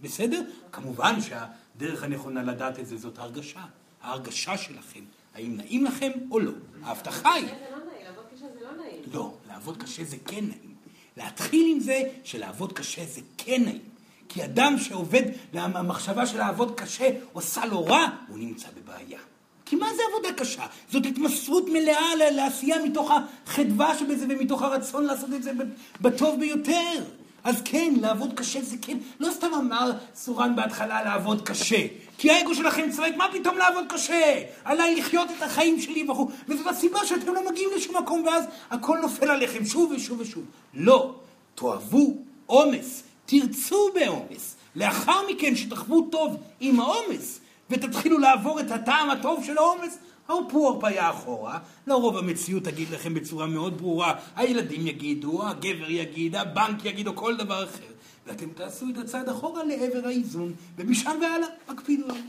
בסדר? 0.00 0.42
כמובן 0.72 1.14
שהדרך 1.20 2.02
הנכונה 2.02 2.42
לדעת 2.42 2.78
את 2.78 2.86
זה 2.86 2.96
זאת 2.96 3.18
הרגשה. 3.18 3.64
ההרגשה 4.02 4.58
שלכם. 4.58 5.00
האם 5.34 5.56
נעים 5.56 5.84
לכם 5.84 6.10
או 6.30 6.38
לא. 6.40 6.52
ההבטחה 6.82 7.32
היא... 7.32 7.46
זה 7.46 7.52
לא 7.70 7.78
נעים, 7.78 8.04
לעבוד 8.04 8.24
קשה 8.34 8.46
זה 8.54 8.64
לא 8.64 8.82
נעים. 8.82 9.02
לא, 9.12 9.34
לעבוד 9.48 9.82
קשה 9.82 10.04
זה 10.04 10.16
כן 10.26 10.44
נעים. 10.44 10.74
להתחיל 11.16 11.72
עם 11.74 11.80
זה 11.80 12.02
שלעבוד 12.24 12.72
קשה 12.72 13.04
זה 13.06 13.20
כן 13.36 13.62
נעים. 13.64 13.97
כי 14.28 14.44
אדם 14.44 14.78
שעובד, 14.78 15.22
המחשבה 15.54 16.26
של 16.26 16.38
לעבוד 16.38 16.74
קשה 16.80 17.10
עושה 17.32 17.66
לו 17.66 17.84
רע, 17.84 18.06
הוא 18.28 18.38
נמצא 18.38 18.68
בבעיה. 18.76 19.18
כי 19.64 19.76
מה 19.76 19.86
זה 19.96 20.02
עבודה 20.10 20.32
קשה? 20.32 20.66
זאת 20.90 21.06
התמסרות 21.06 21.68
מלאה 21.68 22.30
לעשייה 22.30 22.84
מתוך 22.84 23.10
החדווה 23.46 23.98
שבזה 23.98 24.26
ומתוך 24.28 24.62
הרצון 24.62 25.04
לעשות 25.04 25.30
את 25.34 25.42
זה 25.42 25.52
בטוב 26.00 26.40
ביותר. 26.40 27.04
אז 27.44 27.62
כן, 27.64 27.94
לעבוד 28.00 28.32
קשה 28.34 28.62
זה 28.62 28.76
כן. 28.82 28.98
לא 29.20 29.30
סתם 29.30 29.54
אמר 29.54 29.92
סורן 30.14 30.56
בהתחלה 30.56 31.04
לעבוד 31.04 31.42
קשה. 31.42 31.86
כי 32.18 32.30
האגו 32.30 32.54
שלכם 32.54 32.90
צועק, 32.90 33.16
מה 33.16 33.26
פתאום 33.32 33.58
לעבוד 33.58 33.84
קשה? 33.88 34.42
עליי 34.64 34.94
לחיות 34.96 35.28
את 35.38 35.42
החיים 35.42 35.80
שלי 35.80 36.10
וכו'. 36.10 36.28
וזאת 36.48 36.66
הסיבה 36.66 37.06
שאתם 37.06 37.34
לא 37.34 37.50
מגיעים 37.50 37.70
לשום 37.76 37.96
מקום, 37.96 38.24
ואז 38.26 38.44
הכל 38.70 38.98
נופל 39.02 39.30
עליכם 39.30 39.64
שוב 39.64 39.92
ושוב 39.92 40.20
ושוב. 40.20 40.44
לא. 40.74 41.14
תאהבו 41.54 42.16
עומס. 42.46 43.02
תרצו 43.28 43.90
בעומס. 43.94 44.56
לאחר 44.76 45.20
מכן, 45.30 45.56
שתחוו 45.56 46.08
טוב 46.10 46.36
עם 46.60 46.80
העומס, 46.80 47.40
ותתחילו 47.70 48.18
לעבור 48.18 48.60
את 48.60 48.70
הטעם 48.70 49.10
הטוב 49.10 49.44
של 49.44 49.58
העומס, 49.58 49.98
הרפו 50.28 50.68
הרפאיה 50.68 51.10
אחורה, 51.10 51.58
לרוב 51.86 52.16
המציאות 52.16 52.64
תגיד 52.64 52.90
לכם 52.90 53.14
בצורה 53.14 53.46
מאוד 53.46 53.78
ברורה, 53.78 54.14
הילדים 54.36 54.86
יגידו, 54.86 55.46
הגבר 55.46 55.90
יגיד, 55.90 56.36
הבנק 56.36 56.84
יגיד 56.84 57.06
או 57.06 57.16
כל 57.16 57.36
דבר 57.36 57.64
אחר, 57.64 57.92
ואתם 58.26 58.50
תעשו 58.50 58.86
את 58.92 58.98
הצעד 58.98 59.28
אחורה 59.28 59.64
לעבר 59.64 60.06
האיזון, 60.06 60.52
ומשם 60.76 61.18
והלאה, 61.22 61.48
הקפידו 61.68 62.04
עליו. 62.04 62.22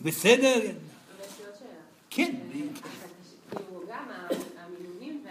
בסדר? 0.00 0.60
כן. 2.10 2.34
כאילו 2.50 3.82
גם 3.88 4.04
המילואים 4.58 5.24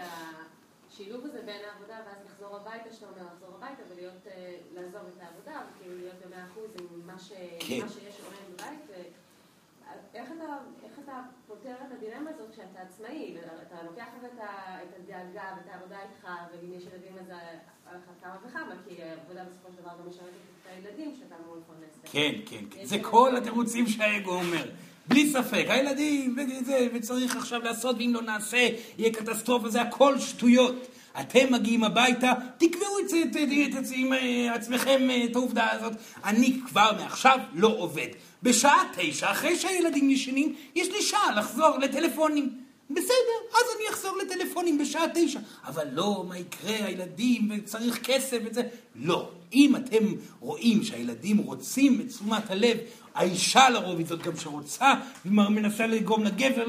בין 1.54 1.62
העבודה 1.70 1.98
ואז 2.06 2.18
לחזור 2.26 2.56
הביתה, 2.56 2.92
שאתה 2.94 3.06
אומר 3.06 3.22
לחזור 3.32 3.48
הביתה 3.56 3.82
ולהיות, 3.90 4.26
לעזוב 4.74 5.02
את 5.16 5.22
העבודה, 5.22 5.62
וכאילו 5.68 5.96
להיות 5.98 6.16
במאה 6.26 6.44
אחוז 6.44 6.70
עם 6.80 7.06
מה 7.06 7.18
שיש 7.18 8.20
עומד 8.24 8.46
בבית. 8.52 9.08
איך 10.14 10.28
אתה, 10.36 10.44
איך 10.84 10.98
אתה 11.04 11.20
פותר 11.46 11.74
את 11.86 11.92
הדילמה 11.92 12.30
הזאת 12.30 12.50
כשאתה 12.52 12.80
עצמאי, 12.80 13.36
ואתה 13.36 13.82
לוקח 13.82 14.08
את, 14.20 14.38
את 14.38 14.94
הדאגה 14.98 15.56
ואת 15.56 15.68
העבודה 15.72 15.98
איתך, 16.02 16.28
ואם 16.52 16.72
יש 16.72 16.82
ילדים 16.82 17.18
אז 17.18 17.30
על 17.86 17.96
אחת 17.96 18.22
כמה 18.22 18.36
וכמה, 18.46 18.74
כי 18.88 19.02
העבודה 19.02 19.44
בסופו 19.44 19.68
של 19.72 19.82
דבר 19.82 19.90
גם 19.90 20.08
משרתת 20.08 20.26
את 20.62 20.66
הילדים 20.70 21.14
שאתה 21.16 21.34
אמור 21.44 21.56
לפרנס. 21.56 22.12
כן, 22.12 22.32
כן, 22.46 22.64
כן. 22.70 22.84
זה 22.84 22.96
כל 23.02 23.36
התירוצים 23.36 23.86
שהאגו 23.86 24.32
אומר. 24.32 24.70
בלי 25.08 25.32
ספק, 25.32 25.64
הילדים, 25.68 26.36
וזה, 26.36 26.88
וצריך 26.94 27.36
עכשיו 27.36 27.60
לעשות, 27.60 27.96
ואם 27.96 28.10
לא 28.14 28.22
נעשה, 28.22 28.68
יהיה 28.98 29.12
קטסטרופה, 29.12 29.68
זה 29.68 29.82
הכל 29.82 30.18
שטויות. 30.18 30.74
אתם 31.20 31.52
מגיעים 31.52 31.84
הביתה, 31.84 32.32
תקבעו 32.58 32.98
את, 32.98 33.04
את, 33.04 33.36
את, 33.36 33.78
את, 33.78 33.84
עם 33.94 34.12
עצמכם 34.54 35.08
את 35.24 35.36
העובדה 35.36 35.70
הזאת. 35.72 35.92
אני 36.24 36.60
כבר 36.66 36.90
מעכשיו 36.98 37.38
לא 37.54 37.74
עובד. 37.78 38.08
בשעה 38.42 38.82
תשע, 38.96 39.30
אחרי 39.30 39.56
שהילדים 39.56 40.10
ישנים, 40.10 40.54
יש 40.74 40.88
לי 40.88 41.02
שעה 41.02 41.32
לחזור 41.36 41.78
לטלפונים. 41.78 42.64
בסדר, 42.90 43.38
אז 43.50 43.64
אני 43.76 43.88
אחזור 43.90 44.16
לטלפונים 44.16 44.78
בשעה 44.78 45.04
תשע. 45.14 45.40
אבל 45.66 45.86
לא, 45.92 46.24
מה 46.28 46.38
יקרה, 46.38 46.86
הילדים, 46.86 47.50
וצריך 47.50 48.02
כסף 48.02 48.38
וזה. 48.44 48.62
לא. 48.94 49.30
אם 49.52 49.76
אתם 49.76 50.04
רואים 50.40 50.82
שהילדים 50.82 51.36
רוצים 51.36 52.00
את 52.00 52.08
תשומת 52.08 52.50
הלב, 52.50 52.78
האישה 53.14 53.70
לרוב 53.70 53.98
היא 53.98 54.06
זאת 54.06 54.22
גם 54.22 54.36
שרוצה, 54.36 54.94
ומנסה 55.26 55.86
לגרום 55.86 56.24
לגבר 56.24 56.64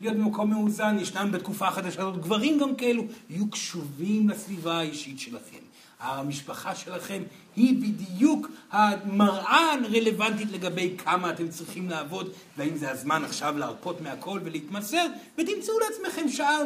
להיות 0.00 0.16
במקום 0.16 0.50
מאוזן, 0.50 0.96
ישנם 1.00 1.28
בתקופה 1.32 1.68
החדשה 1.68 2.00
הזאת 2.00 2.20
גברים 2.20 2.58
גם 2.58 2.76
כאלו, 2.76 3.02
יהיו 3.30 3.50
קשובים 3.50 4.28
לסביבה 4.28 4.78
האישית 4.78 5.18
שלכם. 5.18 5.58
המשפחה 6.00 6.74
שלכם 6.74 7.22
היא 7.56 7.76
בדיוק 7.82 8.48
המראה 8.70 9.74
הרלוונטית 9.84 10.52
לגבי 10.52 10.94
כמה 10.98 11.30
אתם 11.30 11.48
צריכים 11.48 11.90
לעבוד, 11.90 12.30
והאם 12.56 12.76
זה 12.76 12.90
הזמן 12.90 13.24
עכשיו 13.24 13.58
להרפות 13.58 14.00
מהכל 14.00 14.40
ולהתמסר, 14.44 15.06
ותמצאו 15.38 15.74
לעצמכם 15.78 16.28
שעה 16.28 16.58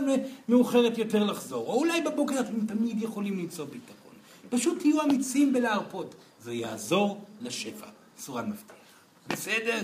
מאוחרת 0.48 0.98
יותר 0.98 1.24
לחזור. 1.24 1.66
או 1.66 1.74
אולי 1.74 2.00
בבוקר 2.00 2.40
אתם 2.40 2.66
תמיד 2.66 3.02
יכולים 3.02 3.38
למצוא 3.38 3.64
ביטחון. 3.64 4.12
פשוט 4.50 4.78
תהיו 4.78 5.02
אמיצים 5.02 5.52
בלהרפות. 5.52 6.14
זה 6.40 6.52
יעזור 6.52 7.24
לשפע. 7.40 7.86
סורן 8.18 8.50
מבטיח. 8.50 8.81
בסדר? 9.28 9.80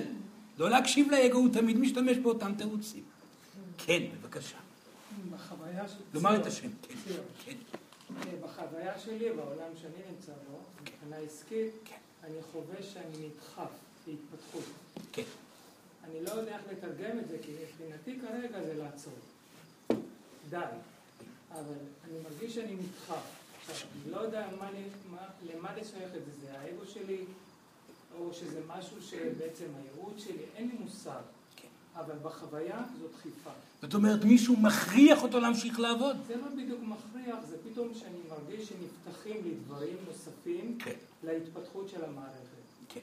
לא 0.59 0.71
להקשיב 0.71 1.11
לאגו, 1.11 1.39
הוא 1.39 1.49
תמיד 1.53 1.79
משתמש 1.79 2.17
באותם 2.17 2.55
תירוצים. 2.59 3.03
כן, 3.79 4.03
בבקשה. 4.15 4.59
לומר 6.15 6.37
את 6.37 6.47
השם, 6.47 6.69
כן. 6.83 6.95
כן. 7.45 7.57
בחוויה 8.43 8.99
שלי, 8.99 9.31
בעולם 9.31 9.71
שאני 9.83 10.11
נמצא 10.11 10.33
בו, 10.51 10.59
מבחינה 10.83 11.17
עסקית, 11.17 11.71
כן. 11.85 11.97
אני 12.25 12.37
חווה 12.53 12.83
שאני 12.83 13.27
נדחף 13.27 13.71
להתפתחות. 14.07 14.65
כן. 15.13 15.23
אני 16.05 16.25
לא 16.25 16.31
יודע 16.31 16.57
איך 16.57 16.63
לתרגם 16.73 17.19
את 17.19 17.29
זה, 17.29 17.37
כי 17.43 17.53
מבחינתי 17.63 18.21
כרגע 18.21 18.65
זה 18.65 18.75
לעצור. 18.75 19.15
די. 20.51 20.57
אבל 21.53 21.75
אני 22.05 22.19
מרגיש 22.23 22.55
שאני 22.55 22.75
נדחף. 22.75 23.23
עכשיו, 23.71 23.89
אני 24.05 24.13
לא 24.13 24.21
יודע 24.21 24.47
מה, 24.59 24.71
מה, 25.11 25.27
למה 25.55 25.77
לשייך 25.77 26.15
את 26.17 26.25
זה. 26.25 26.31
זה 26.41 26.59
האגו 26.59 26.87
שלי, 26.87 27.25
או 28.19 28.35
שזה 28.35 28.61
משהו 28.67 29.03
שבעצם 29.03 29.65
הייעוד 29.77 30.19
שלי, 30.19 30.45
אין 30.57 30.69
לי 30.69 30.75
מושג. 30.81 31.21
אבל 31.99 32.15
בחוויה 32.23 32.83
זאת 33.01 33.11
דחיפה. 33.13 33.51
זאת 33.83 33.95
אומרת, 33.95 34.25
מישהו 34.25 34.57
מכריח 34.57 35.23
אותו 35.23 35.41
להמשיך 35.41 35.81
לעבוד? 35.81 36.17
זה 36.27 36.37
לא 36.37 36.49
בדיוק 36.49 36.81
מכריח, 36.83 37.39
זה 37.49 37.57
פתאום 37.71 37.95
שאני 37.95 38.19
מרגיש 38.29 38.69
שנפתחים 38.69 39.37
לי 39.45 39.55
דברים 39.67 39.97
נוספים 40.07 40.79
כן. 40.79 40.93
להתפתחות 41.25 41.89
של 41.89 42.05
המערכת. 42.05 42.49
כן. 42.89 43.01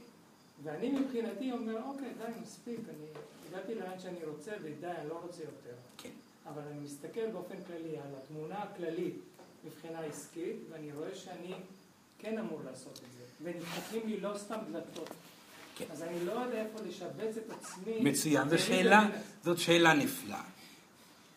ואני 0.64 0.90
מבחינתי 0.90 1.52
אומר, 1.52 1.84
אוקיי, 1.84 2.10
די, 2.18 2.42
מספיק, 2.44 2.80
אני 2.90 3.08
הגעתי 3.50 3.76
לאן 3.76 4.00
שאני 4.00 4.26
רוצה 4.26 4.52
ודי, 4.62 4.88
אני 4.88 5.10
לא 5.10 5.20
רוצה 5.24 5.44
יותר. 5.44 5.76
כן. 5.98 6.10
אבל 6.46 6.62
אני 6.72 6.80
מסתכל 6.80 7.28
באופן 7.34 7.56
כללי 7.68 7.98
על 7.98 8.16
התמונה 8.18 8.64
הכללית 8.64 9.16
מבחינה 9.66 10.00
עסקית, 10.00 10.56
ואני 10.72 10.92
רואה 10.92 11.16
שאני 11.16 11.54
כן 12.20 12.38
אמור 12.38 12.62
לעשות 12.66 12.94
את 12.94 13.14
זה. 13.18 13.26
ונפתחים 13.44 14.02
לי 14.06 14.20
לא 14.20 14.38
סתם 14.38 14.56
דלתות. 14.72 15.10
כן. 15.78 15.86
אז 15.92 16.04
אני 16.04 16.26
לא 16.26 16.32
יודע 16.32 16.62
איפה 16.62 16.80
לשבץ 16.88 17.38
את 17.38 17.52
עצמי. 17.52 18.02
מצוין, 18.02 18.50
זו 18.50 18.60
שאלה, 18.60 19.10
זאת 19.44 19.58
שאלה 19.58 19.94
נפלאה. 19.94 20.44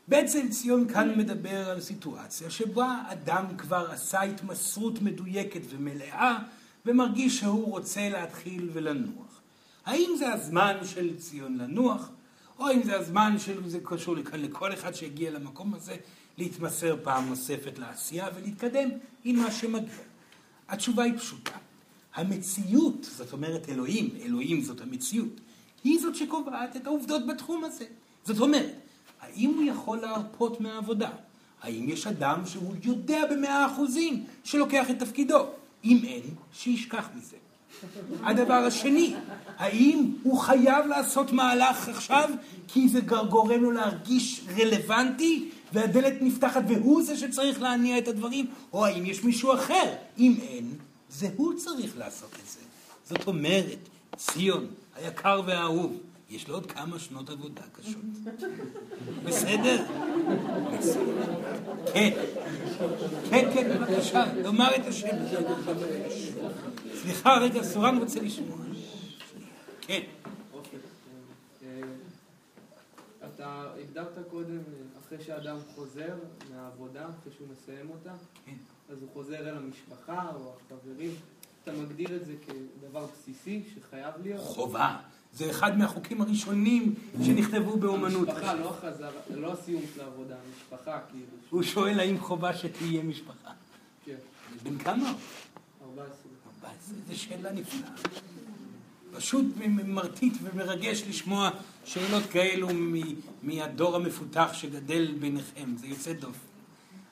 בעצם 0.08 0.48
ציון 0.48 0.88
כאן 0.88 1.18
מדבר 1.18 1.70
על 1.70 1.80
סיטואציה 1.80 2.50
שבה 2.50 3.02
אדם 3.06 3.44
כבר 3.58 3.90
עשה 3.90 4.22
התמסרות 4.22 5.02
מדויקת 5.02 5.60
ומלאה 5.68 6.38
ומרגיש 6.86 7.38
שהוא 7.38 7.70
רוצה 7.70 8.08
להתחיל 8.08 8.70
ולנוח. 8.72 9.40
האם 9.86 10.10
זה 10.18 10.32
הזמן 10.32 10.76
של 10.84 11.16
ציון 11.16 11.58
לנוח, 11.58 12.10
או 12.58 12.68
האם 12.68 12.82
זה 12.82 12.96
הזמן 12.98 13.38
של, 13.38 13.68
זה 13.68 13.78
קשור 13.84 14.16
לכאן 14.16 14.40
לכל 14.40 14.72
אחד 14.72 14.94
שהגיע 14.94 15.30
למקום 15.30 15.74
הזה, 15.74 15.96
להתמסר 16.38 16.96
פעם 17.02 17.28
נוספת 17.28 17.78
לעשייה 17.78 18.28
ולהתקדם 18.34 18.88
עם 19.24 19.36
מה 19.36 19.50
שמגיע. 19.50 20.07
התשובה 20.68 21.02
היא 21.02 21.18
פשוטה. 21.18 21.56
המציאות, 22.14 23.08
זאת 23.16 23.32
אומרת 23.32 23.68
אלוהים, 23.68 24.10
אלוהים 24.22 24.62
זאת 24.62 24.80
המציאות, 24.80 25.40
היא 25.84 26.00
זאת 26.00 26.16
שקובעת 26.16 26.76
את 26.76 26.86
העובדות 26.86 27.26
בתחום 27.26 27.64
הזה. 27.64 27.84
זאת 28.24 28.40
אומרת, 28.40 28.74
האם 29.20 29.50
הוא 29.50 29.62
יכול 29.64 29.98
להרפות 29.98 30.60
מהעבודה? 30.60 31.10
האם 31.62 31.88
יש 31.88 32.06
אדם 32.06 32.46
שהוא 32.46 32.74
יודע 32.82 33.22
במאה 33.30 33.66
אחוזים 33.66 34.24
שלוקח 34.44 34.90
את 34.90 34.98
תפקידו? 34.98 35.46
אם 35.84 36.00
אין, 36.04 36.22
שישכח 36.52 37.08
מזה. 37.16 37.36
הדבר 38.22 38.54
השני, 38.54 39.14
האם 39.56 40.12
הוא 40.22 40.38
חייב 40.38 40.86
לעשות 40.86 41.32
מהלך 41.32 41.88
עכשיו 41.88 42.30
כי 42.68 42.88
זה 42.88 43.00
גורם 43.28 43.62
לו 43.62 43.70
להרגיש 43.70 44.44
רלוונטי 44.56 45.50
והדלת 45.72 46.14
נפתחת 46.20 46.62
והוא 46.68 47.02
זה 47.02 47.16
שצריך 47.16 47.62
להניע 47.62 47.98
את 47.98 48.08
הדברים? 48.08 48.46
או 48.72 48.86
האם 48.86 49.06
יש 49.06 49.24
מישהו 49.24 49.54
אחר? 49.54 49.94
אם 50.18 50.34
אין, 50.42 50.74
זה 51.10 51.28
הוא 51.36 51.54
צריך 51.56 51.98
לעשות 51.98 52.30
את 52.32 52.48
זה. 52.48 52.60
זאת 53.04 53.26
אומרת, 53.26 53.78
ציון, 54.16 54.66
היקר 54.96 55.40
והאהוב, 55.46 55.96
יש 56.30 56.48
לו 56.48 56.54
עוד 56.54 56.66
כמה 56.66 56.98
שנות 56.98 57.30
עבודה 57.30 57.62
קשות. 57.72 58.02
בסדר? 59.24 59.84
כן, 61.94 62.10
כן, 63.30 63.50
כן, 63.54 63.68
בבקשה, 63.68 64.24
לומר 64.42 64.76
את 64.76 64.86
השם. 64.86 65.16
סליחה, 67.02 67.38
רגע, 67.38 67.62
סורן 67.62 67.98
רוצה 67.98 68.20
לשמוע. 68.20 68.58
כן. 69.80 70.00
אתה 73.38 73.72
הגדרת 73.80 74.18
קודם, 74.30 74.58
אחרי 75.00 75.24
שאדם 75.24 75.56
חוזר 75.74 76.14
מהעבודה, 76.50 77.06
אחרי 77.20 77.32
שהוא 77.36 77.48
מסיים 77.52 77.90
אותה, 77.90 78.12
כן. 78.44 78.54
אז 78.88 79.02
הוא 79.02 79.08
חוזר 79.12 79.48
אל 79.48 79.56
המשפחה 79.56 80.30
או 80.34 80.52
החברים. 80.56 81.10
אתה 81.62 81.72
מגדיר 81.72 82.16
את 82.16 82.26
זה 82.26 82.34
כדבר 82.46 83.06
בסיסי 83.06 83.62
שחייב 83.74 84.14
להיות? 84.22 84.40
חובה. 84.40 84.96
זה 85.32 85.50
אחד 85.50 85.78
מהחוקים 85.78 86.20
הראשונים 86.20 86.94
שנכתבו 87.22 87.76
באומנות. 87.76 88.28
המשפחה, 88.28 88.54
לא 88.54 88.70
החזרה, 88.70 89.10
לא 89.34 89.52
הסיום 89.52 89.82
של 89.94 90.00
העבודה, 90.00 90.36
המשפחה 90.46 91.00
כאילו. 91.10 91.26
הוא 91.50 91.62
שואל 91.62 92.00
האם 92.00 92.20
חובה 92.20 92.56
שתהיה 92.56 93.02
משפחה. 93.02 93.50
כן, 94.04 94.16
בן 94.62 94.78
כמה? 94.78 95.14
14. 95.82 96.14
14. 96.62 96.94
זו 97.08 97.18
שאלה 97.18 97.52
נפלאה. 97.52 97.90
פשוט 99.12 99.46
מרטיט 99.86 100.32
ומרגש 100.42 101.02
לשמוע 101.08 101.50
שאלות 101.84 102.22
כאלו 102.30 102.68
מהדור 103.42 103.96
המפותח 103.96 104.50
שגדל 104.52 105.14
ביניכם. 105.20 105.76
זה 105.76 105.86
יוצא 105.86 106.12
דופן. 106.12 106.38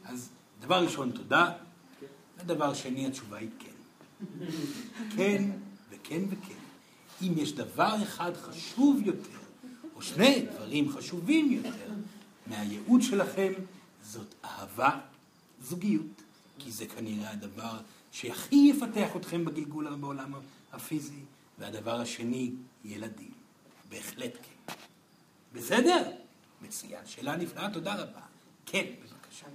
אז 0.05 0.29
דבר 0.61 0.85
ראשון, 0.85 1.11
תודה. 1.11 1.53
ודבר 2.39 2.75
שני, 2.75 3.07
התשובה 3.07 3.37
היא 3.37 3.49
כן. 3.59 3.71
כן 5.17 5.51
וכן 5.91 6.23
וכן. 6.31 6.61
אם 7.23 7.33
יש 7.37 7.53
דבר 7.53 8.03
אחד 8.03 8.33
חשוב 8.37 9.01
יותר, 9.05 9.39
או 9.95 10.03
שני 10.03 10.47
דברים 10.55 10.93
חשובים 10.93 11.53
יותר, 11.53 11.91
מהייעוד 12.47 13.03
שלכם, 13.03 13.53
זאת 14.03 14.35
אהבה, 14.45 14.99
זוגיות. 15.63 16.23
כי 16.59 16.73
זה 16.73 16.87
כנראה 16.87 17.31
הדבר 17.31 17.79
שהכי 18.13 18.73
יפתח 18.75 19.17
אתכם 19.17 19.45
בגלגול 19.45 19.95
בעולם 19.95 20.33
הפיזי, 20.73 21.21
והדבר 21.59 22.01
השני, 22.01 22.53
ילדים. 22.85 23.33
בהחלט 23.89 24.33
כן. 24.35 24.75
בסדר? 25.53 26.11
מצוין. 26.63 27.07
שאלה 27.07 27.37
נפלאה, 27.37 27.73
תודה 27.73 27.95
רבה. 27.95 28.21
כן, 28.67 28.87
בבקשה. 29.03 29.47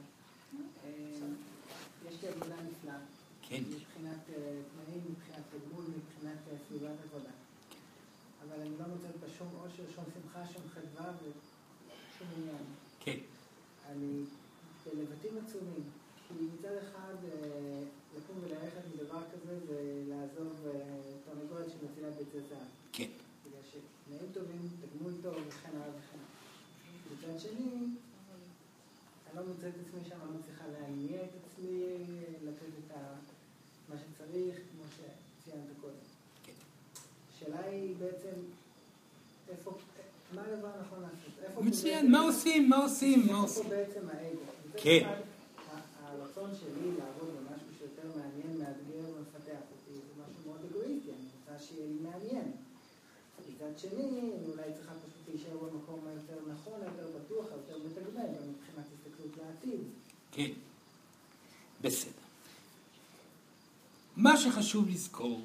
יש 2.09 2.23
לי 2.23 2.27
עבודה 2.29 2.55
נפלאה. 2.55 2.97
כן. 3.41 3.63
מבחינת 3.63 4.29
אה, 4.29 4.61
תנאים, 4.71 5.01
מבחינת 5.09 5.45
תגמול, 5.49 5.85
מבחינת 5.85 6.37
אה, 6.51 6.57
סביבת 6.67 6.95
עבודה. 7.03 7.29
אבל 8.43 8.61
אני 8.61 8.69
לא 8.79 8.85
מוצאת 8.87 9.15
בה 9.19 9.27
שום 9.37 9.47
אושר, 9.63 9.83
שום 9.95 10.05
שמחה, 10.13 10.53
שום 10.53 10.61
חדווה 10.73 11.11
ושום 11.17 12.27
עניין. 12.37 12.63
כן. 12.99 13.17
אני 13.89 14.23
בלבטים 14.85 15.31
עצומים. 15.45 15.83
כי 16.27 16.33
מצד 16.33 16.75
אחד, 16.83 17.15
אה, 17.23 17.83
לקום 18.17 18.37
וללכת 18.43 18.81
מדבר 18.95 19.21
כזה 19.33 19.59
זה 19.67 20.03
לעזוב 20.07 20.67
אה, 21.31 21.35
תרנגולת 21.35 21.71
שמצילה 21.71 22.09
ביצי 22.09 22.39
זהב. 22.49 22.67
כן. 22.91 23.09
בגלל 23.45 23.61
שתנאים 23.69 24.31
טובים, 24.33 24.69
תגמול 24.81 25.13
טוב 25.21 25.35
וכן 25.47 25.69
הלאה 25.75 25.89
וכן 25.89 26.17
הלאה. 26.17 27.33
מצד 27.33 27.39
שני, 27.39 27.71
אני 29.27 29.35
לא 29.35 29.41
מוצא 29.47 29.67
את 29.67 29.73
עצמי 29.87 30.09
שם, 30.09 30.15
לא 30.25 30.39
מצליחה 30.39 30.63
להניע 30.67 31.23
את 31.23 31.29
עצמי, 31.43 31.83
לתת 32.43 32.67
את. 32.87 32.95
מה 33.89 33.95
שצריך, 33.97 34.55
כמו 34.55 34.83
שציינת 34.95 35.67
קודם. 35.81 35.93
כן. 36.43 36.51
השאלה 37.35 37.65
היא 37.65 37.95
בעצם, 37.99 38.35
איפה, 39.49 39.77
מה 40.33 40.41
הדבר 40.41 40.67
הנכון 40.67 41.01
לעשות? 41.01 41.43
איפה 41.43 41.61
מצוין, 41.61 42.11
מה 42.11 42.19
עושים? 42.19 42.69
מה 42.69 42.77
עושים? 42.77 43.19
מה 43.19 43.25
איפה 43.25 43.41
עושים? 43.41 43.63
פה 43.63 43.69
בעצם 43.69 44.09
האגו? 44.09 44.41
כן. 44.77 45.19
הרצון 46.03 46.49
שלי 46.59 46.87
לעבוד 46.97 47.29
במשהו 47.37 47.67
שיותר 47.79 48.07
מעניין, 48.17 48.57
מאתגר 48.59 49.09
ומפתח 49.17 49.61
אותי, 49.71 49.93
זה 49.93 50.23
משהו 50.23 50.41
מאוד 50.45 50.59
אגואיסטי, 50.69 51.09
אני 51.09 51.27
רוצה 51.39 51.50
שיהיה 51.61 51.87
לי 51.87 52.09
מעניין. 52.09 52.51
מצד 53.55 53.79
שני, 53.79 54.03
אני 54.03 54.31
אולי 54.47 54.73
צריכה 54.75 54.91
פשוט 54.91 55.29
להישאר 55.29 55.57
במקום 55.57 55.99
היותר 56.07 56.53
נכון, 56.53 56.73
היותר 56.81 57.17
בטוח, 57.19 57.45
היותר 57.51 57.77
מתגמל, 57.85 58.23
מבחינת 58.23 58.85
הסתכלות 58.93 59.37
לעתיד. 59.37 59.81
כן. 60.31 60.51
בסדר. 61.81 62.11
מה 64.17 64.37
שחשוב 64.37 64.89
לזכור 64.89 65.41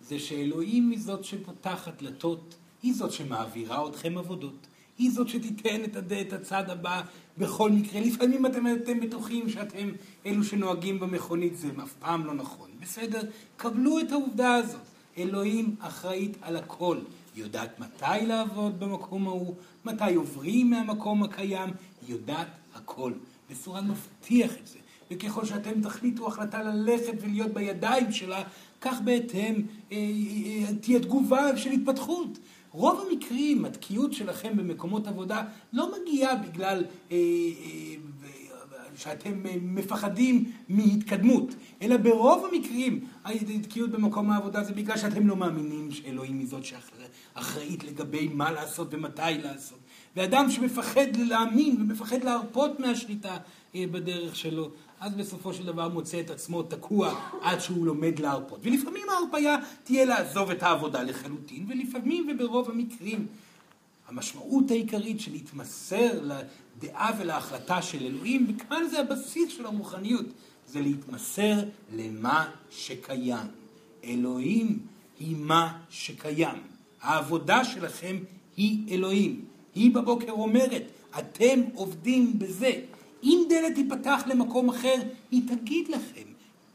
זה 0.00 0.18
שאלוהים 0.18 0.90
היא 0.90 1.00
זאת 1.00 1.24
שפותחת 1.24 2.02
דלתות, 2.02 2.54
היא 2.82 2.94
זאת 2.94 3.12
שמעבירה 3.12 3.88
אתכם 3.88 4.18
עבודות, 4.18 4.66
היא 4.98 5.10
זאת 5.10 5.28
שתיתן 5.28 5.84
את, 5.84 5.96
הד... 5.96 6.12
את 6.12 6.32
הצד 6.32 6.70
הבא 6.70 7.02
בכל 7.38 7.70
מקרה. 7.70 8.00
לפעמים 8.00 8.46
אתם, 8.46 8.64
אתם 8.82 9.00
בטוחים 9.00 9.48
שאתם 9.48 9.92
אלו 10.26 10.44
שנוהגים 10.44 11.00
במכונית, 11.00 11.56
זה 11.56 11.68
אף 11.82 11.92
פעם 11.92 12.26
לא 12.26 12.34
נכון. 12.34 12.70
בסדר? 12.80 13.20
קבלו 13.56 14.00
את 14.00 14.12
העובדה 14.12 14.54
הזאת. 14.54 14.95
אלוהים 15.18 15.74
אחראית 15.80 16.36
על 16.42 16.56
הכל. 16.56 16.98
היא 17.34 17.44
יודעת 17.44 17.80
מתי 17.80 18.26
לעבוד 18.26 18.80
במקום 18.80 19.28
ההוא, 19.28 19.54
מתי 19.84 20.14
עוברים 20.14 20.70
מהמקום 20.70 21.22
הקיים, 21.22 21.70
היא 22.06 22.14
יודעת 22.14 22.48
הכל. 22.74 23.12
וסורן 23.50 23.88
מבטיח 23.88 24.52
את 24.60 24.66
זה. 24.66 24.78
וככל 25.10 25.44
שאתם 25.44 25.80
תחליטו 25.80 26.26
החלטה 26.26 26.62
ללכת 26.62 27.14
ולהיות 27.20 27.52
בידיים 27.52 28.12
שלה, 28.12 28.42
כך 28.80 29.00
בהתאם 29.04 29.62
אה, 29.92 29.96
אה, 29.96 30.74
תהיה 30.80 31.00
תגובה 31.00 31.56
של 31.56 31.70
התפתחות. 31.70 32.38
רוב 32.76 33.06
המקרים, 33.08 33.64
התקיעות 33.64 34.12
שלכם 34.12 34.56
במקומות 34.56 35.06
עבודה 35.06 35.42
לא 35.72 35.92
מגיעה 36.00 36.36
בגלל 36.36 36.84
אה, 37.12 37.16
אה, 37.16 37.94
שאתם 38.96 39.46
אה, 39.46 39.54
מפחדים 39.62 40.52
מהתקדמות, 40.68 41.54
אלא 41.82 41.96
ברוב 41.96 42.44
המקרים 42.44 43.04
התקיעות 43.32 43.90
במקום 43.90 44.30
העבודה 44.30 44.64
זה 44.64 44.72
בגלל 44.72 44.96
שאתם 44.96 45.26
לא 45.26 45.36
מאמינים 45.36 45.90
שאלוהים 45.90 46.38
היא 46.38 46.48
זאת 46.48 46.64
שאחראית 46.64 47.84
לגבי 47.84 48.28
מה 48.28 48.52
לעשות 48.52 48.88
ומתי 48.90 49.20
לעשות. 49.42 49.78
ואדם 50.16 50.50
שמפחד 50.50 51.16
להאמין 51.16 51.76
ומפחד 51.80 52.24
להרפות 52.24 52.80
מהשליטה 52.80 53.36
אה, 53.74 53.84
בדרך 53.90 54.36
שלו, 54.36 54.70
אז 55.00 55.14
בסופו 55.14 55.54
של 55.54 55.66
דבר 55.66 55.88
מוצא 55.88 56.20
את 56.20 56.30
עצמו 56.30 56.62
תקוע 56.62 57.20
עד 57.42 57.60
שהוא 57.60 57.86
לומד 57.86 58.18
להרפות. 58.18 58.58
ולפעמים 58.62 59.02
ההרפאיה 59.08 59.56
תהיה 59.84 60.04
לעזוב 60.04 60.50
את 60.50 60.62
העבודה 60.62 61.02
לחלוטין, 61.02 61.66
ולפעמים 61.68 62.28
וברוב 62.30 62.70
המקרים 62.70 63.26
המשמעות 64.08 64.70
העיקרית 64.70 65.20
של 65.20 65.32
להתמסר 65.32 66.20
לדעה 66.22 67.10
ולהחלטה 67.18 67.82
של 67.82 68.06
אלוהים, 68.06 68.46
וכאן 68.48 68.82
זה 68.90 69.00
הבסיס 69.00 69.52
של 69.52 69.66
הרוחניות, 69.66 70.26
זה 70.66 70.80
להתמסר 70.80 71.54
למה 71.92 72.50
שקיים. 72.70 73.46
אלוהים 74.04 74.78
היא 75.18 75.36
מה 75.36 75.78
שקיים. 75.90 76.58
העבודה 77.02 77.64
שלכם 77.64 78.16
היא 78.56 78.94
אלוהים. 78.94 79.44
היא 79.74 79.94
בבוקר 79.94 80.32
אומרת, 80.32 80.82
אתם 81.18 81.60
עובדים 81.74 82.38
בזה. 82.38 82.72
אם 83.22 83.44
דלת 83.48 83.74
תיפתח 83.74 84.22
למקום 84.26 84.68
אחר, 84.68 84.94
היא 85.30 85.42
תגיד 85.48 85.88
לכם, 85.88 86.28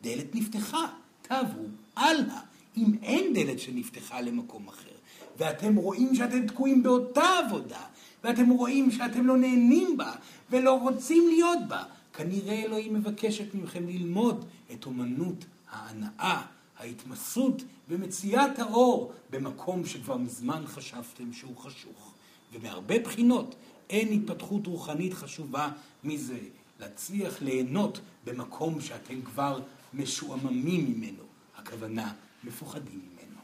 דלת 0.03 0.35
נפתחה, 0.35 0.87
תעברו 1.21 1.65
הלאה. 1.95 2.39
אם 2.77 2.85
אין 3.03 3.33
דלת 3.33 3.59
שנפתחה 3.59 4.21
למקום 4.21 4.67
אחר, 4.67 4.95
ואתם 5.37 5.75
רואים 5.75 6.15
שאתם 6.15 6.47
תקועים 6.47 6.83
באותה 6.83 7.23
עבודה, 7.45 7.81
ואתם 8.23 8.49
רואים 8.49 8.91
שאתם 8.91 9.27
לא 9.27 9.37
נהנים 9.37 9.97
בה, 9.97 10.11
ולא 10.49 10.79
רוצים 10.79 11.27
להיות 11.27 11.59
בה, 11.67 11.83
כנראה 12.13 12.63
אלוהים 12.63 12.93
מבקשת 12.93 13.53
מכם 13.53 13.87
ללמוד 13.87 14.45
את 14.73 14.85
אומנות 14.85 15.45
ההנאה, 15.69 16.41
ההתמסרות 16.77 17.63
ומציאת 17.89 18.59
האור 18.59 19.13
במקום 19.29 19.85
שכבר 19.85 20.17
מזמן 20.17 20.63
חשבתם 20.65 21.33
שהוא 21.33 21.57
חשוך. 21.57 22.13
ובהרבה 22.53 22.99
בחינות 22.99 23.55
אין 23.89 24.13
התפתחות 24.13 24.67
רוחנית 24.67 25.13
חשובה 25.13 25.69
מזה. 26.03 26.39
להצליח 26.79 27.41
ליהנות 27.41 27.99
במקום 28.25 28.81
שאתם 28.81 29.21
כבר 29.21 29.61
משועממים 29.93 30.91
ממנו. 30.91 31.23
הכוונה, 31.57 32.13
מפוחדים 32.43 33.01
ממנו. 33.13 33.39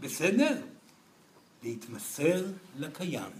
בסדר? 0.00 0.60
להתמסר 1.62 2.46
לקיים, 2.78 3.32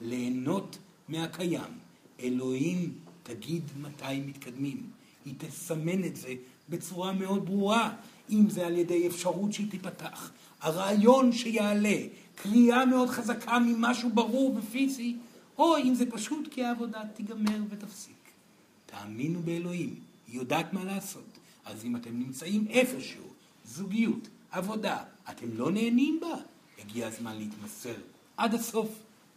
ליהנות 0.00 0.78
מהקיים. 1.08 1.78
אלוהים 2.20 2.92
תגיד 3.28 3.62
מתי 3.80 4.20
מתקדמים. 4.26 4.82
היא 5.24 5.34
תסמן 5.38 6.04
את 6.04 6.16
זה 6.16 6.34
בצורה 6.68 7.12
מאוד 7.12 7.46
ברורה, 7.46 7.94
אם 8.30 8.50
זה 8.50 8.66
על 8.66 8.76
ידי 8.76 9.06
אפשרות 9.06 9.52
שהיא 9.52 9.70
תיפתח, 9.70 10.30
הרעיון 10.60 11.32
שיעלה, 11.32 11.96
קריאה 12.34 12.86
מאוד 12.86 13.08
חזקה 13.08 13.58
ממשהו 13.58 14.10
ברור 14.14 14.56
ופיזי, 14.56 15.16
או 15.58 15.76
אם 15.76 15.94
זה 15.94 16.10
פשוט 16.10 16.48
כי 16.50 16.64
העבודה 16.64 17.00
תיגמר 17.14 17.58
ותפסיק. 17.70 18.14
תאמינו 18.86 19.40
באלוהים, 19.42 19.94
היא 20.26 20.36
יודעת 20.36 20.72
מה 20.72 20.84
לעשות. 20.84 21.38
אז 21.64 21.84
אם 21.84 21.96
אתם 21.96 22.18
נמצאים 22.18 22.66
איפשהו, 22.70 23.24
זוגיות, 23.64 24.28
עבודה, 24.50 25.04
אתם 25.30 25.46
לא 25.54 25.70
נהנים 25.70 26.20
בה, 26.20 26.34
הגיע 26.78 27.06
הזמן 27.06 27.36
להתמסר 27.36 27.94
עד 28.36 28.54
הסוף, 28.54 28.88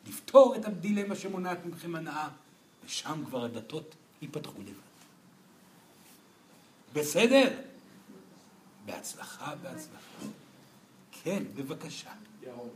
לפתור 0.08 0.56
את 0.56 0.66
הדילמה 0.66 1.16
שמונעת 1.16 1.66
מכם 1.66 1.96
הנאה, 1.96 2.30
ושם 2.86 3.24
כבר 3.26 3.46
הדתות 3.46 3.96
ייפתחו 4.22 4.62
לבד. 4.62 4.92
בסדר? 6.94 7.62
בהצלחה, 8.86 9.56
בהצלחה. 9.56 10.26
כן, 11.24 11.44
בבקשה. 11.56 12.12
ירון, 12.44 12.70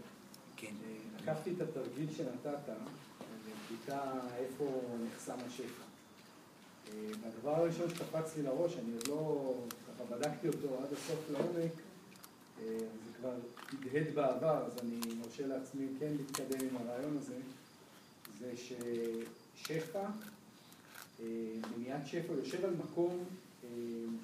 כן. 0.57 0.73
לקחתי 1.21 1.51
את 1.51 1.61
התרגיל 1.61 2.09
שנתת, 2.17 2.73
לבדיקה 3.47 4.11
איפה 4.37 4.81
נחסם 5.03 5.37
השפע. 5.47 5.85
והדבר 7.21 7.55
הראשון 7.55 7.89
שקפץ 7.89 8.35
לי 8.37 8.43
לראש, 8.43 8.73
אני 8.73 8.93
עוד 8.93 9.07
לא, 9.07 9.53
ככה 9.87 10.15
בדקתי 10.15 10.47
אותו 10.47 10.79
עד 10.83 10.93
הסוף 10.93 11.19
לעומק, 11.31 11.71
זה 12.59 13.13
כבר 13.19 13.33
הדהד 13.73 14.15
בעבר, 14.15 14.65
אז 14.65 14.71
אני 14.81 14.99
מרשה 15.15 15.47
לעצמי 15.47 15.87
כן 15.99 16.11
להתקדם 16.17 16.67
עם 16.69 16.77
הרעיון 16.77 17.17
הזה, 17.17 17.37
זה 18.39 18.51
ששפע, 18.57 19.44
אה, 21.19 21.25
מניעת 21.77 22.07
שפע, 22.07 22.33
יושב 22.33 22.65
על 22.65 22.73
מקום 22.73 23.23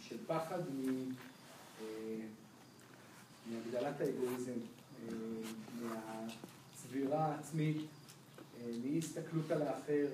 של 0.02 0.18
פחד 0.28 0.60
מ... 0.60 1.12
מהגדלת 3.52 4.02
האגואיזם, 4.02 4.60
מהצבירה 5.82 7.26
העצמית, 7.26 7.78
מאי 8.84 8.98
הסתכלות 8.98 9.52
על 9.52 9.62
האחר, 9.62 10.08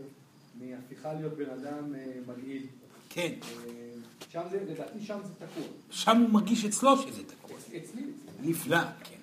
מהפיכה 0.60 1.14
להיות 1.14 1.34
בן 1.34 1.50
אדם 1.50 1.96
אה, 1.96 2.14
מגעיל. 2.28 2.66
כן. 3.10 3.34
אה, 3.44 3.94
שם 4.30 4.42
זה, 4.52 4.64
לדעתי 4.70 5.06
שם 5.06 5.20
זה 5.24 5.34
תקוע. 5.34 5.64
שם 5.90 6.18
הוא 6.18 6.30
מרגיש 6.30 6.66
אצלו 6.66 6.98
שזה 6.98 7.24
תקוע. 7.24 7.58
אצלי, 7.58 7.78
אצלי. 7.78 8.02
נפלא, 8.42 8.82
כן. 9.04 9.16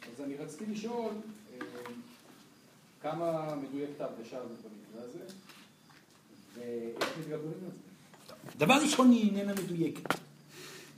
כן. 0.00 0.10
אז 0.16 0.24
אני 0.24 0.34
רציתי 0.36 0.66
לשאול, 0.66 1.12
אה, 1.12 1.39
כמה 3.02 3.54
מדויקת 3.54 4.00
ההרגשה 4.00 4.38
הזאת 4.38 4.58
במקרה 4.58 5.02
הזה, 5.08 5.18
ואיך 6.54 7.18
מתגברים 7.18 7.52
על 7.64 7.70
זה? 7.70 8.56
דבר 8.58 8.74
ראשון, 8.74 9.10
היא 9.10 9.36
איננה 9.36 9.52
מדויקת. 9.52 10.14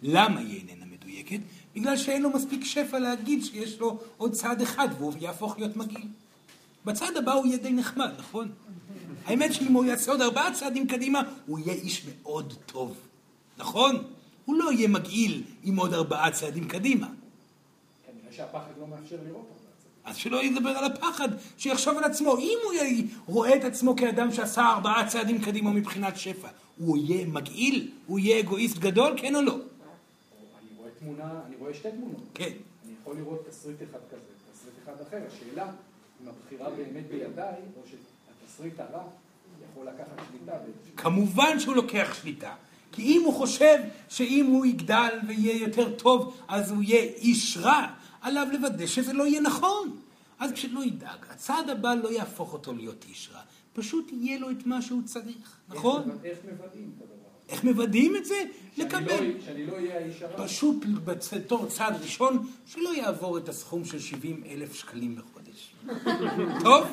למה 0.02 0.40
היא 0.40 0.68
איננה 0.68 0.86
מדויקת? 0.86 1.40
בגלל 1.74 1.96
שאין 1.96 2.22
לו 2.22 2.30
מספיק 2.30 2.64
שפע 2.64 2.98
להגיד 2.98 3.44
שיש 3.44 3.80
לו 3.80 3.98
עוד 4.16 4.32
צעד 4.32 4.60
אחד 4.62 4.88
והוא 4.98 5.12
יהפוך 5.20 5.58
להיות 5.58 5.76
מגעיל. 5.76 6.08
בצד 6.84 7.16
הבא 7.16 7.32
הוא 7.32 7.46
יהיה 7.46 7.58
די 7.58 7.72
נחמד, 7.72 8.10
נכון? 8.18 8.52
האמת 9.24 9.54
שאם 9.54 9.72
הוא 9.72 9.84
יעשה 9.84 10.10
עוד 10.10 10.20
ארבעה 10.20 10.54
צעדים 10.54 10.86
קדימה, 10.86 11.22
הוא 11.46 11.58
יהיה 11.58 11.72
איש 11.72 12.06
מאוד 12.06 12.54
טוב. 12.66 12.96
נכון? 13.58 14.04
הוא 14.44 14.56
לא 14.56 14.72
יהיה 14.72 14.88
מגעיל 14.88 15.42
עם 15.62 15.76
עוד 15.76 15.94
ארבעה 15.94 16.30
צעדים 16.30 16.68
קדימה. 16.68 17.06
כנראה 18.06 18.32
שהפחד 18.32 18.70
לא 18.80 18.86
מאפשר 18.86 19.16
לראות 19.26 19.46
צעדים. 19.48 19.61
אז 20.04 20.16
שלא 20.16 20.42
ידבר 20.42 20.70
על 20.70 20.84
הפחד, 20.84 21.28
שיחשוב 21.58 21.98
על 21.98 22.04
עצמו. 22.04 22.38
אם 22.38 22.58
הוא 22.64 23.04
רואה 23.26 23.56
את 23.56 23.64
עצמו 23.64 23.96
כאדם 23.96 24.32
שעשה 24.32 24.68
ארבעה 24.68 25.08
צעדים 25.08 25.40
קדימה 25.40 25.70
מבחינת 25.70 26.16
שפע, 26.16 26.48
הוא 26.78 26.96
יהיה 26.96 27.26
מגעיל? 27.26 27.90
הוא 28.06 28.18
יהיה 28.18 28.40
אגואיסט 28.40 28.78
גדול? 28.78 29.14
כן 29.16 29.34
או 29.34 29.42
לא? 29.42 29.52
אני 29.52 29.60
רואה 30.76 30.90
תמונה, 30.98 31.40
אני 31.46 31.56
רואה 31.56 31.74
שתי 31.74 31.90
תמונות. 31.90 32.22
כן. 32.34 32.44
אני 32.84 32.92
יכול 33.02 33.16
לראות 33.16 33.46
תסריט 33.48 33.76
אחד 33.82 33.98
כזה, 34.10 34.22
תסריט 34.52 34.74
אחד 34.84 34.92
אחר. 35.08 35.18
השאלה, 35.26 35.66
אם 36.22 36.28
הבחירה 36.28 36.70
באמת 36.70 37.06
בידיי, 37.10 37.54
או 37.76 37.82
שהתסריט 37.90 38.80
הרע 38.80 39.02
יכול 39.72 39.86
לקחת 39.86 40.22
שליטה. 40.30 40.52
כמובן 40.96 41.60
שהוא 41.60 41.74
לוקח 41.76 42.14
שליטה. 42.22 42.54
כי 42.92 43.02
אם 43.02 43.22
הוא 43.24 43.34
חושב 43.34 43.78
שאם 44.08 44.46
הוא 44.46 44.66
יגדל 44.66 45.18
ויהיה 45.26 45.56
יותר 45.56 45.92
טוב, 45.92 46.36
אז 46.48 46.70
הוא 46.70 46.82
יהיה 46.82 47.02
איש 47.02 47.56
רע, 47.56 47.86
עליו 48.22 48.46
לוודא 48.52 48.86
שזה 48.86 49.12
לא 49.12 49.26
יהיה 49.26 49.40
נכון. 49.40 49.96
אז 50.38 50.52
כשלא 50.52 50.84
ידאג, 50.84 51.18
הצעד 51.30 51.70
הבא 51.70 51.94
לא 51.94 52.08
יהפוך 52.08 52.52
אותו 52.52 52.72
להיות 52.72 53.04
איש 53.08 53.30
רע, 53.34 53.40
פשוט 53.72 54.10
יהיה 54.12 54.38
לו 54.38 54.50
את 54.50 54.66
מה 54.66 54.82
שהוא 54.82 55.02
צריך, 55.04 55.56
נכון? 55.68 56.18
איך 56.24 56.38
מוודאים 56.44 56.92
את 56.96 57.02
הדבר? 57.02 57.22
איך 57.48 57.64
מוודאים 57.64 58.16
את 58.16 58.24
זה? 58.24 58.34
שאני 58.34 58.86
לקבל. 58.86 59.24
לא, 59.24 59.40
שאני 59.46 59.66
לא 59.66 59.72
אהיה 59.72 59.96
האיש 59.98 60.22
הרע? 60.22 60.46
פשוט 60.46 60.84
בתור 61.32 61.66
צעד 61.66 62.02
ראשון, 62.02 62.46
שלא 62.66 62.94
יעבור 62.94 63.38
את 63.38 63.48
הסכום 63.48 63.84
של 63.84 63.98
70 63.98 64.42
אלף 64.50 64.74
שקלים 64.74 65.16
בחודש. 65.16 65.74
טוב? 66.64 66.86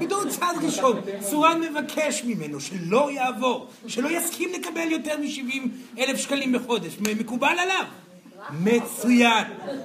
בתור 0.00 0.28
צעד 0.28 0.64
ראשון, 0.64 1.00
צורן 1.30 1.60
מבקש 1.60 2.24
ממנו 2.24 2.60
שלא 2.60 3.10
יעבור, 3.10 3.68
שלא 3.86 4.08
יסכים 4.08 4.48
לקבל 4.52 4.90
יותר 4.90 5.16
מ-70 5.16 5.68
אלף 5.98 6.16
שקלים 6.18 6.52
בחודש. 6.52 6.96
מקובל 6.98 7.56
עליו? 7.58 7.84
מצוין. 8.50 9.44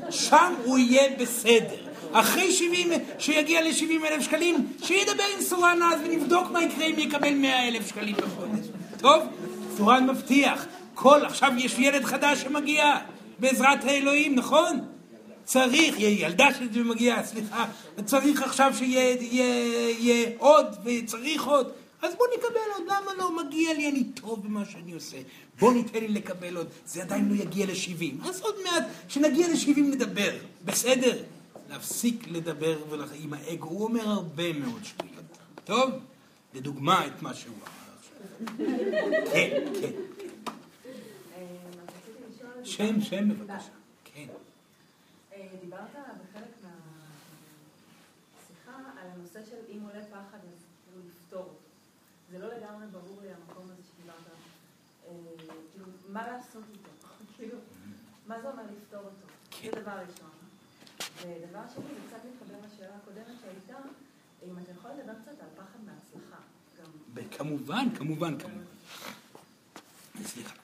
שם 0.09 0.53
הוא 0.63 0.77
יהיה 0.77 1.17
בסדר. 1.19 1.75
אחרי 2.11 2.51
70, 2.51 2.91
שיגיע 3.19 3.61
ל-70 3.61 4.07
אלף 4.07 4.23
שקלים, 4.23 4.67
שידבר 4.83 5.23
עם 5.35 5.41
סורן 5.41 5.79
אז 5.83 5.99
ונבדוק 6.03 6.51
מה 6.51 6.63
יקרה 6.63 6.85
אם 6.85 6.99
יקבל 6.99 7.33
100 7.33 7.67
אלף 7.67 7.87
שקלים 7.87 8.15
בחודש. 8.15 8.67
טוב? 8.97 9.23
סורן 9.77 10.09
מבטיח. 10.09 10.65
כל, 10.93 11.25
עכשיו 11.25 11.51
יש 11.57 11.79
ילד 11.79 12.03
חדש 12.03 12.41
שמגיע, 12.41 12.95
בעזרת 13.39 13.83
האלוהים, 13.83 14.35
נכון? 14.35 14.79
צריך, 15.43 15.95
ילדה 15.99 16.47
שזה 16.53 16.83
מגיע, 16.83 17.23
סליחה, 17.23 17.65
צריך 18.05 18.43
עכשיו 18.43 18.73
שיהיה 18.77 20.29
עוד, 20.37 20.65
וצריך 20.83 21.43
עוד. 21.43 21.71
אז 22.01 22.15
בוא 22.15 22.25
נקבל 22.37 22.59
עוד, 22.75 22.83
למה 22.85 23.13
לא? 23.17 23.43
מגיע 23.43 23.73
לי, 23.73 23.89
אני 23.89 24.03
טוב 24.03 24.43
במה 24.43 24.63
שאני 24.71 24.93
עושה. 24.93 25.17
בוא 25.59 25.73
ניתן 25.73 25.99
לי 25.99 26.07
לקבל 26.07 26.57
עוד. 26.57 26.67
זה 26.85 27.03
עדיין 27.03 27.29
לא 27.29 27.35
יגיע 27.35 27.65
ל-70. 27.65 28.27
אז 28.27 28.41
עוד 28.41 28.55
מעט, 28.63 28.83
כשנגיע 29.07 29.47
ל-70 29.47 29.79
נדבר, 29.79 30.37
בסדר? 30.65 31.23
להפסיק 31.69 32.27
לדבר 32.27 32.77
עם 33.15 33.33
האגו, 33.33 33.69
הוא 33.69 33.83
אומר 33.83 34.07
הרבה 34.07 34.53
מאוד 34.53 34.83
שטויות. 34.83 35.25
טוב? 35.63 35.91
לדוגמה 36.53 37.07
את 37.07 37.21
מה 37.21 37.33
שהוא 37.33 37.55
אמר 37.55 37.65
עכשיו. 37.97 38.17
כן, 39.33 39.63
כן. 39.81 39.91
שם, 42.63 43.01
שם 43.01 43.29
בבקשה. 43.29 43.69
דיברת 45.61 45.89
בחלק 45.91 46.53
מהשיחה 48.33 48.77
על 49.01 49.07
הנושא 49.13 49.39
של 49.49 49.55
אם 49.73 49.79
עולה 49.81 50.05
פחד, 50.05 50.37
אז 50.37 50.59
כאילו 50.83 51.01
לפתור. 51.09 51.53
זה 52.31 52.39
לא 52.39 52.47
לגמרי 52.47 52.85
ברור 52.91 53.21
לי 53.21 53.27
המקום 53.29 53.54
מה 56.16 56.28
לעשות 56.28 56.63
איתו? 56.74 57.07
כאילו, 57.36 57.57
מה 58.28 58.41
זה 58.41 58.49
אומר 58.49 58.63
לפתור 58.63 58.99
אותו? 58.99 59.28
זה 59.63 59.82
דבר 59.82 59.91
ראשון. 59.91 60.30
ודבר 61.22 61.59
שני, 61.76 61.84
זה 61.84 62.01
קצת 62.07 62.18
מתחבר 62.26 62.57
לשאלה 62.68 62.95
הקודמת 62.95 63.36
שהייתה, 63.41 63.82
אם 64.45 64.57
אתה 64.63 64.72
יכול 64.72 64.91
לדבר 64.91 65.13
קצת 65.22 65.41
על 65.41 65.47
פחד 65.55 65.80
מהצלחה. 65.86 66.38
כמובן, 67.38 67.88
כמובן, 67.95 68.39
כמובן. 68.39 68.63
סליחה. 70.24 70.55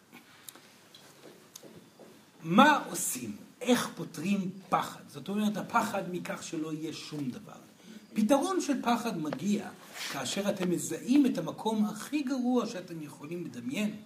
מה 2.43 2.83
עושים? 2.89 3.37
איך 3.61 3.89
פותרים 3.95 4.51
פחד. 4.69 5.03
זאת 5.07 5.29
אומרת, 5.29 5.57
הפחד 5.57 6.03
מכך 6.11 6.43
שלא 6.43 6.73
יהיה 6.73 6.93
שום 6.93 7.29
דבר. 7.29 7.59
פתרון 8.13 8.61
של 8.61 8.81
פחד 8.81 9.17
מגיע 9.17 9.69
כאשר 10.11 10.49
אתם 10.49 10.69
מזהים 10.69 11.25
את 11.25 11.37
המקום 11.37 11.85
הכי 11.85 12.23
גרוע 12.23 12.65
שאתם 12.65 13.01
יכולים 13.01 13.45
לדמיין, 13.45 14.01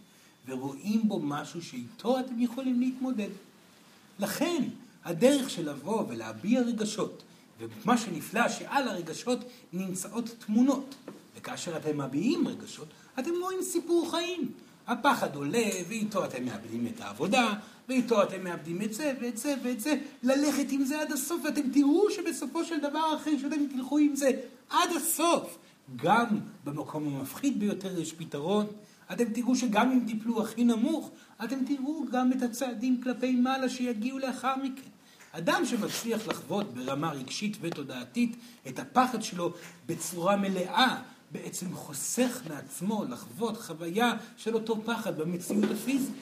ורואים 0.45 1.07
בו 1.07 1.19
משהו 1.19 1.61
שאיתו 1.61 2.19
אתם 2.19 2.41
יכולים 2.41 2.79
להתמודד. 2.79 3.29
לכן, 4.19 4.63
הדרך 5.05 5.49
של 5.49 5.69
לבוא 5.69 6.03
ולהביע 6.07 6.61
רגשות, 6.61 7.23
ומה 7.59 7.97
שנפלא 7.97 8.49
שעל 8.49 8.87
הרגשות 8.87 9.39
נמצאות 9.73 10.29
תמונות, 10.45 10.95
וכאשר 11.37 11.77
אתם 11.77 12.01
מביעים 12.01 12.47
רגשות, 12.47 12.87
אתם 13.19 13.31
רואים 13.41 13.61
סיפור 13.61 14.11
חיים. 14.11 14.51
הפחד 14.87 15.35
עולה, 15.35 15.67
ואיתו 15.87 16.25
אתם 16.25 16.45
מאבדים 16.45 16.87
את 16.87 17.01
העבודה, 17.01 17.53
ואיתו 17.89 18.23
אתם 18.23 18.43
מאבדים 18.43 18.81
את 18.81 18.93
זה 18.93 19.13
ואת 19.21 19.37
זה 19.37 19.55
ואת 19.63 19.79
זה, 19.79 19.95
ללכת 20.23 20.65
עם 20.69 20.83
זה 20.83 21.01
עד 21.01 21.11
הסוף, 21.11 21.41
ואתם 21.45 21.69
תראו 21.73 22.11
שבסופו 22.11 22.65
של 22.65 22.79
דבר, 22.79 23.15
אחרי 23.15 23.39
שאתם 23.39 23.65
תלכו 23.75 23.97
עם 23.97 24.15
זה 24.15 24.31
עד 24.69 24.89
הסוף, 24.95 25.57
גם 25.95 26.25
במקום 26.63 27.15
המפחיד 27.15 27.59
ביותר 27.59 27.99
יש 27.99 28.13
פתרון. 28.13 28.65
אתם 29.11 29.25
תראו 29.33 29.55
שגם 29.55 29.91
אם 29.91 29.99
תיפלו 30.07 30.41
הכי 30.41 30.63
נמוך, 30.63 31.11
אתם 31.43 31.65
תראו 31.65 32.05
גם 32.11 32.31
את 32.31 32.41
הצעדים 32.41 33.01
כלפי 33.01 33.35
מעלה 33.35 33.69
שיגיעו 33.69 34.19
לאחר 34.19 34.55
מכן. 34.63 34.89
אדם 35.31 35.65
שמצליח 35.65 36.27
לחוות 36.27 36.73
ברמה 36.73 37.11
רגשית 37.11 37.57
ותודעתית 37.61 38.35
את 38.67 38.79
הפחד 38.79 39.23
שלו 39.23 39.53
בצורה 39.85 40.35
מלאה, 40.35 41.01
בעצם 41.31 41.75
חוסך 41.75 42.41
מעצמו 42.49 43.05
לחוות 43.09 43.57
חוויה 43.57 44.13
של 44.37 44.53
אותו 44.53 44.81
פחד 44.85 45.17
במציאות 45.17 45.71
הפיזית. 45.71 46.15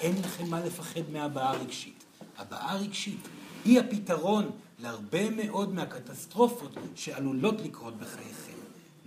אין 0.00 0.14
לכם 0.22 0.50
מה 0.50 0.60
לפחד 0.60 1.00
מהבעה 1.12 1.52
רגשית. 1.52 2.04
הבעה 2.38 2.76
רגשית 2.76 3.28
היא 3.64 3.80
הפתרון 3.80 4.50
להרבה 4.78 5.30
מאוד 5.30 5.74
מהקטסטרופות 5.74 6.74
שעלולות 6.94 7.60
לקרות 7.60 7.98
בחייכם. 7.98 8.52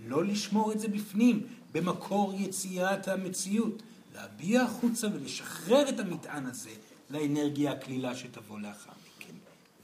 לא 0.06 0.24
לשמור 0.24 0.72
את 0.72 0.80
זה 0.80 0.88
בפנים, 0.88 1.46
במקור 1.76 2.34
יצירת 2.36 3.08
המציאות. 3.08 3.82
להביע 4.14 4.62
החוצה 4.62 5.06
ולשחרר 5.12 5.88
את 5.88 6.00
המטען 6.00 6.46
הזה 6.46 6.70
לאנרגיה 7.10 7.72
הקלילה 7.72 8.16
שתבוא 8.16 8.60
לאחר 8.60 8.90
מכן. 9.16 9.34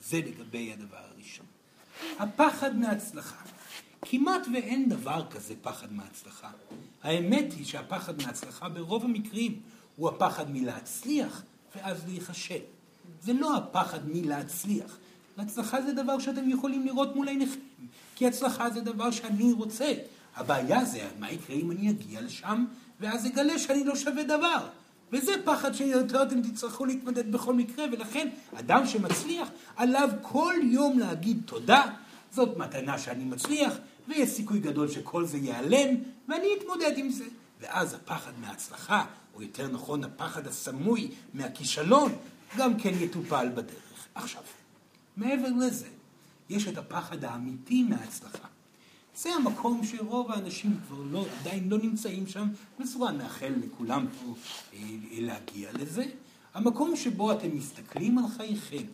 זה 0.08 0.18
לגבי 0.18 0.72
הדבר 0.72 0.98
הראשון. 1.14 1.46
הפחד 2.18 2.76
מהצלחה. 2.76 3.44
כמעט 4.02 4.46
ואין 4.52 4.88
דבר 4.88 5.26
כזה 5.30 5.54
פחד 5.62 5.92
מהצלחה. 5.92 6.50
האמת 7.02 7.52
היא 7.52 7.64
שהפחד 7.64 8.22
מהצלחה 8.22 8.68
ברוב 8.68 9.04
המקרים 9.04 9.60
הוא 9.96 10.08
הפחד 10.08 10.50
מלהצליח 10.50 11.42
ואז 11.76 12.06
להיכשל. 12.06 12.60
זה 13.22 13.32
לא 13.32 13.56
הפחד 13.56 14.08
מלהצליח. 14.08 14.96
הצלחה 15.38 15.82
זה 15.82 15.92
דבר 15.92 16.18
שאתם 16.18 16.50
יכולים 16.50 16.86
לראות 16.86 17.16
מול 17.16 17.28
עיניכם, 17.28 17.60
כי 18.16 18.26
הצלחה 18.26 18.70
זה 18.70 18.80
דבר 18.80 19.10
שאני 19.10 19.52
רוצה. 19.52 19.92
הבעיה 20.36 20.84
זה 20.84 21.08
מה 21.18 21.30
יקרה 21.30 21.56
אם 21.56 21.70
אני 21.70 21.90
אגיע 21.90 22.20
לשם, 22.20 22.64
ואז 23.00 23.26
אגלה 23.26 23.58
שאני 23.58 23.84
לא 23.84 23.96
שווה 23.96 24.22
דבר. 24.22 24.68
וזה 25.12 25.32
פחד 25.44 25.72
שיותר 25.72 26.22
אתם 26.22 26.42
תצטרכו 26.42 26.84
להתמודד 26.84 27.32
בכל 27.32 27.54
מקרה, 27.54 27.84
ולכן 27.92 28.28
אדם 28.54 28.86
שמצליח, 28.86 29.48
עליו 29.76 30.10
כל 30.22 30.54
יום 30.62 30.98
להגיד 30.98 31.42
תודה, 31.46 31.84
זאת 32.32 32.56
מתנה 32.56 32.98
שאני 32.98 33.24
מצליח, 33.24 33.74
ויש 34.08 34.28
סיכוי 34.28 34.60
גדול 34.60 34.88
שכל 34.88 35.24
זה 35.24 35.38
ייעלם, 35.38 35.94
ואני 36.28 36.48
אתמודד 36.58 36.92
עם 36.96 37.10
זה. 37.10 37.24
ואז 37.60 37.94
הפחד 37.94 38.32
מההצלחה, 38.40 39.04
או 39.34 39.42
יותר 39.42 39.68
נכון 39.68 40.04
הפחד 40.04 40.46
הסמוי 40.46 41.10
מהכישלון, 41.34 42.12
גם 42.56 42.78
כן 42.78 42.92
יטופל 43.00 43.48
בדרך. 43.54 44.06
עכשיו, 44.14 44.42
מעבר 45.16 45.48
לזה, 45.58 45.86
יש 46.48 46.68
את 46.68 46.78
הפחד 46.78 47.24
האמיתי 47.24 47.82
מההצלחה. 47.82 48.51
זה 49.16 49.34
המקום 49.34 49.84
שרוב 49.84 50.30
האנשים 50.30 50.80
כבר 50.86 51.02
לא, 51.10 51.26
עדיין 51.40 51.68
לא 51.68 51.78
נמצאים 51.78 52.26
שם, 52.26 52.48
בצורה 52.80 53.12
מאחל 53.12 53.52
לכולם 53.64 54.06
פה 54.20 54.34
אה, 54.74 54.78
להגיע 55.10 55.72
לזה. 55.72 56.04
המקום 56.54 56.96
שבו 56.96 57.32
אתם 57.32 57.56
מסתכלים 57.56 58.18
על 58.18 58.24
חייכם, 58.36 58.84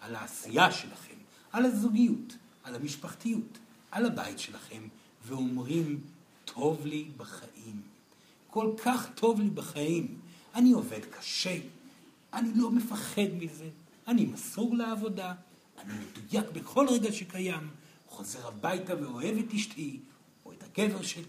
על 0.00 0.14
העשייה 0.14 0.72
שלכם, 0.72 1.14
על 1.52 1.64
הזוגיות, 1.64 2.36
על 2.64 2.74
המשפחתיות, 2.74 3.58
על 3.90 4.06
הבית 4.06 4.38
שלכם, 4.38 4.82
ואומרים, 5.26 6.00
טוב 6.44 6.86
לי 6.86 7.06
בחיים. 7.16 7.80
כל 8.50 8.72
כך 8.84 9.08
טוב 9.14 9.40
לי 9.40 9.50
בחיים. 9.50 10.18
אני 10.54 10.72
עובד 10.72 11.00
קשה, 11.10 11.58
אני 12.32 12.48
לא 12.54 12.70
מפחד 12.70 13.28
מזה, 13.40 13.68
אני 14.08 14.26
מסור 14.26 14.76
לעבודה, 14.76 15.34
אני 15.78 15.94
מדויק 15.94 16.50
בכל 16.52 16.86
רגע 16.88 17.12
שקיים, 17.12 17.68
חוזר 18.16 18.48
הביתה 18.48 18.94
ואוהב 19.02 19.38
את 19.38 19.54
אשתי, 19.54 20.00
או 20.44 20.52
את 20.52 20.62
הגבר 20.62 21.02
שלי, 21.02 21.22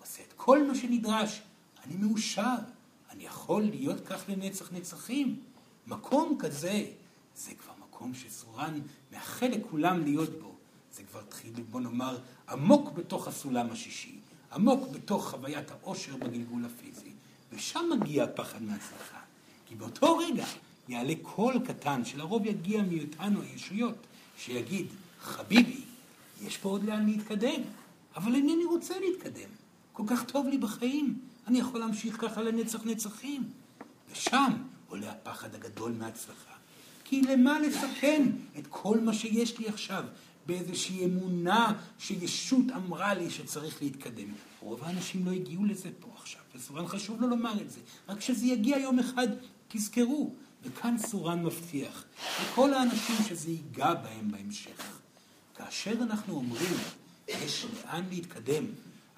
עושה 0.00 0.22
את 0.22 0.32
כל 0.36 0.66
מה 0.66 0.74
שנדרש, 0.74 1.42
אני 1.86 1.96
מאושר, 1.96 2.54
אני 3.10 3.24
יכול 3.24 3.62
להיות 3.62 4.06
כך 4.06 4.24
לנצח 4.28 4.72
נצחים. 4.72 5.40
מקום 5.86 6.36
כזה, 6.38 6.84
זה 7.36 7.54
כבר 7.54 7.72
מקום 7.80 8.14
שסורן 8.14 8.80
מאחל 9.12 9.46
לכולם 9.46 10.04
להיות 10.04 10.40
בו. 10.40 10.54
זה 10.92 11.02
כבר 11.02 11.20
התחיל, 11.20 11.52
בוא 11.70 11.80
נאמר, 11.80 12.18
עמוק 12.48 12.92
בתוך 12.92 13.28
הסולם 13.28 13.70
השישי, 13.70 14.18
עמוק 14.52 14.88
בתוך 14.90 15.30
חוויית 15.30 15.70
העושר 15.70 16.16
בגלגול 16.16 16.64
הפיזי, 16.64 17.12
ושם 17.52 17.90
מגיע 18.00 18.24
הפחד 18.24 18.62
מהצלחה. 18.62 19.20
כי 19.66 19.74
באותו 19.74 20.16
רגע 20.16 20.46
יעלה 20.88 21.14
קול 21.22 21.54
קטן, 21.66 22.04
שלרוב 22.04 22.46
יגיע 22.46 22.82
מאיתנו 22.82 23.42
הישויות, 23.42 23.96
שיגיד, 24.36 24.86
חביבי, 25.20 25.89
יש 26.46 26.56
פה 26.56 26.68
עוד 26.68 26.84
לאן 26.84 27.06
להתקדם, 27.06 27.62
אבל 28.16 28.34
אינני 28.34 28.64
רוצה 28.64 28.94
להתקדם. 28.98 29.48
כל 29.92 30.02
כך 30.06 30.24
טוב 30.24 30.46
לי 30.46 30.58
בחיים, 30.58 31.18
אני 31.46 31.58
יכול 31.58 31.80
להמשיך 31.80 32.20
ככה 32.20 32.42
לנצח 32.42 32.84
נצחים. 32.84 33.50
ושם 34.12 34.52
עולה 34.88 35.10
הפחד 35.10 35.54
הגדול 35.54 35.92
מהצלחה. 35.92 36.54
כי 37.04 37.22
למה 37.22 37.60
לסכן 37.60 38.22
את 38.58 38.66
כל 38.68 39.00
מה 39.00 39.14
שיש 39.14 39.58
לי 39.58 39.68
עכשיו 39.68 40.04
באיזושהי 40.46 41.04
אמונה 41.04 41.72
שישות 41.98 42.64
אמרה 42.76 43.14
לי 43.14 43.30
שצריך 43.30 43.82
להתקדם? 43.82 44.28
רוב 44.60 44.84
האנשים 44.84 45.26
לא 45.26 45.30
הגיעו 45.30 45.64
לזה 45.64 45.88
פה 46.00 46.08
עכשיו, 46.16 46.40
וסורן 46.54 46.86
חשוב 46.86 47.20
לו 47.20 47.28
לומר 47.28 47.60
את 47.60 47.70
זה. 47.70 47.80
רק 48.08 48.18
כשזה 48.18 48.46
יגיע 48.46 48.78
יום 48.78 48.98
אחד, 48.98 49.28
תזכרו. 49.68 50.34
וכאן 50.62 50.98
סורן 50.98 51.42
מבטיח 51.42 52.04
לכל 52.42 52.74
האנשים 52.74 53.16
שזה 53.28 53.50
ייגע 53.50 53.94
בהם 53.94 54.30
בהמשך. 54.30 54.99
כאשר 55.64 55.92
אנחנו 56.02 56.34
אומרים, 56.34 56.74
יש 57.28 57.66
לאן 57.84 58.04
להתקדם, 58.10 58.64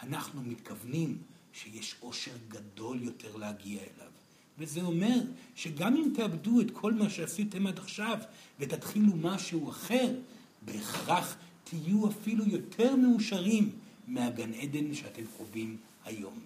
אנחנו 0.03 0.43
מתכוונים 0.43 1.19
שיש 1.53 1.95
עושר 2.01 2.31
גדול 2.49 3.03
יותר 3.03 3.37
להגיע 3.37 3.81
אליו. 3.81 4.11
וזה 4.59 4.81
אומר 4.83 5.21
שגם 5.55 5.97
אם 5.97 6.13
תאבדו 6.15 6.61
את 6.61 6.67
כל 6.73 6.93
מה 6.93 7.11
שעשיתם 7.11 7.67
עד 7.67 7.79
עכשיו 7.79 8.19
ותתחילו 8.61 9.17
משהו 9.17 9.71
אחר, 9.71 10.15
בהכרח 10.63 11.37
תהיו 11.65 12.09
אפילו 12.09 12.47
יותר 12.47 12.97
מאושרים 12.97 13.71
מהגן 14.09 14.55
עדן 14.55 14.95
שאתם 14.95 15.23
חווים 15.37 15.77
היום. 16.05 16.39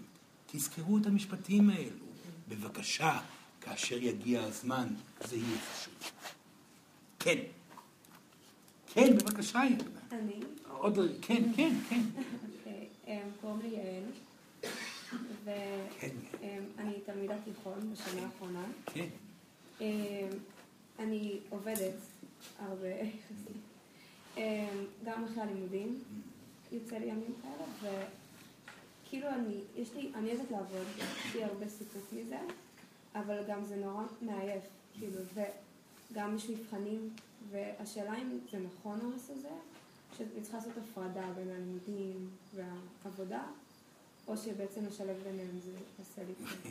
תזכרו 0.47 0.99
את 0.99 1.07
המשפטים 1.07 1.71
האלו. 1.71 2.07
בבקשה, 2.49 3.21
כאשר 3.61 4.03
יגיע 4.03 4.43
הזמן, 4.43 4.89
זה 5.29 5.37
יהיה 5.37 5.59
פשוט. 5.59 6.11
כן. 7.19 7.39
כן, 8.97 9.17
בבקשה, 9.19 9.61
ילדה. 9.71 9.85
אני? 10.13 10.41
עוד, 10.79 10.99
כן, 11.23 11.43
כן, 11.57 11.75
כן. 11.89 12.01
אוקיי, 12.59 12.87
אמ, 13.07 13.31
קוראים 13.41 13.61
לי 13.61 13.69
יעל, 13.69 14.03
כן. 16.01 16.09
ואני 16.77 16.93
תלמידת 17.07 17.37
תיכון 17.45 17.93
בשנה 17.93 18.23
האחרונה. 18.27 18.65
כן. 18.87 19.07
אמ, 19.81 19.87
אני 20.99 21.39
עובדת 21.51 21.95
הרבה, 22.59 22.89
גם 25.05 25.25
אחרי 25.25 25.43
הלימודים, 25.43 25.99
יוצא 26.73 26.97
לי 26.97 27.07
ימים 27.07 27.35
כאלה, 27.43 27.93
וכאילו 29.07 29.29
אני, 29.29 29.61
יש 29.77 29.95
לי, 29.95 30.11
אני 30.15 30.29
אוהבת 30.31 30.51
לעבוד, 30.51 30.87
יש 30.99 31.35
לי 31.35 31.45
הרבה 31.45 31.69
סיפוק 31.69 32.03
מזה, 32.13 32.39
אבל 33.15 33.37
גם 33.49 33.65
זה 33.65 33.77
נורא 33.77 34.03
מעייף, 34.23 34.63
כאילו, 34.99 35.19
וגם 36.13 36.37
יש 36.37 36.51
מבחנים, 36.51 37.11
והשאלה 37.51 38.15
אם 38.15 38.39
זה 38.53 38.59
נכון 38.59 38.99
העומס 39.01 39.31
הזה, 39.39 39.49
שאני 40.19 40.43
צריכה 40.43 40.57
לעשות 40.57 40.73
הפרדה 40.77 41.27
בין 41.37 41.49
הלימודים 41.51 42.29
והעבודה, 42.55 43.43
או 44.29 44.37
שבעצם 44.37 44.81
לשלב 44.89 45.17
ביניהם 45.25 45.61
זה 45.65 45.71
עושה 45.99 46.23
לי. 46.29 46.71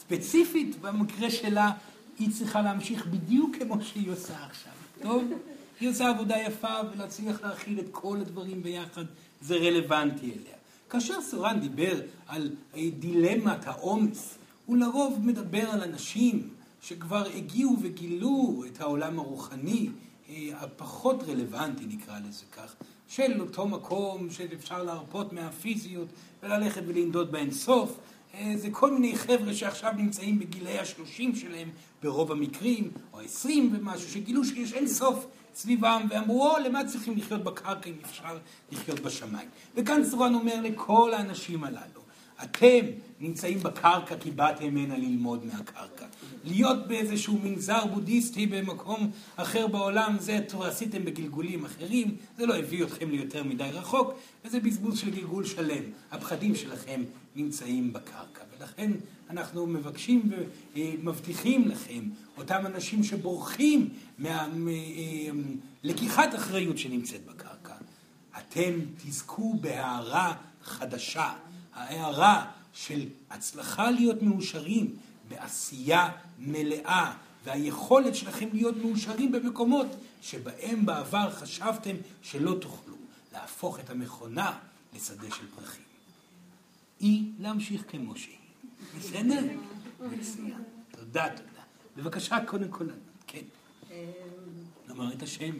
ספציפית, 0.00 0.80
במקרה 0.80 1.30
שלה, 1.30 1.72
היא 2.18 2.30
צריכה 2.30 2.62
להמשיך 2.62 3.06
בדיוק 3.06 3.56
כמו 3.56 3.82
שהיא 3.82 4.10
עושה 4.10 4.44
עכשיו. 4.44 4.72
טוב? 5.02 5.24
היא 5.80 5.88
עושה 5.88 6.08
עבודה 6.08 6.36
יפה, 6.36 6.74
ולהצליח 6.92 7.42
להכיל 7.42 7.80
את 7.80 7.86
כל 7.90 8.18
הדברים 8.20 8.62
ביחד, 8.62 9.04
זה 9.40 9.54
רלוונטי 9.54 10.26
אליה. 10.26 10.56
כאשר 10.90 11.22
סורן 11.22 11.60
דיבר 11.60 12.00
על 12.26 12.50
דילמת 12.74 13.66
העומס, 13.66 14.38
הוא 14.66 14.76
לרוב 14.76 15.18
מדבר 15.22 15.70
על 15.70 15.82
אנשים 15.82 16.48
שכבר 16.82 17.26
הגיעו 17.34 17.76
וגילו 17.82 18.64
את 18.66 18.80
העולם 18.80 19.18
הרוחני, 19.18 19.88
הפחות 20.52 21.22
רלוונטי, 21.28 21.84
נקרא 21.86 22.18
לזה 22.28 22.44
כך, 22.52 22.74
של 23.08 23.40
אותו 23.40 23.68
מקום 23.68 24.30
שאפשר 24.30 24.82
להרפות 24.82 25.32
מהפיזיות 25.32 26.08
וללכת 26.42 26.82
ולנדוד 26.86 27.32
באינסוף. 27.32 27.98
זה 28.54 28.68
כל 28.70 28.90
מיני 28.90 29.16
חבר'ה 29.16 29.54
שעכשיו 29.54 29.92
נמצאים 29.96 30.38
בגילאי 30.38 30.78
השלושים 30.78 31.36
שלהם 31.36 31.70
ברוב 32.02 32.32
המקרים, 32.32 32.90
או 33.12 33.20
העשרים 33.20 33.70
ומשהו, 33.72 34.10
שגילו 34.10 34.44
שיש 34.44 34.72
אין 34.72 34.88
סוף 34.88 35.26
סביבם, 35.54 36.06
ואמרו, 36.10 36.50
או, 36.50 36.58
למה 36.58 36.84
צריכים 36.84 37.16
לחיות 37.16 37.44
בקרקע 37.44 37.90
אם 37.90 37.96
אפשר 38.04 38.38
לחיות 38.72 39.00
בשמיים? 39.00 39.48
וכאן 39.74 40.04
סורן 40.04 40.34
אומר 40.34 40.60
לכל 40.60 41.14
האנשים 41.14 41.64
הללו, 41.64 42.00
אתם 42.42 42.86
נמצאים 43.20 43.58
בקרקע 43.58 44.16
כי 44.16 44.30
באתם 44.30 44.76
הנה 44.76 44.98
ללמוד 44.98 45.44
מהקרקע. 45.46 46.06
להיות 46.44 46.88
באיזשהו 46.88 47.38
מנזר 47.42 47.86
בודהיסטי 47.86 48.46
במקום 48.46 49.10
אחר 49.36 49.66
בעולם, 49.66 50.16
זה 50.20 50.40
עשיתם 50.60 51.04
בגלגולים 51.04 51.64
אחרים, 51.64 52.16
זה 52.36 52.46
לא 52.46 52.54
הביא 52.56 52.84
אתכם 52.84 53.10
ליותר 53.10 53.44
מדי 53.44 53.68
רחוק, 53.72 54.12
וזה 54.44 54.60
בזבוז 54.60 54.98
של 54.98 55.10
גלגול 55.10 55.44
שלם. 55.44 55.82
הפחדים 56.10 56.54
שלכם 56.54 57.02
נמצאים 57.36 57.92
בקרקע. 57.92 58.42
ולכן 58.58 58.92
אנחנו 59.30 59.66
מבקשים 59.66 60.30
ומבטיחים 60.76 61.68
לכם, 61.68 62.04
אותם 62.38 62.66
אנשים 62.66 63.04
שבורחים 63.04 63.88
מלקיחת 65.84 66.34
אחריות 66.34 66.78
שנמצאת 66.78 67.26
בקרקע, 67.26 67.74
אתם 68.38 68.74
תזכו 69.04 69.54
בהערה 69.60 70.34
חדשה, 70.62 71.32
ההערה 71.74 72.44
של 72.72 73.06
הצלחה 73.30 73.90
להיות 73.90 74.22
מאושרים 74.22 74.94
בעשייה 75.28 76.10
מלאה, 76.38 77.14
והיכולת 77.44 78.14
שלכם 78.14 78.48
להיות 78.52 78.76
מאושרים 78.76 79.32
במקומות 79.32 79.86
שבהם 80.22 80.86
בעבר 80.86 81.30
חשבתם 81.30 81.96
שלא 82.22 82.56
תוכלו, 82.60 82.94
להפוך 83.32 83.80
את 83.80 83.90
המכונה 83.90 84.58
לשדה 84.94 85.30
של 85.30 85.46
פרחים. 85.56 85.84
היא 87.00 87.30
להמשיך 87.38 87.84
כמו 87.88 88.16
שהיא. 88.16 88.36
בסדר? 88.98 89.40
מצוין. 90.00 90.62
תודה, 90.90 91.28
תודה. 91.28 91.62
בבקשה, 91.96 92.36
קודם 92.46 92.68
כל, 92.68 92.86
כן. 93.26 93.42
לומר 94.88 95.12
את 95.12 95.22
השם. 95.22 95.54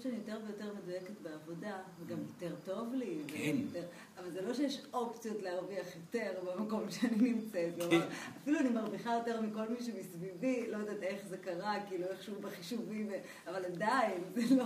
חושבת 0.00 0.12
שאני 0.12 0.36
יותר 0.36 0.44
ויותר 0.46 0.74
מדויקת 0.74 1.14
בעבודה, 1.22 1.78
וגם 2.00 2.18
יותר 2.18 2.54
טוב 2.64 2.94
לי. 2.94 3.18
כן. 3.26 3.56
ויותר- 3.56 3.86
אבל 4.18 4.30
זה 4.30 4.42
לא 4.42 4.54
שיש 4.54 4.82
אופציות 4.92 5.42
להרוויח 5.42 5.86
יותר 5.96 6.32
במקום 6.44 6.90
שאני 6.90 7.16
נמצאת. 7.32 7.72
כן. 7.78 7.88
כלומר, 7.88 8.06
אפילו 8.42 8.58
אני 8.60 8.68
מרוויחה 8.68 9.14
יותר 9.14 9.40
מכל 9.40 9.68
מי 9.68 9.82
שמסביבי, 9.82 10.66
לא 10.70 10.76
יודעת 10.76 11.02
איך 11.02 11.26
זה 11.26 11.36
קרה, 11.36 11.74
כאילו 11.88 12.06
איכשהו 12.06 12.34
בחישובים, 12.40 13.10
אבל 13.46 13.64
עדיין, 13.64 14.20
זה 14.34 14.54
לא, 14.56 14.64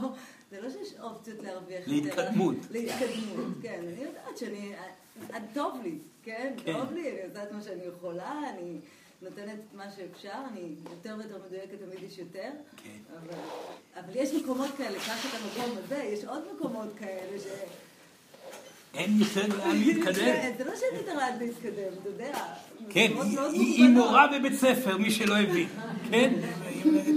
זה 0.50 0.60
לא 0.60 0.70
שיש 0.70 0.94
אופציות 1.00 1.38
להרוויח 1.42 1.88
יותר. 1.88 2.08
להתקדמות. 2.08 2.56
להתקדמות, 2.70 3.46
כן. 3.62 3.80
אני 3.88 4.02
יודעת 4.04 4.38
שאני, 4.38 4.72
טוב 5.54 5.80
לי, 5.82 5.98
כן? 6.22 6.54
כן. 6.64 6.72
טוב 6.72 6.92
לי, 6.92 7.10
אני 7.10 7.42
את 7.42 7.52
מה 7.52 7.62
שאני 7.62 7.82
יכולה, 7.84 8.50
אני 8.50 8.78
נותנת 9.22 9.46
את 9.58 9.74
מה 9.76 9.84
שאפשר, 9.96 10.38
אני 10.52 10.60
יותר 10.90 11.14
ויותר 11.18 11.38
מדויקת, 11.46 11.74
תמיד 11.84 12.10
יש 12.12 12.18
יותר. 12.18 12.50
כן. 12.84 12.90
אבל, 13.12 13.38
אבל 14.00 14.12
יש 14.16 14.30
מקומות 14.34 14.70
כאלה, 14.78 14.98
קח 14.98 15.26
את 15.26 15.40
המקום 15.40 15.76
הזה, 15.84 15.96
יש 16.12 16.24
עוד 16.24 16.42
מקומות 16.56 16.88
כאלה 16.98 17.38
ש... 17.38 17.46
אין 18.94 19.18
יותר 19.20 19.46
לאן 19.58 19.76
להתקדם. 19.76 20.54
זה 20.58 20.64
לא 20.64 20.72
שאין 20.76 20.94
יותר 21.00 21.14
לאן 21.16 21.38
להתקדם, 21.40 21.92
אתה 22.00 22.08
יודע. 22.08 22.38
כן, 22.90 23.12
היא-. 23.52 23.88
מורה 23.88 24.26
בבית 24.38 24.54
ספר, 24.54 24.98
מי 24.98 25.10
שלא 25.10 25.36
הבין. 25.36 25.68
כן? 26.10 26.34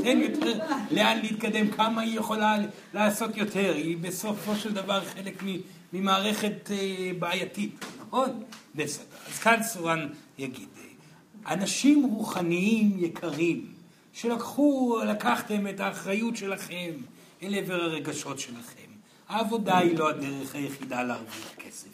אין 0.05 0.21
יותר 0.21 0.59
לאן 0.91 1.19
להתקדם, 1.21 1.71
כמה 1.71 2.01
היא 2.01 2.17
יכולה 2.19 2.57
לעשות 2.93 3.37
יותר. 3.37 3.73
היא 3.75 3.97
בסופו 3.97 4.55
של 4.55 4.73
דבר 4.73 5.05
חלק 5.05 5.43
מ- 5.43 5.61
ממערכת 5.93 6.71
אה, 6.71 7.11
בעייתית, 7.19 7.85
נכון? 8.07 8.43
בסדר. 8.75 9.03
אז 9.27 9.39
כאן 9.39 9.63
סורן 9.63 10.07
יגיד, 10.37 10.67
אנשים 11.47 12.03
רוחניים 12.03 12.95
יקרים, 12.99 13.65
שלקחו, 14.13 14.99
לקחתם 15.07 15.67
את 15.67 15.79
האחריות 15.79 16.35
שלכם 16.35 16.91
אל 17.43 17.55
עבר 17.55 17.83
הרגשות 17.83 18.39
שלכם. 18.39 18.87
העבודה 19.29 19.77
היא 19.77 19.97
לא 19.97 20.09
הדרך 20.09 20.55
היחידה 20.55 21.03
להרוויח 21.03 21.53
כסף. 21.57 21.87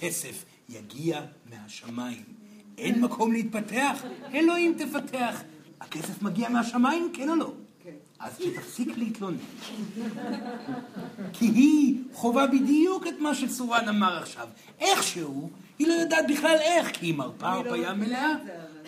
כסף 0.00 0.44
יגיע 0.68 1.20
מהשמיים. 1.50 2.22
אין 2.78 3.00
מקום 3.00 3.32
להתפתח, 3.32 4.02
אלוהים 4.34 4.74
תפתח. 4.78 5.42
הכסף 5.80 6.22
מגיע 6.22 6.48
מהשמיים, 6.48 7.10
כן 7.12 7.28
או 7.28 7.36
לא? 7.36 7.52
אז 8.18 8.32
שתפסיק 8.38 8.98
להתלונן. 8.98 9.36
כי 11.32 11.44
היא 11.44 11.96
חווה 12.12 12.46
בדיוק 12.46 13.06
את 13.06 13.20
מה 13.20 13.34
שסורן 13.34 13.88
אמר 13.88 14.18
עכשיו. 14.18 14.48
איכשהו, 14.78 15.50
היא 15.78 15.88
לא 15.88 15.92
יודעת 15.92 16.24
בכלל 16.28 16.56
איך, 16.60 16.90
כי 16.92 17.06
היא 17.06 17.14
מרפה 17.14 17.52
אני 17.52 17.64
לא 17.64 17.70
הרפאיה 17.70 17.94
מלאה. 17.94 18.34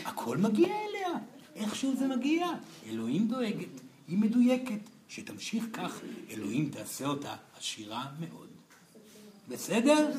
הכל 0.04 0.36
מגיע 0.36 0.68
אליה, 0.68 1.18
איכשהו 1.56 1.96
זה 1.98 2.06
מגיע. 2.06 2.46
אלוהים 2.90 3.28
דואגת, 3.28 3.80
היא 4.08 4.18
מדויקת, 4.18 4.80
שתמשיך 5.08 5.64
כך, 5.72 6.00
אלוהים 6.30 6.70
תעשה 6.72 7.06
אותה 7.06 7.34
עשירה 7.58 8.04
מאוד. 8.20 8.48
בסדר? 9.48 10.10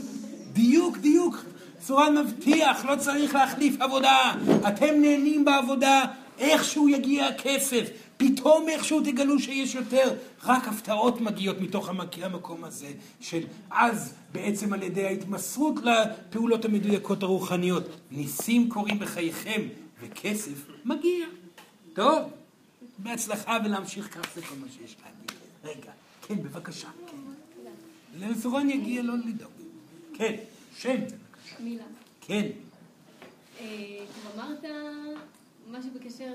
דיוק, 0.54 0.98
דיוק. 0.98 1.36
סורן 1.82 2.18
מבטיח, 2.18 2.86
לא 2.86 2.96
צריך 2.96 3.36
להחליף 3.36 3.82
עבודה. 3.82 4.34
אתם 4.68 5.02
נהנים 5.02 5.46
בעבודה, 5.46 6.06
איכשהו 6.40 6.90
יגיע 6.90 7.26
הכסף. 7.26 7.90
פתאום 8.22 8.70
איכשהו 8.70 9.02
תגלו 9.02 9.40
שיש 9.40 9.76
יותר. 9.76 10.16
רק 10.44 10.68
הפתעות 10.68 11.22
מגיעות 11.22 11.62
מתוך 11.62 11.90
המק- 11.90 12.24
המקום 12.24 12.64
הזה, 12.64 12.92
של 13.20 13.44
אז 13.72 14.14
בעצם 14.32 14.74
על 14.74 14.84
ידי 14.84 15.06
ההתמסרות 15.06 15.76
לפעולות 15.84 16.66
המדויקות 16.66 17.24
הרוחניות. 17.24 17.84
ניסים 18.12 18.70
קורים 18.70 19.00
בחייכם, 19.00 19.62
וכסף 20.02 20.54
מגיע. 20.86 21.26
טוב, 21.94 22.20
בהצלחה 22.98 23.58
ולהמשיך 23.66 24.08
כך 24.18 24.36
זה 24.36 24.42
כל 24.42 24.56
מה 24.62 24.68
שיש 24.78 24.96
להגיד. 25.06 25.32
רגע, 25.64 25.92
כן, 26.28 26.44
בבקשה, 26.44 26.88
כן. 27.08 27.18
לסורן 28.20 28.70
יגיע, 28.70 29.02
לא 29.04 29.14
לדאוג. 29.26 29.52
כן, 30.14 30.36
שם, 30.78 30.96
בבקשה. 31.02 31.56
מילה. 31.60 31.84
כן, 32.22 32.48
אה, 33.60 33.66
אמרת 34.36 34.64
משהו 35.72 35.90
בקשר 35.96 36.32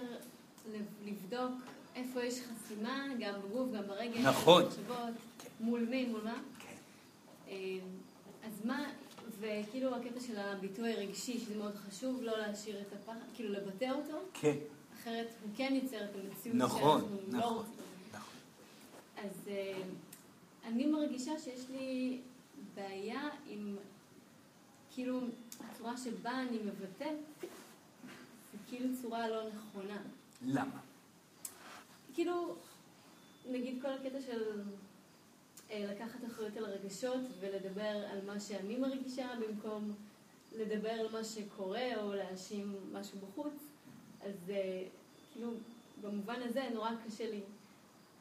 לבדוק 1.07 1.51
איפה 1.97 2.25
יש 2.25 2.41
חסימה, 2.41 3.07
גם 3.21 3.35
בגוף, 3.43 3.69
גם 3.73 3.87
ברגל, 3.87 4.29
נכון. 4.29 4.63
במחשבות, 4.63 5.15
מול 5.61 5.81
מי, 5.91 6.07
מול 6.07 6.21
מה. 6.25 6.43
כן. 6.59 6.77
אה, 7.49 7.79
אז 8.45 8.65
מה, 8.65 8.91
וכאילו 9.41 9.97
הקטע 9.97 10.21
של 10.21 10.39
הביטוי 10.39 10.93
הרגשי, 10.93 11.39
שזה 11.39 11.57
מאוד 11.59 11.75
חשוב, 11.77 12.23
לא 12.23 12.39
להשאיר 12.39 12.81
את 12.81 12.93
הפחד, 12.93 13.27
כאילו 13.35 13.53
לבטא 13.53 13.91
אותו, 13.91 14.19
כן, 14.35 14.57
אחרת 14.95 15.27
הוא 15.43 15.51
כן 15.57 15.73
ייצר 15.83 16.05
את 16.05 16.11
המציאות 16.15 16.57
נכון, 16.57 17.01
שאנחנו 17.01 17.17
לא 17.33 17.39
נכון, 17.39 17.57
רוצים. 17.57 17.73
נכון. 18.13 18.35
אז 19.17 19.49
אה, 19.49 19.83
אני 20.65 20.87
מרגישה 20.87 21.39
שיש 21.39 21.71
לי 21.71 22.21
בעיה 22.75 23.29
עם, 23.47 23.77
כאילו, 24.91 25.21
הצורה 25.61 25.97
שבה 25.97 26.41
אני 26.41 26.59
מבטאת, 26.59 27.17
זה 28.53 28.59
כאילו 28.69 28.89
צורה 29.03 29.29
לא 29.29 29.43
נכונה. 29.49 29.99
למה? 30.47 30.81
כאילו, 32.17 32.55
נגיד 33.51 33.83
כל 33.83 33.89
הקטע 33.89 34.21
של 34.21 34.63
אה, 35.71 35.87
לקחת 35.93 36.19
אחריות 36.27 36.57
על 36.57 36.65
הרגשות 36.65 37.21
ולדבר 37.41 38.07
על 38.11 38.19
מה 38.27 38.41
שאני 38.41 38.77
מרגישה 38.77 39.29
במקום 39.41 39.93
לדבר 40.57 40.91
על 40.91 41.07
מה 41.13 41.25
שקורה 41.25 42.03
או 42.03 42.15
להאשים 42.15 42.77
משהו 42.93 43.19
בחוץ, 43.19 43.55
אז 44.21 44.51
אה, 44.51 44.83
כאילו, 45.33 45.51
במובן 46.01 46.43
הזה 46.43 46.69
נורא 46.75 46.91
קשה 47.07 47.31
לי. 47.31 47.41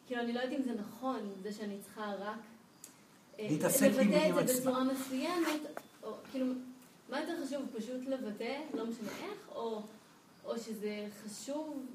כאילו, 0.08 0.22
אני 0.22 0.34
לא 0.34 0.39
יודעת 0.39 0.60
אם 0.60 0.64
זה 0.64 0.74
נכון, 0.74 1.32
זה 1.41 1.54
שאני 1.54 1.78
צריכה 1.82 2.14
רק 2.20 2.39
אה, 3.39 3.48
להתעסק 3.50 3.86
עם 3.86 3.91
לבטא 3.91 4.26
עם 4.26 4.39
את 4.39 4.48
זה 4.48 4.54
עצמה. 4.54 4.72
בצורה 4.72 4.84
מסוימת, 4.84 5.62
או 6.04 6.14
כאילו, 6.32 6.46
מה 7.10 7.22
יותר 7.22 7.46
חשוב, 7.46 7.62
פשוט 7.78 8.08
לבטא, 8.08 8.62
לא 8.74 8.86
משנה 8.86 9.10
איך, 9.24 9.50
או, 9.56 9.82
או 10.46 10.58
שזה 10.58 11.08
חשוב 11.24 11.86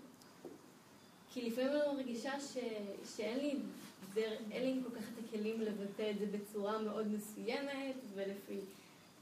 כי 1.35 1.51
לפעמים 1.51 1.70
אני 1.72 1.97
מרגישה 1.97 2.41
ש... 2.41 2.57
שאין 3.16 3.39
לי, 3.39 3.57
דר... 4.14 4.33
אין 4.51 4.62
לי 4.62 4.83
כל 4.85 4.97
כך 4.97 5.03
את 5.03 5.24
הכלים 5.24 5.61
לבטא 5.61 6.11
את 6.11 6.18
זה 6.18 6.26
בצורה 6.26 6.83
מאוד 6.83 7.07
מסוימת 7.09 7.95
ולפי 8.14 8.59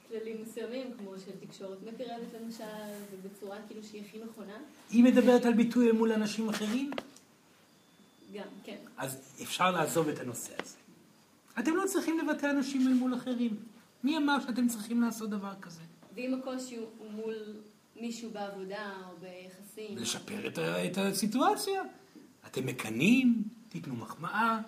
כללים 0.08 0.42
מסוימים, 0.42 0.90
כמו 0.98 1.12
של 1.18 1.46
תקשורת 1.46 1.78
מקרבת 1.82 2.34
למשל, 2.42 2.64
ובצורה 3.12 3.56
כאילו 3.66 3.82
שהיא 3.82 4.02
הכי 4.08 4.18
נכונה. 4.18 4.58
היא 4.90 5.04
מדברת 5.04 5.44
על 5.44 5.52
ביטוי 5.52 5.88
אל 5.88 5.92
מול 5.92 6.12
אנשים 6.12 6.48
אחרים, 6.48 6.90
גם, 8.34 8.42
כן. 8.64 8.76
אז 8.96 9.34
אפשר 9.42 9.70
לעזוב 9.70 10.08
את 10.08 10.18
הנושא 10.18 10.52
הזה. 10.62 10.76
אתם 11.58 11.76
לא 11.76 11.86
צריכים 11.86 12.18
לבטא 12.18 12.50
אנשים 12.50 12.88
אל 12.88 12.92
מול 12.92 13.14
אחרים. 13.14 13.56
מי 14.04 14.16
אמר 14.16 14.40
שאתם 14.40 14.68
צריכים 14.68 15.02
לעשות 15.02 15.30
דבר 15.30 15.52
כזה? 15.60 15.80
ואם 16.14 16.34
הקושי 16.34 16.76
הוא 16.76 17.10
מול 17.10 17.34
מישהו 18.00 18.30
בעבודה 18.30 18.92
או 19.10 19.16
ביחסים. 19.20 19.96
ולשפר 19.96 20.46
את, 20.46 20.58
את 20.58 20.98
הסיטואציה. 20.98 21.82
אתם 22.46 22.66
מקנאים, 22.66 23.42
תיתנו 23.68 23.96
מחמאה, 23.96 24.58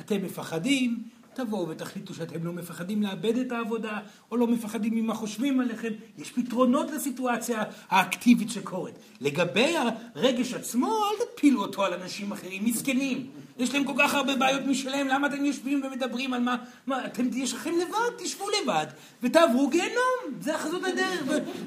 אתם 0.00 0.22
מפחדים, 0.22 1.08
תבואו 1.34 1.68
ותחליטו 1.68 2.14
שאתם 2.14 2.44
לא 2.44 2.52
מפחדים 2.52 3.02
לאבד 3.02 3.36
את 3.36 3.52
העבודה, 3.52 3.98
או 4.30 4.36
לא 4.36 4.46
מפחדים 4.46 4.94
ממה 4.94 5.14
חושבים 5.14 5.60
עליכם. 5.60 5.92
יש 6.18 6.32
פתרונות 6.32 6.90
לסיטואציה 6.90 7.62
האקטיבית 7.88 8.50
שקורית. 8.50 8.94
לגבי 9.20 9.74
הרגש 10.14 10.54
עצמו, 10.54 10.86
אל 10.86 11.26
תפילו 11.36 11.62
אותו 11.62 11.84
על 11.84 11.94
אנשים 11.94 12.32
אחרים, 12.32 12.64
מסכנים. 12.64 13.30
יש 13.58 13.74
להם 13.74 13.84
כל 13.84 13.92
כך 13.98 14.14
הרבה 14.14 14.36
בעיות 14.36 14.62
משלהם, 14.66 15.08
למה 15.08 15.26
אתם 15.26 15.44
יושבים 15.44 15.82
ומדברים 15.84 16.34
על 16.34 16.40
מה... 16.42 16.56
מה 16.86 17.06
אתם, 17.06 17.28
יש 17.34 17.54
לכם 17.54 17.70
לבד, 17.70 18.24
תשבו 18.24 18.44
לבד, 18.62 18.86
ותעברו 19.22 19.68
גיהנום. 19.68 20.40
זה 20.40 20.54
החזות 20.54 20.84
הדרך, 20.84 21.22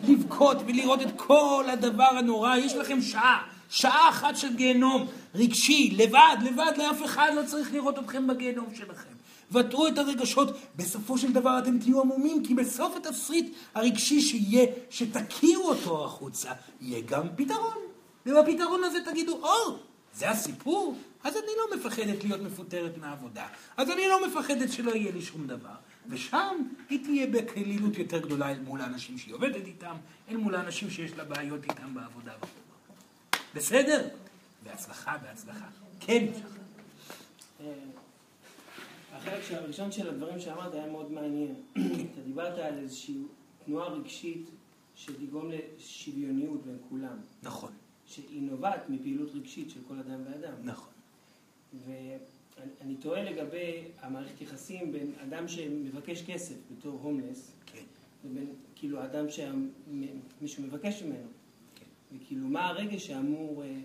ולבכות 0.07 0.57
ולראות 0.67 1.01
את 1.01 1.11
כל 1.15 1.65
הדבר 1.73 2.03
הנורא. 2.17 2.55
יש 2.55 2.75
לכם 2.75 3.01
שעה. 3.01 3.41
שעה 3.69 4.09
אחת 4.09 4.37
של 4.37 4.55
גיהנום 4.55 5.07
רגשי, 5.35 5.95
לבד, 5.97 6.37
לבד, 6.41 6.71
לאף 6.77 7.05
אחד 7.05 7.31
לא 7.35 7.41
צריך 7.45 7.73
לראות 7.73 7.99
אתכם 7.99 8.27
בגיהנום 8.27 8.69
שלכם. 8.75 9.14
בטאו 9.51 9.87
את 9.87 9.97
הרגשות, 9.97 10.57
בסופו 10.75 11.17
של 11.17 11.33
דבר 11.33 11.59
אתם 11.59 11.79
תהיו 11.79 12.01
עמומים, 12.01 12.45
כי 12.45 12.53
בסוף 12.53 12.95
התסריט 12.95 13.55
הרגשי 13.73 14.21
שיהיה, 14.21 14.65
שתקיעו 14.89 15.69
אותו 15.69 16.05
החוצה, 16.05 16.51
יהיה 16.81 17.01
גם 17.01 17.27
פתרון. 17.35 17.77
ובפתרון 18.25 18.83
הזה 18.83 18.99
תגידו, 19.05 19.33
או, 19.43 19.77
זה 20.13 20.29
הסיפור? 20.29 20.95
אז 21.23 21.35
אני 21.35 21.51
לא 21.57 21.77
מפחדת 21.77 22.23
להיות 22.23 22.41
מפוטרת 22.41 22.97
מהעבודה. 22.97 23.47
אז 23.77 23.89
אני 23.89 24.07
לא 24.07 24.27
מפחדת 24.27 24.71
שלא 24.71 24.91
יהיה 24.91 25.11
לי 25.11 25.21
שום 25.21 25.47
דבר. 25.47 25.75
ושם 26.09 26.55
היא 26.89 27.03
תהיה 27.03 27.27
בקלילות 27.27 27.97
יותר 27.97 28.19
גדולה 28.19 28.51
אל 28.51 28.59
מול 28.59 28.81
האנשים 28.81 29.17
שהיא 29.17 29.33
עובדת 29.33 29.65
איתם, 29.65 29.95
אל 30.29 30.37
מול 30.37 30.55
האנשים 30.55 30.89
שיש 30.89 31.11
לה 31.11 31.23
בעיות 31.23 31.63
איתם 31.63 31.93
בעבודה. 31.93 32.31
בסדר? 33.55 34.07
בהצלחה, 34.63 35.17
בהצלחה. 35.17 35.65
כן, 35.99 36.25
אה, 37.61 37.65
החלק 39.27 39.51
הראשון 39.51 39.91
של 39.91 40.09
הדברים 40.09 40.39
שאמרת 40.39 40.73
היה 40.73 40.87
מאוד 40.87 41.11
מעניין. 41.11 41.55
אתה 42.11 42.21
דיברת 42.25 42.57
על 42.57 42.77
איזושהי 42.77 43.17
תנועה 43.65 43.87
רגשית 43.87 44.49
שתגרום 44.95 45.51
לשוויוניות 45.51 46.65
בין 46.65 46.77
כולם, 46.89 47.17
נכון, 47.43 47.71
שהיא 48.05 48.41
נובעת 48.41 48.89
מפעילות 48.89 49.35
רגשית 49.35 49.69
של 49.69 49.79
כל 49.87 49.99
אדם 49.99 50.19
ואדם. 50.25 50.53
נכון. 50.63 50.89
אני, 51.87 52.17
אני 52.81 52.95
תוהה 52.95 53.23
לגבי 53.23 53.83
המערכת 54.01 54.41
יחסים 54.41 54.91
בין 54.91 55.11
אדם 55.23 55.47
שמבקש 55.47 56.23
כסף 56.23 56.55
בתור 56.77 56.99
הומלס, 57.01 57.51
כן. 57.65 57.83
לבין 58.25 58.47
כאילו 58.75 59.03
אדם 59.03 59.25
שמישהו 59.29 60.63
מבקש 60.63 61.03
ממנו. 61.03 61.27
כן. 61.75 62.17
וכאילו 62.17 62.47
מה 62.47 62.67
הרגש 62.67 63.07
שאמור 63.07 63.63
אה, 63.63 63.79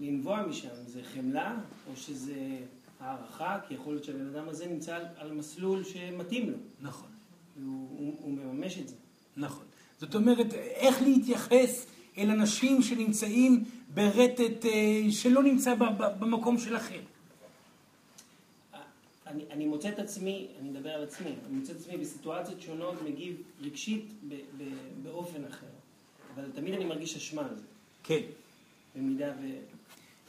לנבוע 0.00 0.46
משם? 0.46 0.74
זה 0.86 1.02
חמלה 1.02 1.58
או 1.90 1.96
שזה 1.96 2.58
הערכה? 3.00 3.58
כי 3.68 3.74
יכול 3.74 3.92
להיות 3.92 4.04
שהבן 4.04 4.26
אדם 4.26 4.48
הזה 4.48 4.66
נמצא 4.66 4.96
על, 4.96 5.04
על 5.16 5.32
מסלול 5.32 5.84
שמתאים 5.84 6.50
לו. 6.50 6.56
נכון. 6.80 7.08
והוא 7.56 7.88
הוא, 7.98 8.16
הוא 8.20 8.32
מממש 8.32 8.78
את 8.78 8.88
זה. 8.88 8.94
נכון. 9.36 9.64
זאת 9.98 10.14
אומרת, 10.14 10.54
איך 10.54 11.02
להתייחס 11.02 11.86
אל 12.18 12.30
אנשים 12.30 12.82
שנמצאים 12.82 13.64
ברטט 13.94 14.64
אה, 14.64 15.02
שלא 15.10 15.42
נמצא 15.42 15.74
ב- 15.74 15.84
ב- 15.84 16.18
במקום 16.18 16.58
שלכם. 16.58 17.00
אני, 19.26 19.44
אני 19.50 19.66
מוצא 19.66 19.88
את 19.88 19.98
עצמי, 19.98 20.48
אני 20.60 20.70
מדבר 20.70 20.90
על 20.90 21.02
עצמי, 21.02 21.30
אני 21.46 21.56
מוצא 21.56 21.72
את 21.72 21.76
עצמי 21.76 21.96
בסיטואציות 21.96 22.60
שונות 22.60 23.02
מגיב 23.02 23.36
רגשית 23.60 24.04
ב, 24.28 24.34
ב, 24.34 24.64
באופן 25.02 25.44
אחר. 25.44 25.66
אבל 26.34 26.44
תמיד 26.54 26.74
אני 26.74 26.84
מרגיש 26.84 27.16
אשמה 27.16 27.42
על 27.42 27.56
זה, 27.56 27.62
כן. 28.02 28.20
במידה 28.96 29.32
ו... 29.42 29.46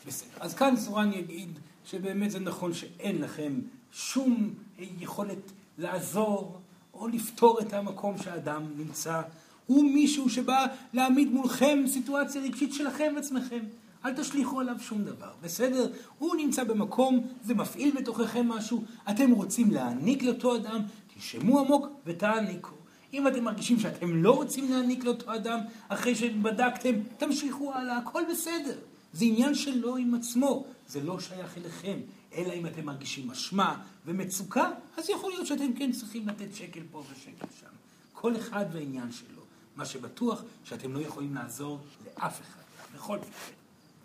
בסדר. 0.07 0.29
אז 0.39 0.53
כאן 0.53 0.75
סורן 0.75 1.13
יגיד 1.13 1.59
שבאמת 1.85 2.31
זה 2.31 2.39
נכון 2.39 2.73
שאין 2.73 3.21
לכם 3.21 3.59
שום 3.91 4.53
יכולת 4.79 5.51
לעזור 5.77 6.57
או 6.93 7.07
לפתור 7.07 7.59
את 7.59 7.73
המקום 7.73 8.17
שהאדם 8.17 8.63
נמצא. 8.77 9.21
הוא 9.65 9.83
מישהו 9.83 10.29
שבא 10.29 10.65
להעמיד 10.93 11.31
מולכם 11.31 11.83
סיטואציה 11.87 12.41
רגשית 12.41 12.73
שלכם 12.73 13.13
עצמכם. 13.17 13.59
אל 14.05 14.13
תשליכו 14.13 14.59
עליו 14.59 14.75
שום 14.79 15.03
דבר, 15.03 15.31
בסדר? 15.43 15.91
הוא 16.19 16.35
נמצא 16.35 16.63
במקום, 16.63 17.27
זה 17.43 17.53
מפעיל 17.53 17.95
בתוככם 17.95 18.47
משהו, 18.47 18.83
אתם 19.09 19.31
רוצים 19.31 19.71
להעניק 19.71 20.23
לאותו 20.23 20.55
אדם, 20.55 20.81
תנשמו 21.13 21.59
עמוק 21.59 21.87
ותעניקו. 22.05 22.75
אם 23.13 23.27
אתם 23.27 23.43
מרגישים 23.43 23.79
שאתם 23.79 24.23
לא 24.23 24.31
רוצים 24.35 24.71
להעניק 24.71 25.03
לאותו 25.03 25.35
אדם, 25.35 25.59
אחרי 25.87 26.15
שבדקתם, 26.15 26.91
תמשיכו 27.17 27.73
הלאה, 27.73 27.97
הכל 27.97 28.21
בסדר. 28.31 28.75
זה 29.13 29.25
עניין 29.25 29.55
שלו 29.55 29.97
עם 29.97 30.13
עצמו, 30.15 30.65
זה 30.87 31.03
לא 31.03 31.19
שייך 31.19 31.57
אליכם. 31.57 31.99
אלא 32.33 32.53
אם 32.53 32.65
אתם 32.67 32.85
מרגישים 32.85 33.31
אשמה 33.31 33.81
ומצוקה, 34.05 34.69
אז 34.97 35.09
יכול 35.09 35.31
להיות 35.31 35.47
שאתם 35.47 35.73
כן 35.73 35.91
צריכים 35.91 36.27
לתת 36.27 36.55
שקל 36.55 36.81
פה 36.91 37.03
ושקל 37.11 37.45
שם. 37.59 37.67
כל 38.13 38.35
אחד 38.37 38.65
והעניין 38.73 39.11
שלו. 39.11 39.41
מה 39.75 39.85
שבטוח, 39.85 40.43
שאתם 40.63 40.93
לא 40.93 40.99
יכולים 40.99 41.35
לעזור 41.35 41.79
לאף 42.05 42.41
אחד, 42.41 42.61
בכל 42.95 43.17
מקרה. 43.17 43.29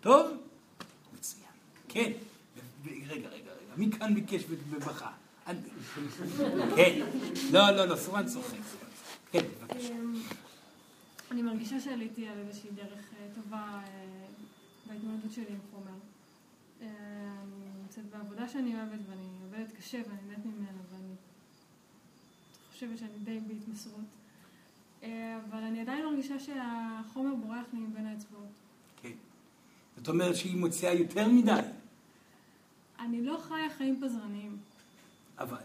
טוב? 0.01 0.27
מצוין. 1.17 1.43
כן. 1.89 2.11
רגע, 2.85 3.05
רגע, 3.09 3.29
רגע. 3.29 3.51
מי 3.77 3.91
כאן 3.91 4.13
ביקש? 4.15 4.43
אני- 5.47 5.59
כן. 6.75 7.05
לא, 7.51 7.69
לא, 7.71 7.85
לא, 7.85 7.95
סורן 7.95 8.25
צוחק. 8.27 8.57
כן, 9.31 9.45
בבקשה. 9.61 9.89
אמ, 9.93 10.21
אני 11.31 11.41
מרגישה 11.41 11.79
שעליתי 11.79 12.27
על 12.27 12.37
איזושהי 12.47 12.69
דרך 12.75 13.05
אה, 13.19 13.27
טובה 13.35 13.57
אה, 13.87 14.16
בהתמודדות 14.87 15.31
שלי 15.31 15.45
עם 15.49 15.59
חומר. 15.71 15.97
אני 16.81 17.69
נמצאת 17.81 18.05
בעבודה 18.05 18.49
שאני 18.49 18.75
אוהבת 18.75 18.99
ואני 19.09 19.27
עובדת 19.43 19.71
קשה 19.77 19.97
ואני 19.97 20.21
נהנית 20.27 20.45
ממנה 20.45 20.67
ואני 20.91 21.13
חושבת 22.71 22.97
שאני 22.97 23.19
די 23.23 23.39
בהתמסרות. 23.47 24.05
אה, 25.03 25.39
אבל 25.49 25.63
אני 25.63 25.81
עדיין 25.81 26.05
מרגישה 26.05 26.39
שהחומר 26.39 27.35
בורח 27.35 27.65
לי 27.73 27.79
מבין 27.79 28.05
האצבעות. 28.05 28.49
כן. 29.01 29.11
זאת 29.97 30.07
אומרת 30.07 30.35
שהיא 30.35 30.57
מוציאה 30.57 30.93
יותר 30.93 31.27
מדי, 31.27 31.51
אני 32.99 33.21
לא 33.21 33.37
חיה 33.47 33.69
חיים 33.77 34.01
פזרניים. 34.01 34.57
אבל... 35.39 35.57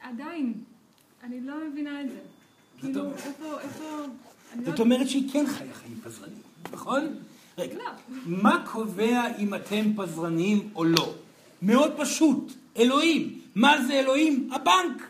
עדיין. 0.00 0.64
אני 1.22 1.40
לא 1.40 1.54
מבינה 1.70 2.00
את 2.00 2.10
זה. 2.10 2.20
כאילו, 2.78 3.12
איפה, 3.12 3.60
איפה... 3.60 3.84
לא- 4.56 4.64
זאת 4.64 4.80
אומרת 4.80 5.08
שהיא 5.08 5.32
כן 5.32 5.46
חיה 5.46 5.74
חיים 5.74 6.00
פזרניים, 6.04 6.42
נכון? 6.72 7.04
רגע, 7.58 7.74
לא. 7.74 7.84
מה 8.26 8.62
קובע 8.72 9.22
אם 9.38 9.54
אתם 9.54 9.92
פזרניים 9.96 10.68
או 10.74 10.84
לא? 10.84 11.14
מאוד 11.62 11.92
פשוט, 11.96 12.52
אלוהים. 12.76 13.40
מה 13.54 13.82
זה 13.86 13.92
אלוהים? 13.92 14.50
הבנק. 14.52 15.02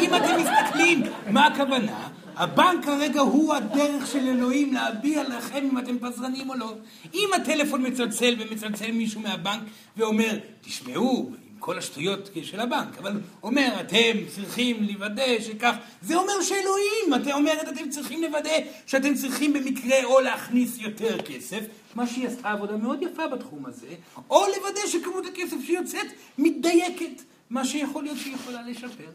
אם 0.00 0.14
אתם 0.14 0.36
מסתכלים, 0.40 1.02
מה 1.30 1.46
הכוונה? 1.46 2.08
הבנק 2.36 2.84
כרגע 2.84 3.20
הוא 3.20 3.54
הדרך 3.54 4.06
של 4.06 4.28
אלוהים 4.28 4.74
להביע 4.74 5.28
לכם 5.28 5.68
אם 5.70 5.78
אתם 5.78 5.98
פזרנים 5.98 6.50
או 6.50 6.54
לא. 6.54 6.74
אם 7.14 7.28
הטלפון 7.36 7.86
מצלצל 7.86 8.34
ומצלצל 8.38 8.92
מישהו 8.92 9.20
מהבנק 9.20 9.62
ואומר, 9.96 10.38
תשמעו, 10.60 11.32
כל 11.64 11.78
השטויות 11.78 12.30
של 12.42 12.60
הבנק, 12.60 12.98
אבל 12.98 13.20
אומר, 13.42 13.76
אתם 13.80 14.18
צריכים 14.34 14.82
לוודא 14.82 15.40
שכך, 15.40 15.76
זה 16.02 16.16
אומר 16.16 16.42
שאלוהים, 16.42 17.22
אתם 17.22 17.30
אומרת, 17.30 17.68
אתם 17.68 17.90
צריכים 17.90 18.22
לוודא 18.22 18.50
שאתם 18.86 19.14
צריכים 19.14 19.52
במקרה 19.52 20.04
או 20.04 20.20
להכניס 20.20 20.78
יותר 20.78 21.22
כסף, 21.22 21.60
מה 21.94 22.06
שהיא 22.06 22.28
עשתה 22.28 22.50
עבודה 22.50 22.76
מאוד 22.76 23.02
יפה 23.02 23.28
בתחום 23.28 23.66
הזה, 23.66 23.86
או 24.30 24.40
לוודא 24.56 24.80
שכמות 24.86 25.26
הכסף 25.26 25.56
שיוצאת 25.66 26.06
מתדייקת, 26.38 27.22
מה 27.50 27.64
שיכול 27.64 28.04
להיות 28.04 28.18
שהיא 28.18 28.34
יכולה 28.34 28.62
לשפר. 28.62 29.10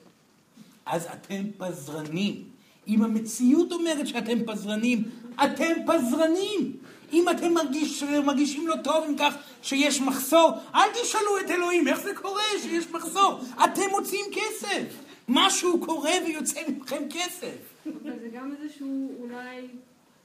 אז 0.86 1.08
אתם 1.14 1.44
פזרנים. 1.58 2.44
אם 2.88 3.04
המציאות 3.04 3.72
אומרת 3.72 4.08
שאתם 4.08 4.46
פזרנים, 4.46 5.04
אתם 5.44 5.74
פזרנים. 5.88 6.74
אם 7.14 7.30
אתם 7.30 7.54
מרגיש, 7.54 8.04
מרגישים 8.04 8.68
לא 8.68 8.76
טוב 8.84 9.06
עם 9.08 9.16
כך 9.20 9.36
שיש 9.62 10.02
מחסור, 10.02 10.52
אל 10.76 10.90
תשאלו 11.02 11.38
את 11.46 11.52
אלוהים 11.52 11.88
איך 11.88 12.00
זה 12.00 12.16
קורה 12.16 12.44
שיש 12.62 12.88
מחסור. 12.92 13.40
אתם 13.64 13.90
מוצאים 13.90 14.26
כסף. 14.32 14.84
משהו 15.30 15.80
קורה 15.86 16.12
ויוצא 16.26 16.60
מכם 16.68 17.04
כסף. 17.10 17.58
אבל 17.86 18.20
זה 18.22 18.28
גם 18.34 18.52
איזשהו 18.62 19.16
אולי 19.20 19.68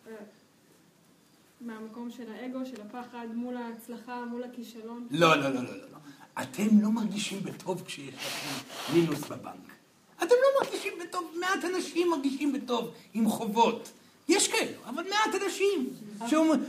אה, 0.06 0.12
מהמקום 1.60 2.10
של 2.10 2.24
האגו, 2.32 2.58
של 2.66 2.82
הפחד, 2.82 3.26
מול 3.34 3.56
ההצלחה, 3.56 4.24
מול 4.24 4.44
הכישלון. 4.44 5.06
לא, 5.10 5.34
לא, 5.34 5.48
לא, 5.48 5.54
לא, 5.54 5.62
לא. 5.62 5.76
לא. 5.76 5.98
אתם 6.42 6.80
לא 6.82 6.88
מרגישים 6.88 7.40
בטוב 7.42 7.82
כשיש 7.86 8.14
לכם 8.14 8.94
מינוס 8.94 9.20
בבנק. 9.20 9.72
אתם 10.18 10.34
לא 10.42 10.64
מרגישים 10.64 10.92
בטוב, 11.02 11.34
מעט 11.40 11.64
אנשים 11.64 12.10
מרגישים 12.10 12.52
בטוב 12.52 12.90
עם 13.14 13.28
חובות. 13.28 13.92
יש 14.28 14.48
כאלו, 14.48 14.78
אבל 14.86 15.04
מעט 15.08 15.42
אנשים 15.44 15.90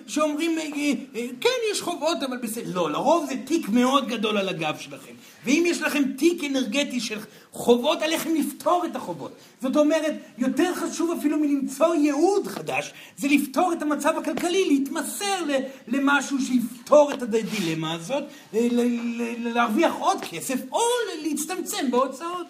שאומרים, 0.08 0.58
אה, 0.60 0.64
אה, 0.64 0.94
אה, 1.16 1.28
כן, 1.42 1.50
יש 1.72 1.82
חובות, 1.82 2.18
אבל 2.24 2.38
בסדר. 2.38 2.72
לא, 2.74 2.92
לרוב 2.92 3.26
זה 3.26 3.36
תיק 3.46 3.70
מאוד 3.70 4.08
גדול 4.08 4.38
על 4.38 4.50
הגב 4.50 4.76
שלכם. 4.80 5.14
ואם 5.46 5.64
יש 5.68 5.82
לכם 5.82 6.04
תיק 6.18 6.44
אנרגטי 6.44 7.00
של 7.00 7.20
חובות, 7.52 8.02
עליכם 8.02 8.36
לפתור 8.36 8.86
את 8.86 8.96
החובות. 8.96 9.32
זאת 9.62 9.76
אומרת, 9.78 10.14
יותר 10.38 10.76
חשוב 10.76 11.18
אפילו 11.20 11.38
מלמצוא 11.40 11.96
ייעוד 11.96 12.48
חדש, 12.48 12.94
זה 13.18 13.28
לפתור 13.28 13.74
את 13.74 13.82
המצב 13.82 14.18
הכלכלי, 14.18 14.66
להתמסר 14.66 15.44
למשהו 15.88 16.38
שיפתור 16.42 17.14
את 17.14 17.22
הדילמה 17.22 17.94
הזאת, 17.94 18.24
ל- 18.54 19.54
להרוויח 19.54 19.94
עוד 19.94 20.18
כסף, 20.22 20.60
או 20.72 20.80
להצטמצם 21.24 21.92
בהוצאות. 21.92 22.48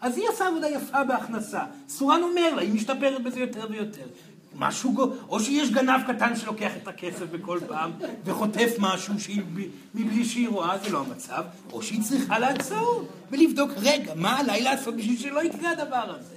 אז 0.00 0.18
היא 0.18 0.28
עושה 0.28 0.46
עבודה 0.48 0.68
יפה 0.68 1.04
בהכנסה. 1.04 1.60
סורן 1.88 2.22
אומר 2.22 2.54
לה, 2.54 2.62
היא 2.62 2.72
משתפרת 2.74 3.22
בזה 3.22 3.40
יותר 3.40 3.66
ויותר. 3.70 4.06
משהו, 4.58 4.92
גו- 4.92 5.12
או 5.28 5.40
שיש 5.40 5.70
גנב 5.70 6.00
קטן 6.06 6.36
שלוקח 6.36 6.70
את 6.82 6.88
הכסף 6.88 7.22
בכל 7.30 7.58
פעם 7.68 7.90
וחוטף 8.24 8.74
משהו 8.78 9.20
שהיא, 9.20 9.42
מבלי 9.94 10.24
שהיא 10.24 10.48
רואה, 10.48 10.78
זה 10.78 10.90
לא 10.90 10.98
המצב, 11.00 11.44
או 11.72 11.82
שהיא 11.82 12.02
צריכה 12.02 12.38
לעצור 12.38 13.04
ולבדוק, 13.30 13.70
רגע, 13.76 14.12
מה 14.16 14.38
עליי 14.38 14.62
לעשות 14.62 14.96
בשביל 14.96 15.18
שלא 15.18 15.44
יקרה 15.44 15.70
הדבר 15.70 16.16
הזה? 16.18 16.34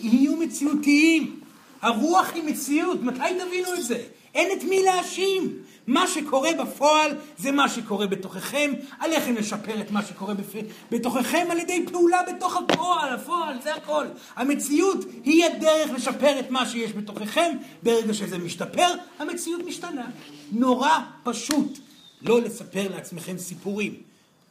יהיו 0.00 0.36
מציאותיים. 0.36 1.40
הרוח 1.82 2.32
היא 2.34 2.42
מציאות, 2.44 3.02
מתי 3.02 3.18
תבינו 3.46 3.74
את 3.74 3.84
זה? 3.84 4.02
אין 4.34 4.58
את 4.58 4.64
מי 4.64 4.82
להאשים. 4.82 5.52
מה 5.86 6.06
שקורה 6.06 6.50
בפועל 6.64 7.10
זה 7.38 7.52
מה 7.52 7.68
שקורה 7.68 8.06
בתוככם, 8.06 8.72
עליכם 8.98 9.34
לשפר 9.34 9.80
את 9.80 9.90
מה 9.90 10.02
שקורה 10.04 10.34
בפ... 10.34 10.54
בתוככם 10.90 11.46
על 11.50 11.58
ידי 11.58 11.84
פעולה 11.92 12.20
בתוך 12.36 12.56
הפועל, 12.56 13.14
הפועל, 13.14 13.62
זה 13.62 13.74
הכל. 13.74 14.06
המציאות 14.36 14.98
היא 15.24 15.44
הדרך 15.44 15.90
לשפר 15.90 16.40
את 16.40 16.50
מה 16.50 16.66
שיש 16.68 16.92
בתוככם, 16.92 17.56
ברגע 17.82 18.14
שזה 18.14 18.38
משתפר, 18.38 18.88
המציאות 19.18 19.62
משתנה. 19.66 20.06
נורא 20.52 20.98
פשוט 21.22 21.78
לא 22.22 22.40
לספר 22.40 22.88
לעצמכם 22.88 23.38
סיפורים. 23.38 23.94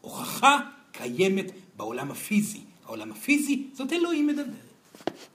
הוכחה 0.01 0.59
קיימת 0.91 1.45
בעולם 1.77 2.11
הפיזי. 2.11 2.59
העולם 2.85 3.11
הפיזי 3.11 3.67
זאת 3.73 3.93
אלוהים 3.93 4.27
מדברת. 4.27 4.45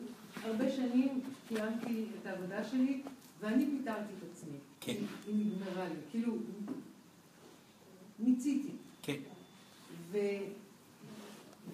הרבה 0.43 0.71
שנים 0.71 1.21
קיימתי 1.47 2.05
את 2.21 2.27
העבודה 2.27 2.63
שלי, 2.63 3.01
ואני 3.39 3.65
פיטרתי 3.65 4.13
את 4.19 4.29
עצמי. 4.31 4.57
כן. 4.79 4.95
היא 5.27 5.45
נגמרה 5.45 5.89
לי, 5.89 5.95
כאילו, 6.11 6.33
מיציתי. 8.19 8.71
כן. 9.01 9.19
ו... 10.11 10.17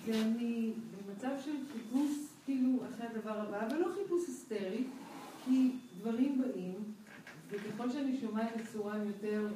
ואני 0.06 0.72
במצב 1.08 1.32
של 1.46 1.56
חיפוש, 1.74 2.12
כאילו, 2.46 2.80
אחרי 2.90 3.08
הדבר 3.08 3.40
הבא, 3.40 3.68
אבל 3.68 3.78
לא 3.78 3.88
חיפוש 3.96 4.28
היסטרי, 4.28 4.84
כי 5.46 5.72
דברים 6.00 6.42
באים, 6.42 6.76
וככל 7.50 7.92
שאני 7.92 8.18
שומעת 8.22 8.50
את 8.56 8.62
צורן 8.74 9.08
יותר 9.08 9.48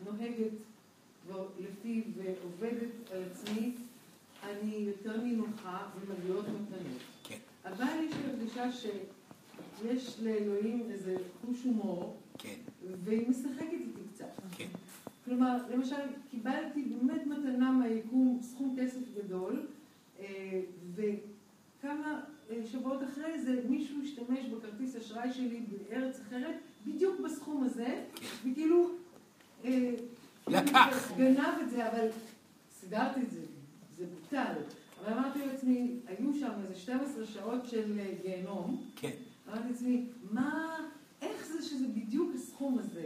ונוהגת 0.00 0.52
לפיו 1.60 2.02
ועובדת 2.16 3.10
על 3.12 3.22
עצמי, 3.30 3.72
אני 4.44 4.74
יותר 4.74 5.22
נינוחה 5.22 5.86
ומגיעות 6.00 6.44
מתנות. 6.48 7.00
כן. 7.24 7.38
אבל 7.64 8.04
יש 8.04 8.14
לי 8.14 8.30
הרגשה 8.30 8.72
שיש 8.72 10.20
לאלוהים 10.22 10.86
איזה 10.90 11.16
חוש 11.40 11.64
הומור, 11.64 12.16
כן. 12.38 12.54
והיא 13.04 13.28
משחקת 13.28 13.62
איתי 13.72 14.00
קצת. 14.14 14.40
כן. 14.56 14.66
כלומר, 15.24 15.56
למשל, 15.74 16.00
קיבלתי 16.30 16.82
באמת 16.82 17.26
מתנה 17.26 17.70
מהיקום 17.70 18.38
סכום 18.42 18.76
כסף 18.80 19.00
גדול, 19.16 19.66
אה, 20.20 20.60
וכמה 20.94 22.20
אה, 22.50 22.66
שבועות 22.66 23.02
אחרי 23.02 23.40
זה 23.42 23.62
מישהו 23.68 24.02
השתמש 24.02 24.46
בכרטיס 24.46 24.96
אשראי 24.96 25.32
שלי 25.32 25.60
בארץ 25.88 26.20
אחרת, 26.20 26.54
בדיוק 26.86 27.20
בסכום 27.20 27.64
הזה, 27.64 28.04
וכאילו... 28.44 28.90
אה, 30.54 30.62
לקח. 30.62 31.12
גנב 31.16 31.58
את 31.62 31.70
זה, 31.70 31.88
אבל 31.92 32.08
סידרתי 32.80 33.20
את 33.20 33.30
זה, 33.30 33.40
זה 33.96 34.04
בוטל. 34.06 34.52
אבל 35.00 35.12
אמרתי 35.12 35.46
לעצמי, 35.46 35.96
היו 36.06 36.34
שם 36.34 36.50
איזה 36.62 36.80
12 36.80 37.26
שעות 37.26 37.66
של 37.66 38.00
גיהנום. 38.22 38.84
כן. 38.96 39.10
אמרתי 39.48 39.68
לעצמי, 39.68 40.06
מה, 40.30 40.76
איך 41.22 41.46
זה 41.46 41.62
שזה 41.62 41.88
בדיוק 41.88 42.34
הסכום 42.34 42.78
הזה? 42.78 43.04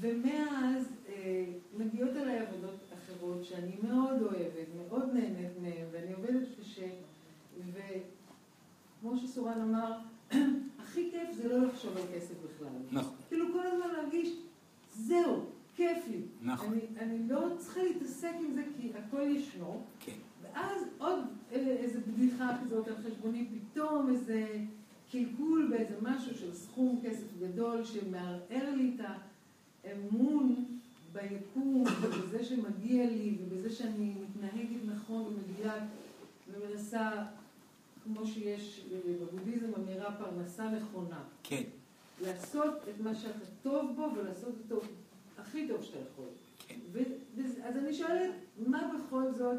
ומאז 0.00 0.84
אה, 1.08 1.44
מגיעות 1.76 2.16
אליי 2.16 2.38
עבודות 2.38 2.80
אחרות 2.98 3.44
שאני 3.44 3.72
מאוד 3.82 4.22
אוהבת, 4.22 4.68
מאוד 4.76 5.14
נהנית 5.14 5.58
מהן, 5.62 5.86
ואני 5.92 6.12
עובדת 6.12 6.48
קשה, 6.60 6.86
וכמו 7.72 9.16
שסורן 9.16 9.60
אמר, 9.60 9.92
הכי 10.82 11.10
כיף 11.10 11.32
זה 11.32 11.48
לא 11.48 11.66
לחשוב 11.66 11.96
על 11.96 12.02
כסף 12.14 12.34
בכלל. 12.44 12.68
נכון. 12.92 13.14
כאילו 13.28 13.46
כל 13.52 13.66
הזמן 13.66 13.86
להרגיש, 13.96 14.28
זהו, 14.94 15.46
כיף 15.78 16.08
לי. 16.10 16.20
נכון. 16.42 16.72
אני, 16.72 16.80
אני 17.00 17.28
לא 17.28 17.48
צריכה 17.58 17.82
להתעסק 17.82 18.32
עם 18.40 18.54
זה 18.54 18.62
כי 18.76 18.92
הכל 18.94 19.22
ישנו. 19.22 19.82
כן. 20.00 20.12
ואז 20.42 20.82
עוד 20.98 21.20
איזה 21.50 22.00
בדיחה 22.00 22.56
כזאת 22.64 22.88
על 22.88 22.94
חשבוני, 23.06 23.48
פתאום 23.72 24.10
איזה 24.10 24.58
קלקול 25.10 25.66
באיזה 25.70 25.94
משהו 26.02 26.34
של 26.34 26.54
סכום 26.54 27.00
כסף 27.04 27.26
גדול 27.40 27.84
שמערער 27.84 28.74
לי 28.76 28.92
את 28.96 29.04
האמון 29.84 30.64
ביקום 31.12 31.84
ובזה 32.02 32.44
שמגיע 32.44 33.06
לי 33.06 33.38
ובזה 33.40 33.70
שאני 33.70 34.14
מתנהגת 34.22 34.80
נכון 34.86 35.22
ומדויק 35.22 35.82
ומנסה, 36.52 37.10
כמו 38.04 38.26
שיש 38.26 38.84
בבודהיזם 39.08 39.74
אמירה 39.76 40.12
פרנסה 40.12 40.70
נכונה. 40.70 41.20
כן. 41.42 41.62
לעשות 42.22 42.74
את 42.88 43.00
מה 43.00 43.14
שאתה 43.14 43.46
טוב 43.62 43.92
בו 43.96 44.08
ולעשות 44.16 44.54
אותו 44.70 44.86
הכי 45.38 45.68
טוב 45.68 45.82
שאתה 45.82 45.98
יכול. 45.98 46.26
אז 47.64 47.76
אני 47.76 47.94
שואלת, 47.94 48.30
מה 48.66 48.90
בכל 48.94 49.32
זאת 49.38 49.58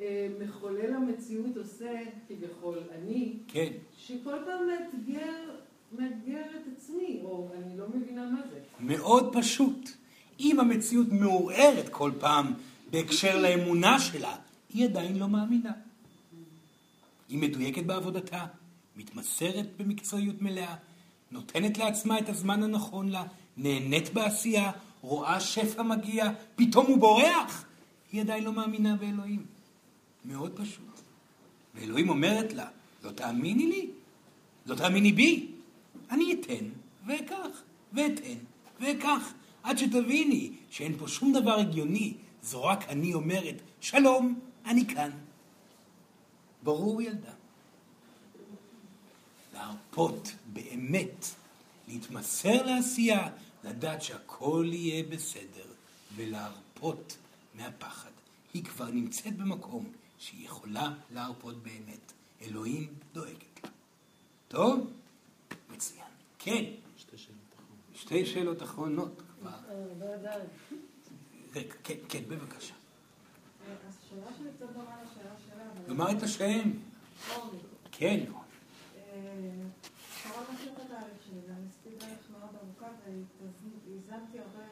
אה, 0.00 0.28
מחולל 0.40 0.94
המציאות 0.94 1.56
עושה, 1.56 2.00
כביכול 2.28 2.78
אני, 2.94 3.32
כן. 3.48 3.72
שכל 3.96 4.36
פעם 4.44 4.60
מאתגר, 4.66 5.56
מאתגר 5.98 6.40
את 6.40 6.72
עצמי, 6.76 7.20
או 7.24 7.48
אני 7.56 7.78
לא 7.78 7.86
מבינה 7.94 8.30
מה 8.30 8.40
זה. 8.50 8.60
מאוד 8.80 9.36
פשוט. 9.36 9.90
אם 10.40 10.60
המציאות 10.60 11.06
מעורערת 11.10 11.88
כל 11.88 12.10
פעם 12.20 12.52
בהקשר 12.90 13.38
לאמונה 13.42 14.00
שלה, 14.00 14.36
היא 14.68 14.84
עדיין 14.84 15.18
לא 15.18 15.28
מאמינה. 15.28 15.72
היא 17.28 17.38
מדויקת 17.38 17.84
בעבודתה, 17.84 18.46
מתמסרת 18.96 19.66
במקצועיות 19.76 20.42
מלאה, 20.42 20.74
נותנת 21.30 21.78
לעצמה 21.78 22.18
את 22.18 22.28
הזמן 22.28 22.62
הנכון 22.62 23.08
לה, 23.08 23.24
נהנית 23.56 24.12
בעשייה, 24.12 24.72
רואה 25.02 25.40
שפע 25.40 25.82
מגיע, 25.82 26.30
פתאום 26.56 26.86
הוא 26.86 26.98
בורח, 26.98 27.64
היא 28.12 28.20
עדיין 28.20 28.44
לא 28.44 28.52
מאמינה 28.52 28.96
באלוהים. 28.96 29.46
מאוד 30.24 30.52
פשוט. 30.56 31.00
ואלוהים 31.74 32.08
אומרת 32.08 32.52
לה, 32.52 32.68
לא 33.04 33.10
תאמיני 33.10 33.66
לי? 33.66 33.90
לא 34.66 34.74
תאמיני 34.74 35.12
בי? 35.12 35.48
אני 36.10 36.32
אתן 36.32 36.64
ואקח, 37.06 37.62
ואתן 37.92 38.38
ואקח, 38.80 39.32
עד 39.62 39.78
שתביני 39.78 40.50
שאין 40.70 40.98
פה 40.98 41.08
שום 41.08 41.32
דבר 41.32 41.58
הגיוני, 41.58 42.14
זו 42.42 42.64
רק 42.64 42.88
אני 42.88 43.14
אומרת, 43.14 43.54
שלום, 43.80 44.40
אני 44.66 44.86
כאן. 44.86 45.10
ברור 46.62 47.02
ילדה. 47.02 47.32
להרפות 49.54 50.34
באמת, 50.52 51.26
להתמסר 51.88 52.66
לעשייה, 52.66 53.28
לדעת 53.64 54.02
שהכל 54.02 54.66
יהיה 54.72 55.02
בסדר, 55.02 55.64
ולהרפות 56.16 57.16
מהפחד. 57.54 58.10
היא 58.54 58.64
כבר 58.64 58.90
נמצאת 58.90 59.36
במקום 59.36 59.92
שהיא 60.18 60.46
יכולה 60.46 60.94
להרפות 61.10 61.62
באמת. 61.62 62.12
אלוהים 62.42 62.94
דואגת 63.12 63.64
לה. 63.64 63.70
טוב? 64.48 64.92
מצוין. 65.70 66.06
כן. 66.38 66.64
שתי 67.94 68.26
שאלות 68.26 68.62
אחרונות 68.62 69.22
כבר. 69.40 69.58
רגע, 71.54 71.74
כן, 71.84 71.94
כן, 72.08 72.22
בבקשה. 72.28 72.74
השאלה 73.88 74.26
שלי 74.38 74.48
קצת 74.56 74.66
דומה 74.72 74.96
לשאלה 75.02 75.34
שלה. 75.46 75.64
לומר 75.88 76.10
את 76.18 76.22
השם. 76.22 76.70
כן. 77.92 78.24
קרה 80.22 80.42
משהו 80.54 80.72
בתהליך 80.74 81.18
שלי, 81.26 81.38
ואני 81.48 81.66
עשיתי 81.68 81.96
דרך 82.06 82.30
מאוד 82.30 82.50
ארוכה, 82.62 82.91
והזמתי 83.06 84.38
הרבה 84.38 84.64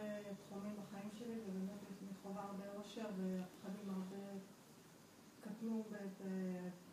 תחומים 0.46 0.72
בחיים 0.82 1.10
שלי, 1.18 1.34
ובאמת 1.46 1.80
אני 2.02 2.10
חווה 2.22 2.42
הרבה 2.42 2.64
אושר, 2.78 3.06
והפחדים 3.16 3.90
הרבה 3.90 4.16
קטנו 5.40 5.84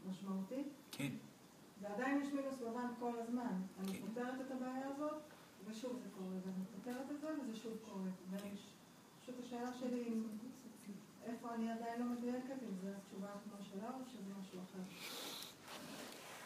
משמעותי. 0.09 0.63
כן. 0.91 1.09
ועדיין 1.81 2.21
יש 2.21 2.33
מינוס 2.33 2.55
בבנק 2.59 2.91
כל 2.99 3.11
הזמן. 3.19 3.61
אני 3.79 3.99
פותרת 3.99 4.41
את 4.41 4.51
הבעיה 4.51 4.87
הזאת, 4.95 5.21
ושוב 5.67 5.99
זה 6.03 6.09
קורה, 6.17 6.35
ואני 6.45 6.65
פותרת 6.75 7.11
את 7.11 7.21
זה, 7.21 7.27
וזה 7.43 7.55
שוב 7.55 7.73
קורה. 7.85 8.09
ופשוט 8.31 9.35
השאלה 9.45 9.73
שלי, 9.79 10.13
איפה 11.25 11.53
אני 11.53 11.71
עדיין 11.71 12.01
לא 12.01 12.05
מדויקת, 12.05 12.63
אם 12.63 12.75
זו 12.81 12.87
התשובה 12.97 13.27
כמו 13.43 13.65
שלה, 13.71 13.89
או 13.89 13.99
שזה 14.11 14.33
משהו 14.41 14.59
אחר. 14.59 14.79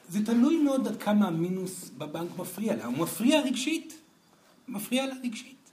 זה 0.09 0.25
תלוי 0.25 0.63
מאוד 0.63 0.87
עד 0.87 1.01
כמה 1.01 1.27
המינוס 1.27 1.89
בבנק 1.89 2.29
מפריע 2.37 2.75
לה. 2.75 2.85
הוא 2.85 2.97
מפריע 2.97 3.41
רגשית. 3.41 4.00
מפריע 4.67 5.05
לה 5.07 5.15
רגשית. 5.23 5.71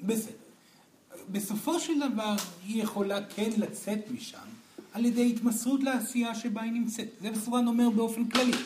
כן. 0.00 0.06
בסדר. 0.06 0.32
בסופו 1.30 1.80
של 1.80 2.12
דבר 2.12 2.34
היא 2.66 2.82
יכולה 2.82 3.26
כן 3.26 3.50
לצאת 3.56 3.98
משם 4.10 4.38
על 4.92 5.04
ידי 5.04 5.30
התמסרות 5.30 5.82
לעשייה 5.82 6.34
שבה 6.34 6.62
היא 6.62 6.72
נמצאת. 6.72 7.08
זה 7.20 7.30
בסורן 7.30 7.66
אומר 7.66 7.90
באופן 7.90 8.28
כללי. 8.28 8.56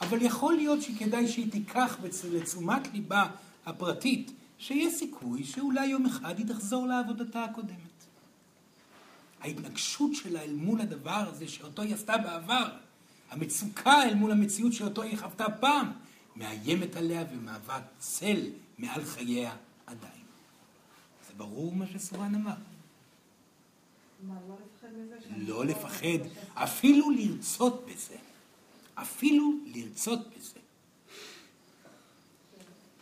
אבל 0.00 0.22
יכול 0.22 0.54
להיות 0.54 0.82
שכדאי 0.82 1.28
שהיא 1.28 1.50
תיקח 1.50 1.98
לתשומת 2.32 2.92
ליבה 2.92 3.26
הפרטית, 3.66 4.32
שיש 4.58 4.94
סיכוי 4.94 5.44
שאולי 5.44 5.86
יום 5.86 6.06
אחד 6.06 6.38
היא 6.38 6.46
תחזור 6.46 6.86
לעבודתה 6.86 7.44
הקודמת. 7.44 7.76
ההתנגשות 9.40 10.14
שלה 10.14 10.42
אל 10.42 10.52
מול 10.52 10.80
הדבר 10.80 11.24
הזה 11.28 11.48
שאותו 11.48 11.82
היא 11.82 11.94
עשתה 11.94 12.18
בעבר, 12.18 12.68
המצוקה 13.30 14.02
אל 14.02 14.14
מול 14.14 14.32
המציאות 14.32 14.72
שאותו 14.72 15.02
היא 15.02 15.18
חוותה 15.18 15.44
פעם, 15.60 15.92
מאיימת 16.36 16.96
עליה 16.96 17.24
ומהווה 17.32 17.80
צל 17.98 18.50
מעל 18.78 19.04
חייה 19.04 19.56
עדיין. 19.86 20.22
זה 21.28 21.32
ברור 21.36 21.72
מה 21.72 21.86
שסורן 21.86 22.34
אמר. 22.34 22.52
מה, 24.22 24.34
לא 24.48 24.54
לפחד 24.54 24.88
מזה? 24.96 25.14
שאני 25.28 25.46
לא 25.46 25.64
לפחד, 25.64 26.28
אפילו 26.54 27.10
לרצות 27.10 27.86
בזה. 27.86 28.16
אפילו 28.94 29.52
לרצות 29.66 30.20
בזה. 30.36 30.60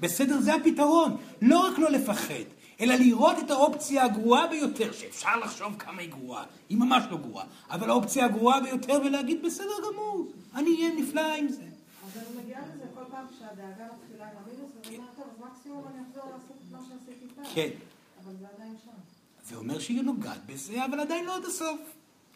בסדר? 0.01 0.41
זה 0.41 0.55
הפתרון. 0.55 1.17
לא 1.43 1.67
רק 1.67 1.79
לא 1.79 1.91
לפחד, 1.91 2.45
אלא 2.81 2.95
לראות 2.95 3.39
את 3.39 3.51
האופציה 3.51 4.05
הגרועה 4.05 4.47
ביותר, 4.47 4.93
שאפשר 4.93 5.37
לחשוב 5.37 5.77
כמה 5.79 6.01
היא 6.01 6.11
גרועה, 6.11 6.45
היא 6.69 6.79
ממש 6.79 7.05
לא 7.11 7.17
גרועה, 7.17 7.47
אבל 7.71 7.91
האופציה 7.91 8.25
הגרועה 8.25 8.61
ביותר 8.61 9.01
ולהגיד 9.05 9.43
בסדר 9.43 9.75
גמור, 9.93 10.33
אני 10.55 10.71
אהיה 10.77 10.95
נפלא 10.95 11.35
עם 11.35 11.49
זה. 11.49 11.63
אז 11.63 12.17
אני 12.17 12.43
מגיעה 12.43 12.61
לזה 12.61 12.85
כל 12.95 13.01
פעם 13.01 13.05
שהדאגה 13.39 13.85
מתחילה 13.95 14.31
עם 14.31 14.37
המינוס, 14.45 14.71
ואני 14.85 14.97
אומרת, 14.97 15.11
טוב, 15.17 15.25
אז 15.31 15.51
מקסימום 15.53 15.85
אני 15.89 16.03
אחזור 16.09 16.25
לעשות 16.25 16.57
את 16.67 16.73
מה 16.73 16.79
שעשיתי 16.89 17.27
פעם. 17.35 17.45
כן. 17.55 17.71
אבל 18.25 18.33
זה 18.41 18.47
עדיין 18.57 18.77
שם. 18.85 18.91
זה 19.49 19.57
אומר 19.57 19.79
שהיא 19.79 20.03
נוגעת 20.03 20.47
בזה, 20.47 20.85
אבל 20.85 21.01
עדיין 21.01 21.25
לא 21.25 21.37
עד 21.37 21.45
הסוף. 21.45 21.81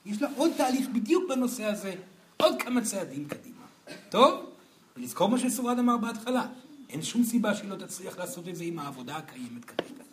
יש 0.06 0.23
לה 0.23 0.28
עוד 0.36 0.51
תהליך 0.56 0.89
בדיוק 0.89 1.24
בנושא 1.28 1.65
הזה, 1.65 1.94
עוד 2.36 2.62
כמה 2.62 2.85
צעדים 2.85 3.28
קדימה. 3.28 3.66
טוב? 4.11 4.51
ולזכור 4.97 5.28
מה 5.28 5.39
שסורד 5.39 5.78
אמר 5.78 5.97
בהתחלה, 5.97 6.47
אין 6.89 7.02
שום 7.02 7.24
סיבה 7.24 7.55
שהיא 7.55 7.70
לא 7.70 7.77
תצליח 7.77 8.19
לעשות 8.19 8.48
את 8.48 8.56
זה 8.56 8.65
עם 8.65 8.78
העבודה 8.78 9.16
הקיימת 9.16 9.65
כרגע. 9.65 10.05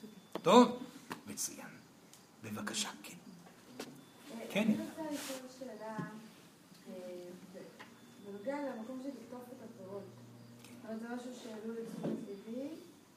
טוב? 0.41 0.79
מצוין. 1.27 1.67
בבקשה, 2.43 2.89
כן. 3.03 3.15
כן. 4.49 4.63
אני 4.63 4.77
רוצה 4.77 5.01
לשאול 5.01 5.49
שאלה 5.59 5.95
אה, 6.89 6.93
בנוגע 8.25 8.57
למקום 8.61 8.99
של. 9.03 9.30
אבל 10.91 10.99
זה 10.99 11.15
משהו 11.15 11.31
שהעלו 11.43 11.73
לתשומת 11.73 12.17
ליבי 12.27 12.67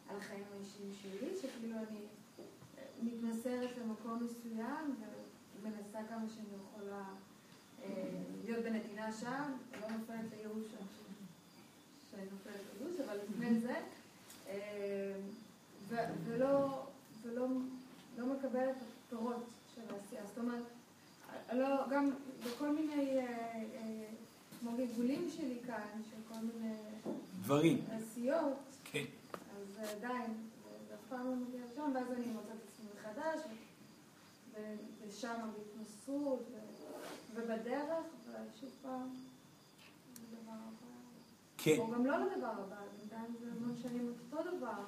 על 0.09 0.17
החיים 0.17 0.45
האישיים 0.53 0.93
שלי, 1.03 1.29
שכאילו 1.37 1.77
אני 1.77 1.99
אה, 2.39 2.85
מתמסרת 3.03 3.71
למקום 3.79 4.27
מסוים 4.27 4.95
ומנסה 5.61 5.99
כמה 6.09 6.25
שאני 6.35 6.49
יכולה 6.63 7.05
אה, 7.83 7.89
להיות 8.45 8.65
בנתינה 8.65 9.13
שם, 9.13 9.53
לא 9.81 9.89
נופלת 9.89 10.31
לייאוש 10.37 10.65
שם, 10.71 10.85
שאני 12.11 12.23
נופלת 12.33 12.61
לייאוש, 12.79 13.01
אבל 13.01 13.19
לפני 13.29 13.61
זה, 13.61 13.75
אה, 14.49 15.15
ולא 16.25 16.83
ולא 17.23 17.47
לא 18.19 18.27
מקבלת 18.27 18.77
את 18.77 18.83
הפירות 19.07 19.45
של 19.75 19.95
העשייה. 19.95 20.23
זאת 20.27 20.39
אומרת, 20.39 20.63
לא, 21.53 21.89
גם 21.91 22.11
בכל 22.47 22.69
מיני, 22.69 23.19
כמו 24.65 24.77
גלגולים 24.77 25.29
שלי 25.37 25.59
כאן, 25.67 26.03
של 26.11 26.35
כל 26.35 26.41
מיני 26.41 26.75
דברים. 27.43 27.85
עשיות, 27.91 28.59
כן. 28.85 29.05
אז 29.57 29.89
עדיין, 29.97 30.31
זה- 30.89 30.95
אף 30.95 31.09
פעם 31.09 31.27
לא 31.27 31.35
מגיע 31.37 31.61
לשם, 31.73 31.91
ואז 31.95 32.13
אני 32.13 32.27
מוצאת 32.27 32.47
את 32.57 32.69
עצמי 32.69 32.87
מחדש, 33.01 33.41
ושם 35.09 35.35
בהתנסות, 35.57 36.49
ובדרך, 37.35 38.05
ושוב 38.29 38.71
פעם, 38.83 39.09
לדבר 40.23 40.53
הבא. 40.53 40.87
כן. 41.59 41.77
או 41.79 41.91
גם 41.91 42.07
לא 42.07 42.17
לדבר 42.19 42.47
הבא, 42.47 42.77
בינתיים 43.01 43.35
זה 43.41 43.47
המון 43.57 43.77
שנים 43.83 44.13
אותו 44.33 44.51
דבר, 44.57 44.83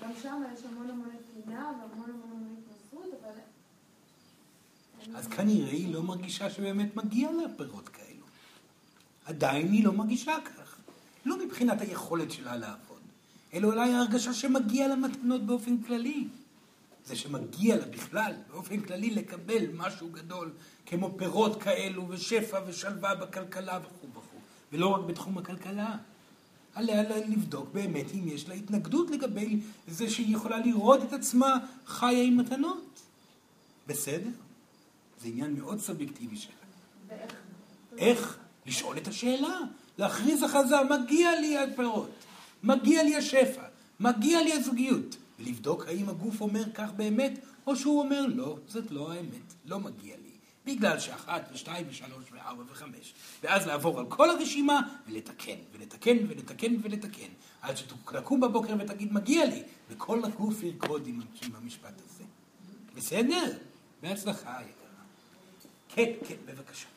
וגם 0.00 0.12
שם 0.22 0.42
יש 0.54 0.64
המון 0.64 0.90
המון 0.90 1.08
נתינה 1.14 1.72
והמון 1.80 2.10
המון 2.10 2.30
המון 2.30 2.56
התנסות, 2.62 3.14
אבל... 3.22 3.38
אז 5.18 5.26
כנראה 5.28 5.70
היא 5.70 5.94
לא 5.94 6.02
מרגישה 6.02 6.50
שבאמת 6.50 6.96
מגיע 6.96 7.32
לה 7.32 7.54
פירות. 7.56 7.88
עדיין 9.28 9.72
היא 9.72 9.84
לא 9.84 9.92
מרגישה 9.92 10.36
כך. 10.44 10.76
לא 11.24 11.44
מבחינת 11.44 11.80
היכולת 11.80 12.30
שלה 12.30 12.56
לעבוד, 12.56 13.00
אלא 13.54 13.68
אולי 13.68 13.92
ההרגשה 13.92 14.32
שמגיע 14.32 14.88
לה 14.88 14.96
מתנות 14.96 15.46
באופן 15.46 15.82
כללי. 15.82 16.28
זה 17.06 17.16
שמגיע 17.16 17.76
לה 17.76 17.86
בכלל, 17.86 18.32
באופן 18.50 18.80
כללי, 18.80 19.10
לקבל 19.10 19.66
משהו 19.74 20.08
גדול, 20.08 20.52
כמו 20.86 21.14
פירות 21.18 21.62
כאלו, 21.62 22.08
ושפע 22.08 22.60
ושלווה 22.66 23.14
בכלכלה 23.14 23.78
וכו' 23.82 24.06
וכו', 24.10 24.38
ולא 24.72 24.88
רק 24.88 25.04
בתחום 25.06 25.38
הכלכלה. 25.38 25.96
עליה 26.74 27.02
לבדוק 27.02 27.68
באמת 27.72 28.06
אם 28.14 28.28
יש 28.28 28.48
לה 28.48 28.54
התנגדות 28.54 29.10
לגבי 29.10 29.60
זה 29.88 30.10
שהיא 30.10 30.36
יכולה 30.36 30.58
לראות 30.58 31.02
את 31.02 31.12
עצמה 31.12 31.58
חיה 31.86 32.22
עם 32.22 32.36
מתנות. 32.36 33.00
בסדר? 33.86 34.30
זה 35.20 35.28
עניין 35.28 35.54
מאוד 35.54 35.80
סובייקטיבי 35.80 36.36
שלה. 36.36 36.52
ואיך? 37.08 37.32
איך? 37.98 38.38
לשאול 38.68 38.96
את 38.96 39.08
השאלה. 39.08 39.58
להכריז 39.98 40.42
הכרזה, 40.42 40.76
מגיע 40.90 41.40
לי 41.40 41.58
הפירות, 41.58 42.10
מגיע 42.62 43.02
לי 43.02 43.16
השפע, 43.16 43.62
מגיע 44.00 44.42
לי 44.42 44.52
הזוגיות. 44.52 45.16
ולבדוק 45.38 45.86
האם 45.86 46.08
הגוף 46.08 46.40
אומר 46.40 46.64
כך 46.74 46.90
באמת, 46.96 47.38
או 47.66 47.76
שהוא 47.76 48.00
אומר 48.00 48.26
לא, 48.26 48.56
זאת 48.68 48.90
לא 48.90 49.12
האמת, 49.12 49.54
לא 49.64 49.80
מגיע 49.80 50.16
לי. 50.16 50.28
בגלל 50.66 50.98
שאחת 50.98 51.48
ושתיים 51.52 51.86
ושלוש 51.90 52.24
וארבע 52.32 52.62
וחמש. 52.70 53.14
ואז 53.42 53.66
לעבור 53.66 53.98
על 53.98 54.06
כל 54.08 54.30
הרשימה 54.30 54.80
ולתקן, 55.06 55.56
ולתקן, 55.72 56.16
ולתקן, 56.28 56.74
ולתקן. 56.82 57.28
עד 57.62 57.76
שתקום 57.76 58.40
בבוקר 58.40 58.74
ותגיד 58.78 59.12
מגיע 59.12 59.44
לי, 59.44 59.62
וכל 59.90 60.24
הגוף 60.24 60.62
ירקוד 60.62 61.06
עם 61.06 61.20
עם 61.42 61.50
המשפט 61.62 61.94
הזה. 62.04 62.24
בסדר? 62.94 63.52
בהצלחה 64.02 64.50
יקרה. 64.50 64.88
כן, 65.88 66.12
כן, 66.28 66.36
בבקשה. 66.46 66.88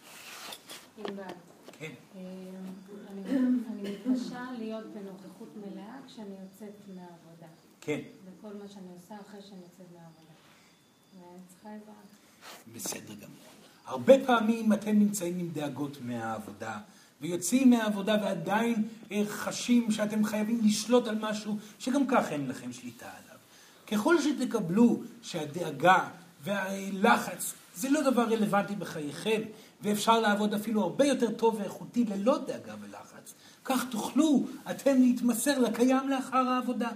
כן. 1.81 1.91
אני 3.71 3.89
מתקשה 3.89 4.45
להיות 4.57 4.85
בנוכחות 4.85 5.49
מלאה 5.57 5.95
כשאני 6.07 6.35
יוצאת 6.41 6.73
מהעבודה. 6.87 7.47
כן. 7.81 7.99
וכל 8.25 8.53
מה 8.53 8.67
שאני 8.67 8.87
עושה 8.93 9.15
אחרי 9.21 9.41
שאני 9.41 9.61
יוצאת 9.61 9.85
מהעבודה. 9.93 10.33
ואני 11.15 11.39
צריכה 11.47 11.69
עזרה. 11.69 11.93
בסדר 12.75 13.13
גמור. 13.13 13.37
הרבה 13.85 14.13
פעמים 14.25 14.73
אתם 14.73 14.99
נמצאים 14.99 15.39
עם 15.39 15.49
דאגות 15.49 15.97
מהעבודה, 16.01 16.79
ויוצאים 17.21 17.69
מהעבודה 17.69 18.17
ועדיין 18.23 18.87
אה, 19.11 19.23
חשים 19.27 19.91
שאתם 19.91 20.25
חייבים 20.25 20.59
לשלוט 20.63 21.07
על 21.07 21.17
משהו 21.19 21.57
שגם 21.79 22.07
כך 22.07 22.31
אין 22.31 22.47
לכם 22.47 22.73
שליטה 22.73 23.05
עליו. 23.05 23.37
ככל 23.87 24.21
שתקבלו 24.21 25.03
שהדאגה 25.21 26.09
והלחץ 26.43 27.53
זה 27.75 27.89
לא 27.89 28.11
דבר 28.11 28.23
רלוונטי 28.23 28.75
בחייכם, 28.75 29.41
ואפשר 29.83 30.19
לעבוד 30.19 30.53
אפילו 30.53 30.81
הרבה 30.81 31.05
יותר 31.05 31.31
טוב 31.31 31.55
ואיכותי 31.59 32.03
ללא 32.05 32.37
דאגה 32.37 32.75
ולחץ, 32.81 33.33
כך 33.65 33.85
תוכלו 33.91 34.43
אתם 34.71 35.01
להתמסר 35.01 35.59
לקיים 35.59 36.09
לאחר 36.09 36.49
העבודה. 36.49 36.89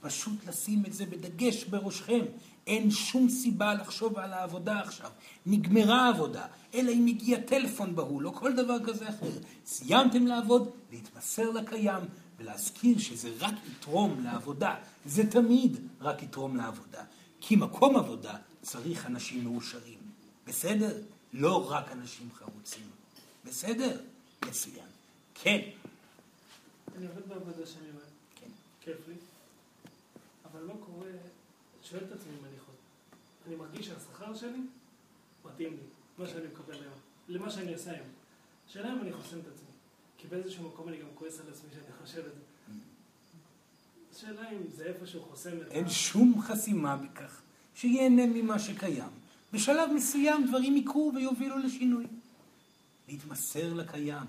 פשוט 0.00 0.46
לשים 0.48 0.82
את 0.86 0.92
זה 0.92 1.06
בדגש 1.06 1.64
בראשכם. 1.64 2.24
אין 2.66 2.90
שום 2.90 3.28
סיבה 3.28 3.74
לחשוב 3.74 4.18
על 4.18 4.32
העבודה 4.32 4.80
עכשיו. 4.80 5.10
נגמרה 5.46 6.06
העבודה, 6.06 6.46
אלא 6.74 6.90
אם 6.90 7.06
הגיע 7.06 7.40
טלפון 7.40 7.96
בהול, 7.96 8.26
או 8.26 8.32
כל 8.32 8.52
דבר 8.52 8.84
כזה 8.84 9.08
אחר. 9.08 9.30
סיימתם 9.66 10.26
לעבוד, 10.26 10.70
להתמסר 10.92 11.50
לקיים, 11.50 12.02
ולהזכיר 12.38 12.98
שזה 12.98 13.30
רק 13.40 13.54
יתרום 13.70 14.20
לעבודה. 14.24 14.74
זה 15.06 15.30
תמיד 15.30 15.76
רק 16.00 16.22
יתרום 16.22 16.56
לעבודה. 16.56 17.02
כי 17.40 17.56
מקום 17.56 17.96
עבודה 17.96 18.34
צריך 18.62 19.06
אנשים 19.06 19.44
מאושרים. 19.44 19.98
בסדר? 20.46 20.92
לא 21.32 21.70
רק 21.70 21.92
אנשים 21.92 22.28
חרוצים. 22.34 22.90
בסדר? 23.44 24.00
מצוין. 24.44 24.86
כן. 25.34 25.60
אני 26.96 27.06
עובד 27.06 27.28
בעבודה 27.28 27.66
שאני 27.66 27.86
אוהב. 27.94 28.08
כן. 28.34 28.50
כיף 28.80 29.08
לי. 29.08 29.14
אבל 30.52 30.62
לא 30.62 30.74
קורה, 30.86 31.10
שואל 31.82 32.04
את 32.04 32.12
עצמי 32.12 32.32
אם 32.40 32.44
אני 32.44 32.58
חוזר. 32.58 32.78
אני 33.46 33.56
מרגיש 33.56 33.86
שהשכר 33.86 34.34
שלי 34.34 34.60
מתאים 35.44 35.72
לי, 35.72 35.82
מה 36.18 36.28
שאני 36.28 36.46
מקבל 36.46 36.74
היום, 36.74 36.98
למה 37.28 37.50
שאני 37.50 37.74
עושה 37.74 37.90
היום. 37.90 38.08
השאלה 38.68 38.92
אם 38.92 39.00
אני 39.00 39.12
חוסם 39.12 39.38
את 39.38 39.46
עצמי. 39.54 39.68
כי 40.18 40.28
באיזשהו 40.28 40.68
מקום 40.68 40.88
אני 40.88 40.96
גם 40.96 41.08
כועס 41.14 41.40
על 41.40 41.46
עצמי 41.52 41.70
שאני 41.72 41.92
חושב 42.02 42.18
את 42.18 42.34
זה. 42.34 42.40
השאלה 44.16 44.50
אם 44.50 44.58
זה 44.68 44.84
איפשהו 44.84 45.22
חוסם 45.22 45.50
את 45.62 45.70
אין 45.70 45.90
שום 45.90 46.42
חסימה 46.42 46.96
בכך 46.96 47.40
שיהנה 47.74 48.26
ממה 48.26 48.58
שקיים. 48.58 49.21
בשלב 49.52 49.92
מסוים 49.92 50.46
דברים 50.46 50.76
יקרו 50.76 51.12
ויובילו 51.14 51.58
לשינוי. 51.58 52.06
להתמסר 53.08 53.74
לקיים. 53.74 54.26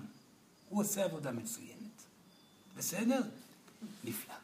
הוא 0.68 0.80
עושה 0.80 1.04
עבודה 1.04 1.32
מצוינת. 1.32 1.74
בסדר? 2.76 3.20
נפלא. 4.04 4.34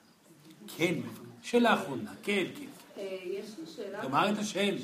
כן, 0.77 0.95
שאלה 1.43 1.75
אחרונה. 1.75 2.13
כן, 2.23 2.45
כן. 2.59 2.67
אה, 2.97 3.19
יש 3.25 3.47
לי 3.59 3.67
שאלה... 3.77 4.03
תאמר 4.03 4.33
את 4.33 4.39
השם. 4.39 4.75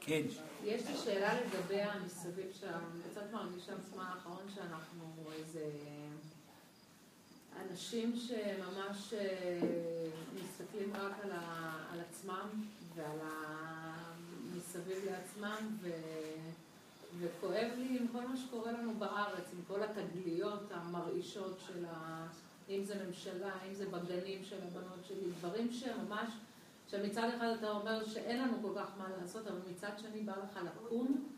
כן. 0.00 0.22
יש 0.64 0.82
לי 0.86 0.96
שאלה 1.04 1.34
לגבי 1.40 1.82
המסביב 1.82 2.46
שם. 2.60 2.80
קצת 3.10 3.32
מרגישה 3.32 3.72
בזמן 3.76 4.04
האחרון 4.04 4.44
שאנחנו 4.54 5.14
איזה... 5.38 5.70
אנשים 7.70 8.16
שממש 8.16 9.14
אה, 9.14 9.60
מסתכלים 10.34 10.92
רק 10.96 11.12
על, 11.24 11.30
ה... 11.32 11.72
על 11.92 12.00
עצמם 12.00 12.48
ועל 12.94 13.18
המסביב 14.60 15.04
לעצמם 15.10 15.76
ו... 15.80 15.90
וכואב 17.18 17.68
לי 17.76 17.98
עם 18.00 18.06
כל 18.12 18.26
מה 18.26 18.36
שקורה 18.36 18.72
לנו 18.72 18.94
בארץ, 18.98 19.44
עם 19.52 19.62
כל 19.68 19.82
התגליות 19.82 20.62
המרעישות 20.70 21.58
של 21.66 21.84
ה... 21.84 22.26
אם 22.68 22.84
זה 22.84 23.04
ממשלה, 23.06 23.52
אם 23.68 23.74
זה 23.74 23.88
בגנים 23.88 24.44
של 24.44 24.56
הבנות 24.62 25.04
שלי, 25.08 25.30
דברים 25.38 25.72
שממש, 25.72 26.28
שמצד 26.90 27.30
אחד 27.36 27.46
אתה 27.58 27.70
אומר 27.70 28.04
שאין 28.04 28.42
לנו 28.42 28.56
כל 28.62 28.80
כך 28.80 28.88
מה 28.98 29.04
לעשות, 29.20 29.46
אבל 29.46 29.58
מצד 29.70 29.90
שני 29.98 30.20
בא 30.20 30.32
לך 30.32 30.58
לקום 30.64 31.28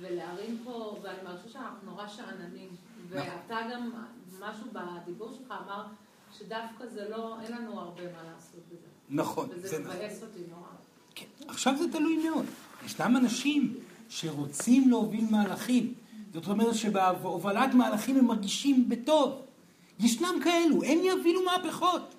ולהרים 0.00 0.60
פה, 0.64 0.98
ואני 1.02 1.22
מרגישה 1.24 1.52
שאנחנו 1.52 1.90
נורא 1.90 2.08
שאננים. 2.08 2.68
ואתה 3.08 3.58
גם, 3.72 3.92
משהו 4.40 4.66
בדיבור 4.72 5.32
שלך 5.32 5.54
אמר 5.66 5.86
שדווקא 6.32 6.86
זה 6.86 7.08
לא, 7.08 7.40
אין 7.40 7.52
לנו 7.52 7.80
הרבה 7.80 8.12
מה 8.12 8.22
לעשות 8.22 8.60
בזה. 8.68 8.86
נכון, 9.08 9.48
וזה 9.50 9.68
זה 9.68 9.78
נכון. 9.78 9.96
מבאס 9.96 10.22
אותי 10.22 10.40
נורא. 10.50 10.79
עכשיו 11.48 11.74
זה 11.78 11.92
תלוי 11.92 12.16
מאוד. 12.28 12.44
ישנם 12.86 13.16
אנשים 13.16 13.74
שרוצים 14.08 14.88
להוביל 14.88 15.24
מהלכים. 15.30 15.92
זאת 16.34 16.48
אומרת 16.48 16.74
שבהובלת 16.74 17.74
מהלכים 17.74 18.16
הם 18.16 18.24
מרגישים 18.24 18.88
בטוב. 18.88 19.32
ישנם 20.00 20.34
כאלו, 20.44 20.82
הם 20.84 20.98
יובילו 20.98 21.40
מהפכות. 21.44 22.14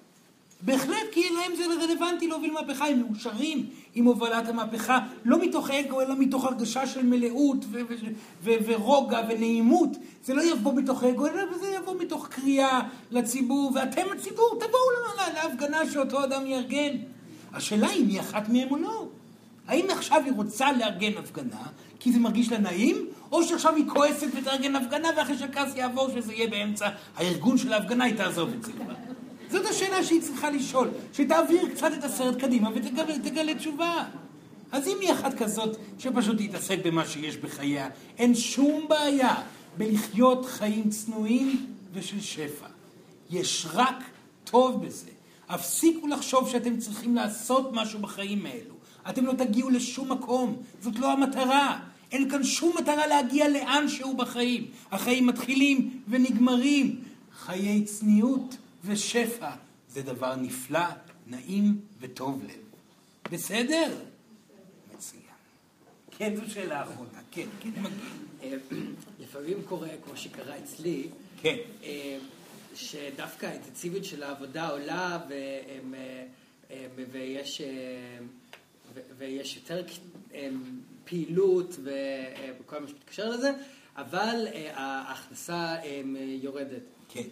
בהחלט, 0.61 0.97
כי 1.11 1.22
להם 1.30 1.51
זה 1.55 1.63
רלוונטי 1.84 2.27
להוביל 2.27 2.51
מהפכה, 2.53 2.88
הם 2.88 2.99
מאושרים 3.01 3.65
עם 3.95 4.05
הובלת 4.05 4.47
המהפכה, 4.47 4.99
לא 5.26 5.39
מתוך 5.39 5.69
אגו, 5.69 6.01
אלא 6.01 6.15
מתוך 6.19 6.45
הרגשה 6.45 6.88
של 6.88 7.05
מלאות 7.05 7.57
ו- 7.72 7.81
ו- 7.89 7.95
ו- 8.43 8.51
ורוגע 8.65 9.22
ונעימות. 9.30 9.89
זה 10.23 10.34
לא 10.34 10.41
יבוא 10.41 10.73
מתוך 10.73 11.03
אגו, 11.03 11.27
אלא 11.27 11.57
זה 11.61 11.68
יבוא 11.68 11.95
מתוך 11.99 12.27
קריאה 12.27 12.81
לציבור, 13.11 13.72
ואתם 13.76 14.01
הציבור, 14.15 14.49
תבואו 14.55 15.18
לה- 15.18 15.43
להפגנה 15.43 15.91
שאותו 15.91 16.23
אדם 16.23 16.47
יארגן. 16.47 16.97
השאלה 17.53 17.91
אם 17.91 18.07
היא 18.07 18.19
אחת 18.19 18.49
מהם 18.49 18.71
או 18.71 18.77
לא. 18.77 19.07
האם 19.67 19.85
עכשיו 19.89 20.21
היא 20.25 20.33
רוצה 20.35 20.71
לארגן 20.71 21.17
הפגנה, 21.17 21.61
כי 21.99 22.11
זה 22.11 22.19
מרגיש 22.19 22.51
לה 22.51 22.57
נעים, 22.57 23.07
או 23.31 23.43
שעכשיו 23.43 23.75
היא 23.75 23.85
כועסת 23.87 24.27
ותארגן 24.41 24.75
הפגנה, 24.75 25.09
ואחרי 25.17 25.37
שהכעס 25.37 25.75
יעבור, 25.75 26.09
שזה 26.09 26.33
יהיה 26.33 26.47
באמצע 26.47 26.89
הארגון 27.15 27.57
של 27.57 27.73
ההפגנה, 27.73 28.03
היא 28.03 28.15
תעזוב 28.15 28.49
את 28.53 28.63
זה 28.63 28.71
כבר. 28.71 28.93
זאת 29.49 29.65
השאלה 29.65 30.03
שהיא 30.03 30.21
צריכה 30.21 30.49
לשאול, 30.49 30.89
שתעביר 31.13 31.69
קצת 31.75 31.91
את 31.99 32.03
הסרט 32.03 32.39
קדימה 32.39 32.69
ותגלה 33.15 33.55
תשובה. 33.55 34.03
אז 34.71 34.87
אם 34.87 34.97
היא 35.01 35.11
אחת 35.11 35.33
כזאת 35.33 35.77
שפשוט 35.99 36.37
תתעסק 36.37 36.79
במה 36.83 37.05
שיש 37.05 37.37
בחייה, 37.37 37.89
אין 38.17 38.35
שום 38.35 38.85
בעיה 38.89 39.35
בלחיות 39.77 40.45
חיים 40.45 40.89
צנועים 40.89 41.65
ושל 41.93 42.21
שפע. 42.21 42.67
יש 43.29 43.67
רק 43.73 44.03
טוב 44.43 44.85
בזה. 44.85 45.20
הפסיקו 45.51 46.07
לחשוב 46.07 46.49
שאתם 46.49 46.77
צריכים 46.77 47.15
לעשות 47.15 47.69
משהו 47.73 47.99
בחיים 47.99 48.45
האלו. 48.45 48.75
אתם 49.09 49.25
לא 49.25 49.33
תגיעו 49.33 49.69
לשום 49.69 50.11
מקום, 50.11 50.63
זאת 50.81 50.99
לא 50.99 51.11
המטרה. 51.11 51.79
אין 52.11 52.29
כאן 52.29 52.43
שום 52.43 52.75
מטרה 52.77 53.07
להגיע 53.07 53.49
לאן 53.49 53.87
שהוא 53.87 54.17
בחיים. 54.17 54.67
החיים 54.91 55.27
מתחילים 55.27 56.01
ונגמרים. 56.07 57.03
חיי 57.33 57.83
צניעות 57.85 58.57
ושפע 58.85 59.51
זה 59.89 60.01
דבר 60.01 60.35
נפלא, 60.35 60.85
נעים 61.27 61.79
וטוב 61.99 62.43
לב. 62.43 62.61
בסדר? 63.31 63.95
מצוין. 64.95 65.21
כן, 66.17 66.35
זו 66.35 66.53
שאלה 66.53 66.83
אחרונה. 66.83 67.19
כן, 67.31 67.47
כן, 67.59 67.69
מגיע. 67.69 68.57
לפעמים 69.23 69.57
קורה, 69.69 69.89
כמו 70.05 70.17
שקרה 70.17 70.57
אצלי, 70.57 71.07
כן. 71.41 71.55
אה, 72.72 72.76
שדווקא 72.76 73.45
האינטנסיביות 73.45 74.06
של 74.06 74.23
העבודה 74.23 74.69
עולה 74.69 75.19
והם, 75.30 75.93
אה, 75.93 76.26
אה, 76.72 76.88
ויש, 77.11 77.61
ו- 78.93 78.99
ויש 79.18 79.56
יותר 79.56 79.84
פעילות 81.06 81.76
וכל 82.60 82.80
מה 82.80 82.88
שמתקשר 82.88 83.30
לזה, 83.30 83.52
אבל 83.95 84.48
ההכנסה 84.73 85.76
יורדת. 86.41 86.81
כן. 87.10 87.23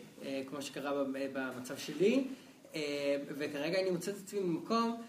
כמו 0.50 0.62
שקרה 0.62 1.04
במצב 1.34 1.78
שלי, 1.78 2.24
וכרגע 3.28 3.82
אני 3.82 3.90
מוצא 3.90 4.12
את 4.12 4.16
עצמי 4.24 4.40
במקום 4.40 5.02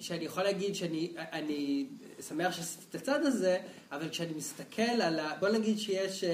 שאני 0.00 0.24
יכול 0.24 0.42
להגיד 0.42 0.74
שאני 0.74 1.12
אני 1.16 1.86
שמח 2.28 2.56
שעשיתי 2.56 2.84
את 2.90 2.94
הצד 2.94 3.26
הזה, 3.26 3.58
אבל 3.92 4.08
כשאני 4.08 4.32
מסתכל 4.36 4.82
על 4.82 5.18
ה... 5.18 5.36
בוא 5.40 5.48
נגיד 5.48 5.78
שיש... 5.78 6.24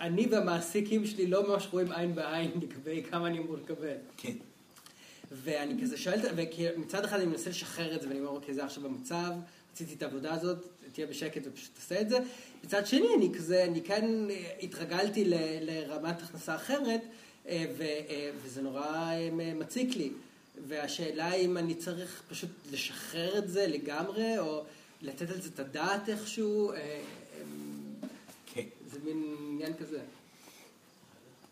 אני 0.00 0.26
והמעסיקים 0.30 1.06
שלי 1.06 1.26
לא 1.26 1.48
ממש 1.48 1.68
רואים 1.70 1.92
עין 1.92 2.14
בעין 2.14 2.50
לגבי 2.62 3.02
כמה 3.10 3.26
אני 3.26 3.38
אמור 3.38 3.56
לקבל. 3.56 3.96
כן. 4.16 4.32
ואני 5.32 5.82
כזה 5.82 5.96
שואל, 5.96 6.20
ומצד 6.76 7.04
אחד 7.04 7.16
אני 7.16 7.26
מנסה 7.26 7.50
לשחרר 7.50 7.94
את 7.96 8.00
זה, 8.00 8.08
ואני 8.08 8.20
אומר, 8.20 8.30
אוקיי, 8.30 8.54
זה 8.54 8.64
עכשיו 8.64 8.82
במצב, 8.82 9.30
רציתי 9.72 9.94
את 9.94 10.02
העבודה 10.02 10.34
הזאת, 10.34 10.58
תהיה 10.92 11.06
בשקט 11.06 11.42
ופשוט 11.44 11.74
תעשה 11.74 12.00
את 12.00 12.08
זה. 12.08 12.18
מצד 12.64 12.86
שני, 12.86 13.06
אני 13.16 13.34
כזה, 13.34 13.64
אני 13.64 13.82
כן 13.82 14.04
התרגלתי 14.62 15.24
ל, 15.24 15.34
לרמת 15.60 16.22
הכנסה 16.22 16.54
אחרת, 16.54 17.00
ו, 17.46 17.84
וזה 18.42 18.62
נורא 18.62 19.12
מציק 19.34 19.96
לי. 19.96 20.10
והשאלה 20.68 21.34
אם 21.34 21.56
אני 21.56 21.74
צריך 21.74 22.22
פשוט 22.28 22.50
לשחרר 22.72 23.38
את 23.38 23.48
זה 23.48 23.66
לגמרי, 23.66 24.38
או 24.38 24.64
לתת 25.02 25.30
על 25.30 25.40
זה 25.40 25.48
את 25.54 25.58
הדעת 25.58 26.08
איכשהו. 26.08 26.72
מין 29.04 29.36
עניין 29.50 29.74
כזה. 29.74 30.00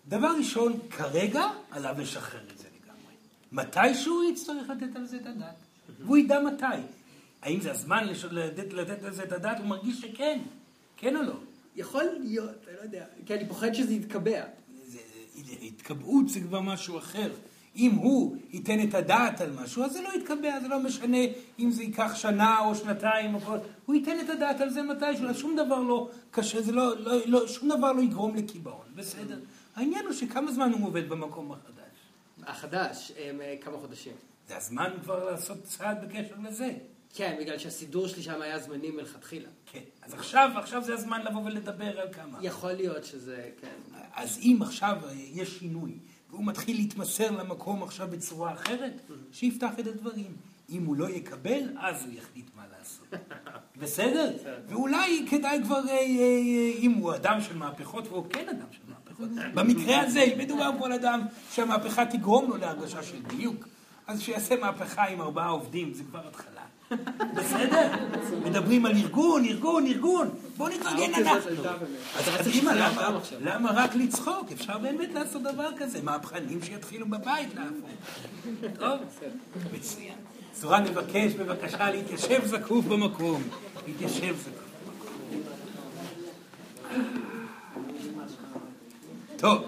דבר 0.09 0.35
ראשון, 0.39 0.79
כרגע 0.91 1.45
עליו 1.71 1.95
לשחרר 1.99 2.41
את 2.53 2.59
זה 2.59 2.69
לגמרי. 2.83 3.15
מתישהו 3.53 4.15
הוא 4.15 4.31
יצטרך 4.31 4.71
לתת 4.71 4.97
על 4.97 5.07
זה 5.07 5.17
את 5.17 5.27
הדעת. 5.27 5.55
והוא 5.99 6.17
ידע 6.17 6.41
מתי. 6.41 6.65
האם 7.43 7.61
זה 7.61 7.71
הזמן. 7.71 8.07
לתת, 8.31 8.73
לתת 8.73 9.05
על 9.05 9.15
זה 9.15 9.23
את 9.23 9.33
הדעת? 9.33 9.59
הוא 9.59 9.67
מרגיש 9.67 10.01
שכן. 10.01 10.39
כן 10.97 11.17
או 11.17 11.23
לא? 11.23 11.35
יכול 11.77 12.05
להיות, 12.21 12.69
אני 12.69 12.77
לא 12.77 12.81
יודע. 12.83 13.05
כי 13.27 13.35
אני 13.35 13.49
פוחד 13.49 13.73
שזה 13.73 13.93
יתקבע. 13.93 14.45
זה, 14.87 14.99
התקבעות 15.63 16.29
זה 16.29 16.41
כבר 16.41 16.61
משהו 16.61 16.99
אחר. 16.99 17.33
אם 17.77 17.91
הוא 17.91 18.37
ייתן 18.51 18.89
את 18.89 18.95
הדעת 18.95 19.41
על 19.41 19.51
משהו, 19.51 19.85
אז 19.85 19.93
זה 19.93 20.01
לא 20.03 20.09
יתקבע, 20.17 20.61
זה 20.61 20.69
לא 20.69 20.79
משנה 20.79 21.19
אם 21.59 21.71
זה 21.71 21.83
ייקח 21.83 22.15
שנה 22.15 22.59
או 22.59 22.75
שנתיים 22.75 23.35
או 23.35 23.41
כל... 23.41 23.59
הוא 23.87 23.95
ייתן 23.95 24.21
את 24.21 24.31
הדעת 24.31 24.61
על 24.61 24.71
זה 24.71 24.83
מתישהו, 24.83 25.35
שום 25.35 25.57
דבר 25.57 25.81
לא 25.81 26.11
קשה, 26.31 26.63
זה 26.63 26.73
לא, 26.73 26.99
לא, 26.99 27.13
לא, 27.27 27.49
שום 27.49 27.69
דבר 27.69 27.93
לא 27.93 28.03
יגרום 28.03 28.37
לקיבעון, 28.37 28.87
בסדר? 28.95 29.39
העניין 29.77 30.05
הוא 30.05 30.13
שכמה 30.13 30.53
זמן 30.53 30.73
הוא 30.73 30.87
עובד 30.87 31.09
במקום 31.09 31.53
החדש? 31.53 31.83
החדש, 32.47 33.13
הם, 33.19 33.41
כמה 33.61 33.79
חודשים. 33.79 34.13
זה 34.49 34.57
הזמן 34.57 34.91
כבר 35.03 35.31
לעשות 35.31 35.63
צעד 35.63 36.05
בקשר 36.05 36.35
לזה. 36.45 36.73
כן, 37.15 37.37
בגלל 37.41 37.59
שהסידור 37.59 38.09
שלי 38.09 38.23
שם 38.23 38.43
היה 38.43 38.59
זמני 38.59 38.91
מלכתחילה. 38.91 39.49
כן, 39.73 39.81
אז 40.03 40.15
עכשיו, 40.15 40.51
עכשיו 40.57 40.85
זה 40.85 40.95
הזמן 40.95 41.23
לבוא 41.23 41.45
ולדבר 41.45 42.01
על 42.01 42.13
כמה. 42.13 42.39
יכול 42.43 42.73
להיות 42.73 43.05
שזה, 43.05 43.51
כן. 43.61 43.97
אז 44.15 44.39
אם 44.43 44.59
עכשיו 44.63 44.97
יש 45.33 45.59
שינוי, 45.59 45.99
והוא 46.33 46.45
מתחיל 46.45 46.77
להתמסר 46.77 47.31
למקום 47.31 47.83
עכשיו 47.83 48.09
בצורה 48.11 48.53
אחרת, 48.53 48.93
שיפתח 49.33 49.71
את 49.79 49.87
הדברים. 49.87 50.37
אם 50.71 50.85
הוא 50.85 50.97
לא 50.97 51.11
יקבל, 51.11 51.63
אז 51.79 52.05
הוא 52.05 52.13
יחליט 52.13 52.47
מה 52.57 52.63
לעשות. 52.79 53.07
בסדר? 53.81 54.37
ואולי 54.69 55.27
כדאי 55.31 55.61
כבר, 55.65 55.81
אם 56.79 56.93
הוא 56.93 57.15
אדם 57.15 57.41
של 57.41 57.57
מהפכות, 57.57 58.09
והוא 58.09 58.25
כן 58.31 58.49
אדם 58.49 58.67
של 58.71 58.81
מהפכות, 58.89 59.29
במקרה 59.57 60.01
הזה, 60.01 60.21
אם 60.21 60.39
מדובר 60.39 60.71
פה 60.79 60.87
על 60.87 60.93
אדם 60.93 61.21
שהמהפכה 61.53 62.07
תגרום 62.07 62.51
לו 62.51 62.57
להרגשה 62.57 63.03
של 63.03 63.23
דיוק, 63.23 63.69
אז 64.07 64.21
שיעשה 64.21 64.57
מהפכה 64.61 65.05
עם 65.05 65.21
ארבעה 65.21 65.49
עובדים, 65.49 65.95
זה 65.95 66.05
כבר 66.05 66.29
התחלה. 66.29 66.52
בסדר? 67.35 67.93
מדברים 68.45 68.87
על 68.87 68.97
ארגון, 68.97 69.45
ארגון, 69.45 69.87
ארגון. 69.87 70.29
בואו 70.57 70.69
נתרגן 70.69 71.15
אנחנו. 71.15 71.51
אז 72.19 72.47
קדימה, 72.49 72.73
למה 73.41 73.71
רק 73.71 73.95
לצחוק? 73.95 74.53
אפשר 74.53 74.79
באמת 74.79 75.09
לעשות 75.15 75.43
דבר 75.43 75.69
כזה. 75.79 76.03
מהפכנים 76.03 76.63
שיתחילו 76.63 77.07
בבית 77.07 77.49
להפוך. 77.55 77.91
טוב, 78.79 78.99
מצוין. 79.73 80.15
צורה 80.53 80.81
נבקש 80.81 81.33
בבקשה 81.33 81.91
להתיישב 81.91 82.47
זקוף 82.47 82.85
במקום. 82.85 83.43
להתיישב 83.87 84.37
זקוף. 84.37 84.73
טוב. 89.37 89.63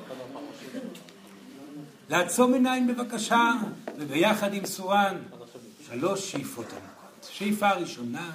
לעצום 2.11 2.55
עיניים 2.55 2.87
בבקשה, 2.87 3.53
וביחד 3.99 4.55
עם 4.55 4.67
סורן, 4.67 5.17
שלוש 5.87 6.33
שאיפות 6.33 6.67
עמוקות. 6.67 6.94
שאיפה 7.35 7.71
ראשונה, 7.71 8.33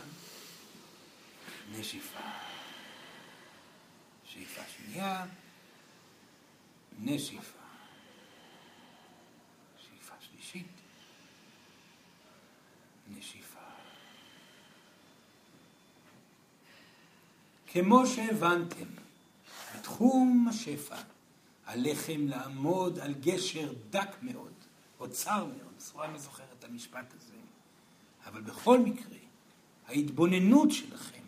נשיפה. 1.72 2.20
שאיפה 4.26 4.62
שנייה, 4.78 5.26
נשיפה. 7.00 7.60
שאיפה 9.78 10.16
שלישית, 10.20 10.68
נשיפה. 13.18 13.60
כמו 17.68 18.08
שהבנתם, 18.08 18.88
בתחום 19.76 20.48
השפע, 20.50 20.98
עליכם 21.66 22.28
לעמוד 22.28 23.00
על 23.00 23.14
גשר 23.14 23.74
דק 23.90 24.10
מאוד, 24.22 24.54
או 25.00 25.10
צר 25.10 25.46
מאוד, 25.46 25.80
סורה 25.80 26.08
לא 26.08 26.18
זוכרת 26.18 26.48
את 26.60 26.64
המשפט 26.64 27.14
הזה. 27.14 27.39
אבל 28.32 28.42
בכל 28.42 28.80
מקרה, 28.80 29.18
ההתבוננות 29.88 30.72
שלכם 30.72 31.20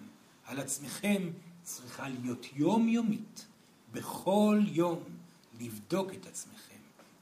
על 0.45 0.59
עצמכם 0.59 1.29
צריכה 1.63 2.09
להיות 2.09 2.45
יומיומית, 2.55 3.45
בכל 3.93 4.59
יום 4.67 4.99
לבדוק 5.61 6.13
את 6.13 6.25
עצמכם, 6.25 6.75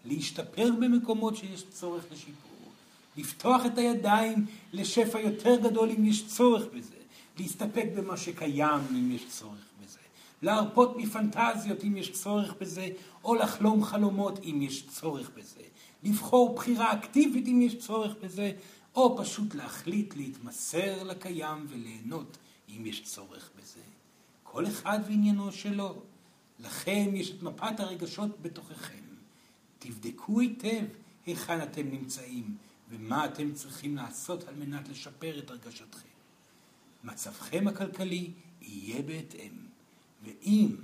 להשתפר 0.06 0.72
במקומות 0.80 1.36
שיש 1.36 1.64
צורך 1.70 2.04
לשיפור, 2.12 2.72
לפתוח 3.18 3.66
את 3.66 3.78
הידיים 3.78 4.46
לשפע 4.74 5.20
יותר 5.20 5.56
גדול 5.64 5.90
אם 5.90 6.06
יש 6.06 6.28
צורך 6.28 6.64
בזה, 6.74 6.96
להסתפק 7.40 7.86
במה 7.96 8.18
שקיים 8.18 8.82
אם 8.92 9.12
יש 9.12 9.26
צורך 9.30 9.66
בזה, 9.84 10.00
להרפות 10.42 10.98
מפנטזיות 10.98 11.84
אם 11.84 11.98
יש 11.98 12.12
צורך 12.12 12.54
בזה, 12.62 12.88
או 13.24 13.36
לחלום 13.36 13.84
חלומות 13.84 14.40
אם 14.44 14.62
יש 14.62 14.88
צורך 14.88 15.32
בזה, 15.38 15.62
לבחור 16.04 16.56
בחירה 16.56 16.94
אקטיבית 16.94 17.48
אם 17.48 17.62
יש 17.62 17.76
צורך 17.76 18.16
בזה, 18.24 18.52
או 18.96 19.18
פשוט 19.18 19.56
להחליט 19.56 20.16
להתמסר 20.16 21.04
לקיים 21.04 21.66
וליהנות 21.70 22.38
אם 22.70 22.86
יש 22.86 23.04
צורך 23.04 23.50
בזה. 23.58 23.82
כל 24.44 24.68
אחד 24.68 25.00
ועניינו 25.06 25.52
שלו. 25.52 26.02
לכם 26.60 27.10
יש 27.14 27.32
את 27.32 27.44
מפת 27.44 27.80
הרגשות 27.80 28.42
בתוככם. 28.42 29.04
תבדקו 29.80 30.40
היטב 30.40 30.86
היכן 31.26 31.64
אתם 31.64 31.92
נמצאים 31.92 32.58
ומה 32.90 33.26
אתם 33.26 33.54
צריכים 33.54 33.96
לעשות 33.96 34.48
על 34.48 34.56
מנת 34.56 34.90
לשפר 34.90 35.40
את 35.40 35.50
הרגשתכם. 35.50 36.10
מצבכם 37.04 37.68
הכלכלי 37.68 38.32
יהיה 38.62 39.02
בהתאם, 39.02 39.52
ואם 40.24 40.76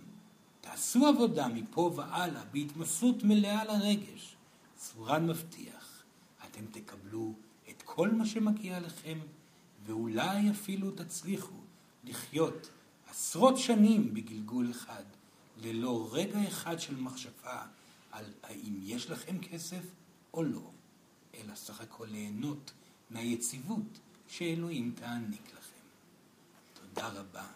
תעשו 0.62 1.06
עבודה 1.08 1.48
מפה 1.48 1.92
והלאה 1.96 2.44
בהתמסרות 2.52 3.24
מלאה 3.24 3.64
לרגש, 3.64 4.36
צורן 4.76 5.28
מבטיח, 5.28 6.04
אתם 6.46 6.66
תקבלו 6.72 7.34
כל 7.96 8.12
מה 8.12 8.26
שמגיע 8.26 8.80
לכם, 8.80 9.20
ואולי 9.86 10.52
אפילו 10.52 10.92
תצליחו 10.92 11.60
לחיות 12.04 12.70
עשרות 13.10 13.58
שנים 13.58 14.14
בגלגול 14.14 14.72
אחד, 14.72 15.04
ללא 15.58 16.10
רגע 16.12 16.48
אחד 16.48 16.80
של 16.80 16.96
מחשבה 16.96 17.66
על 18.12 18.26
האם 18.44 18.80
יש 18.82 19.10
לכם 19.10 19.38
כסף 19.40 19.84
או 20.34 20.44
לא, 20.44 20.72
אלא 21.36 21.56
סך 21.56 21.82
הכל 21.82 22.08
ליהנות 22.12 22.72
מהיציבות 23.10 24.00
שאלוהים 24.28 24.94
תעניק 24.96 25.54
לכם. 25.54 25.86
תודה 26.74 27.08
רבה. 27.08 27.48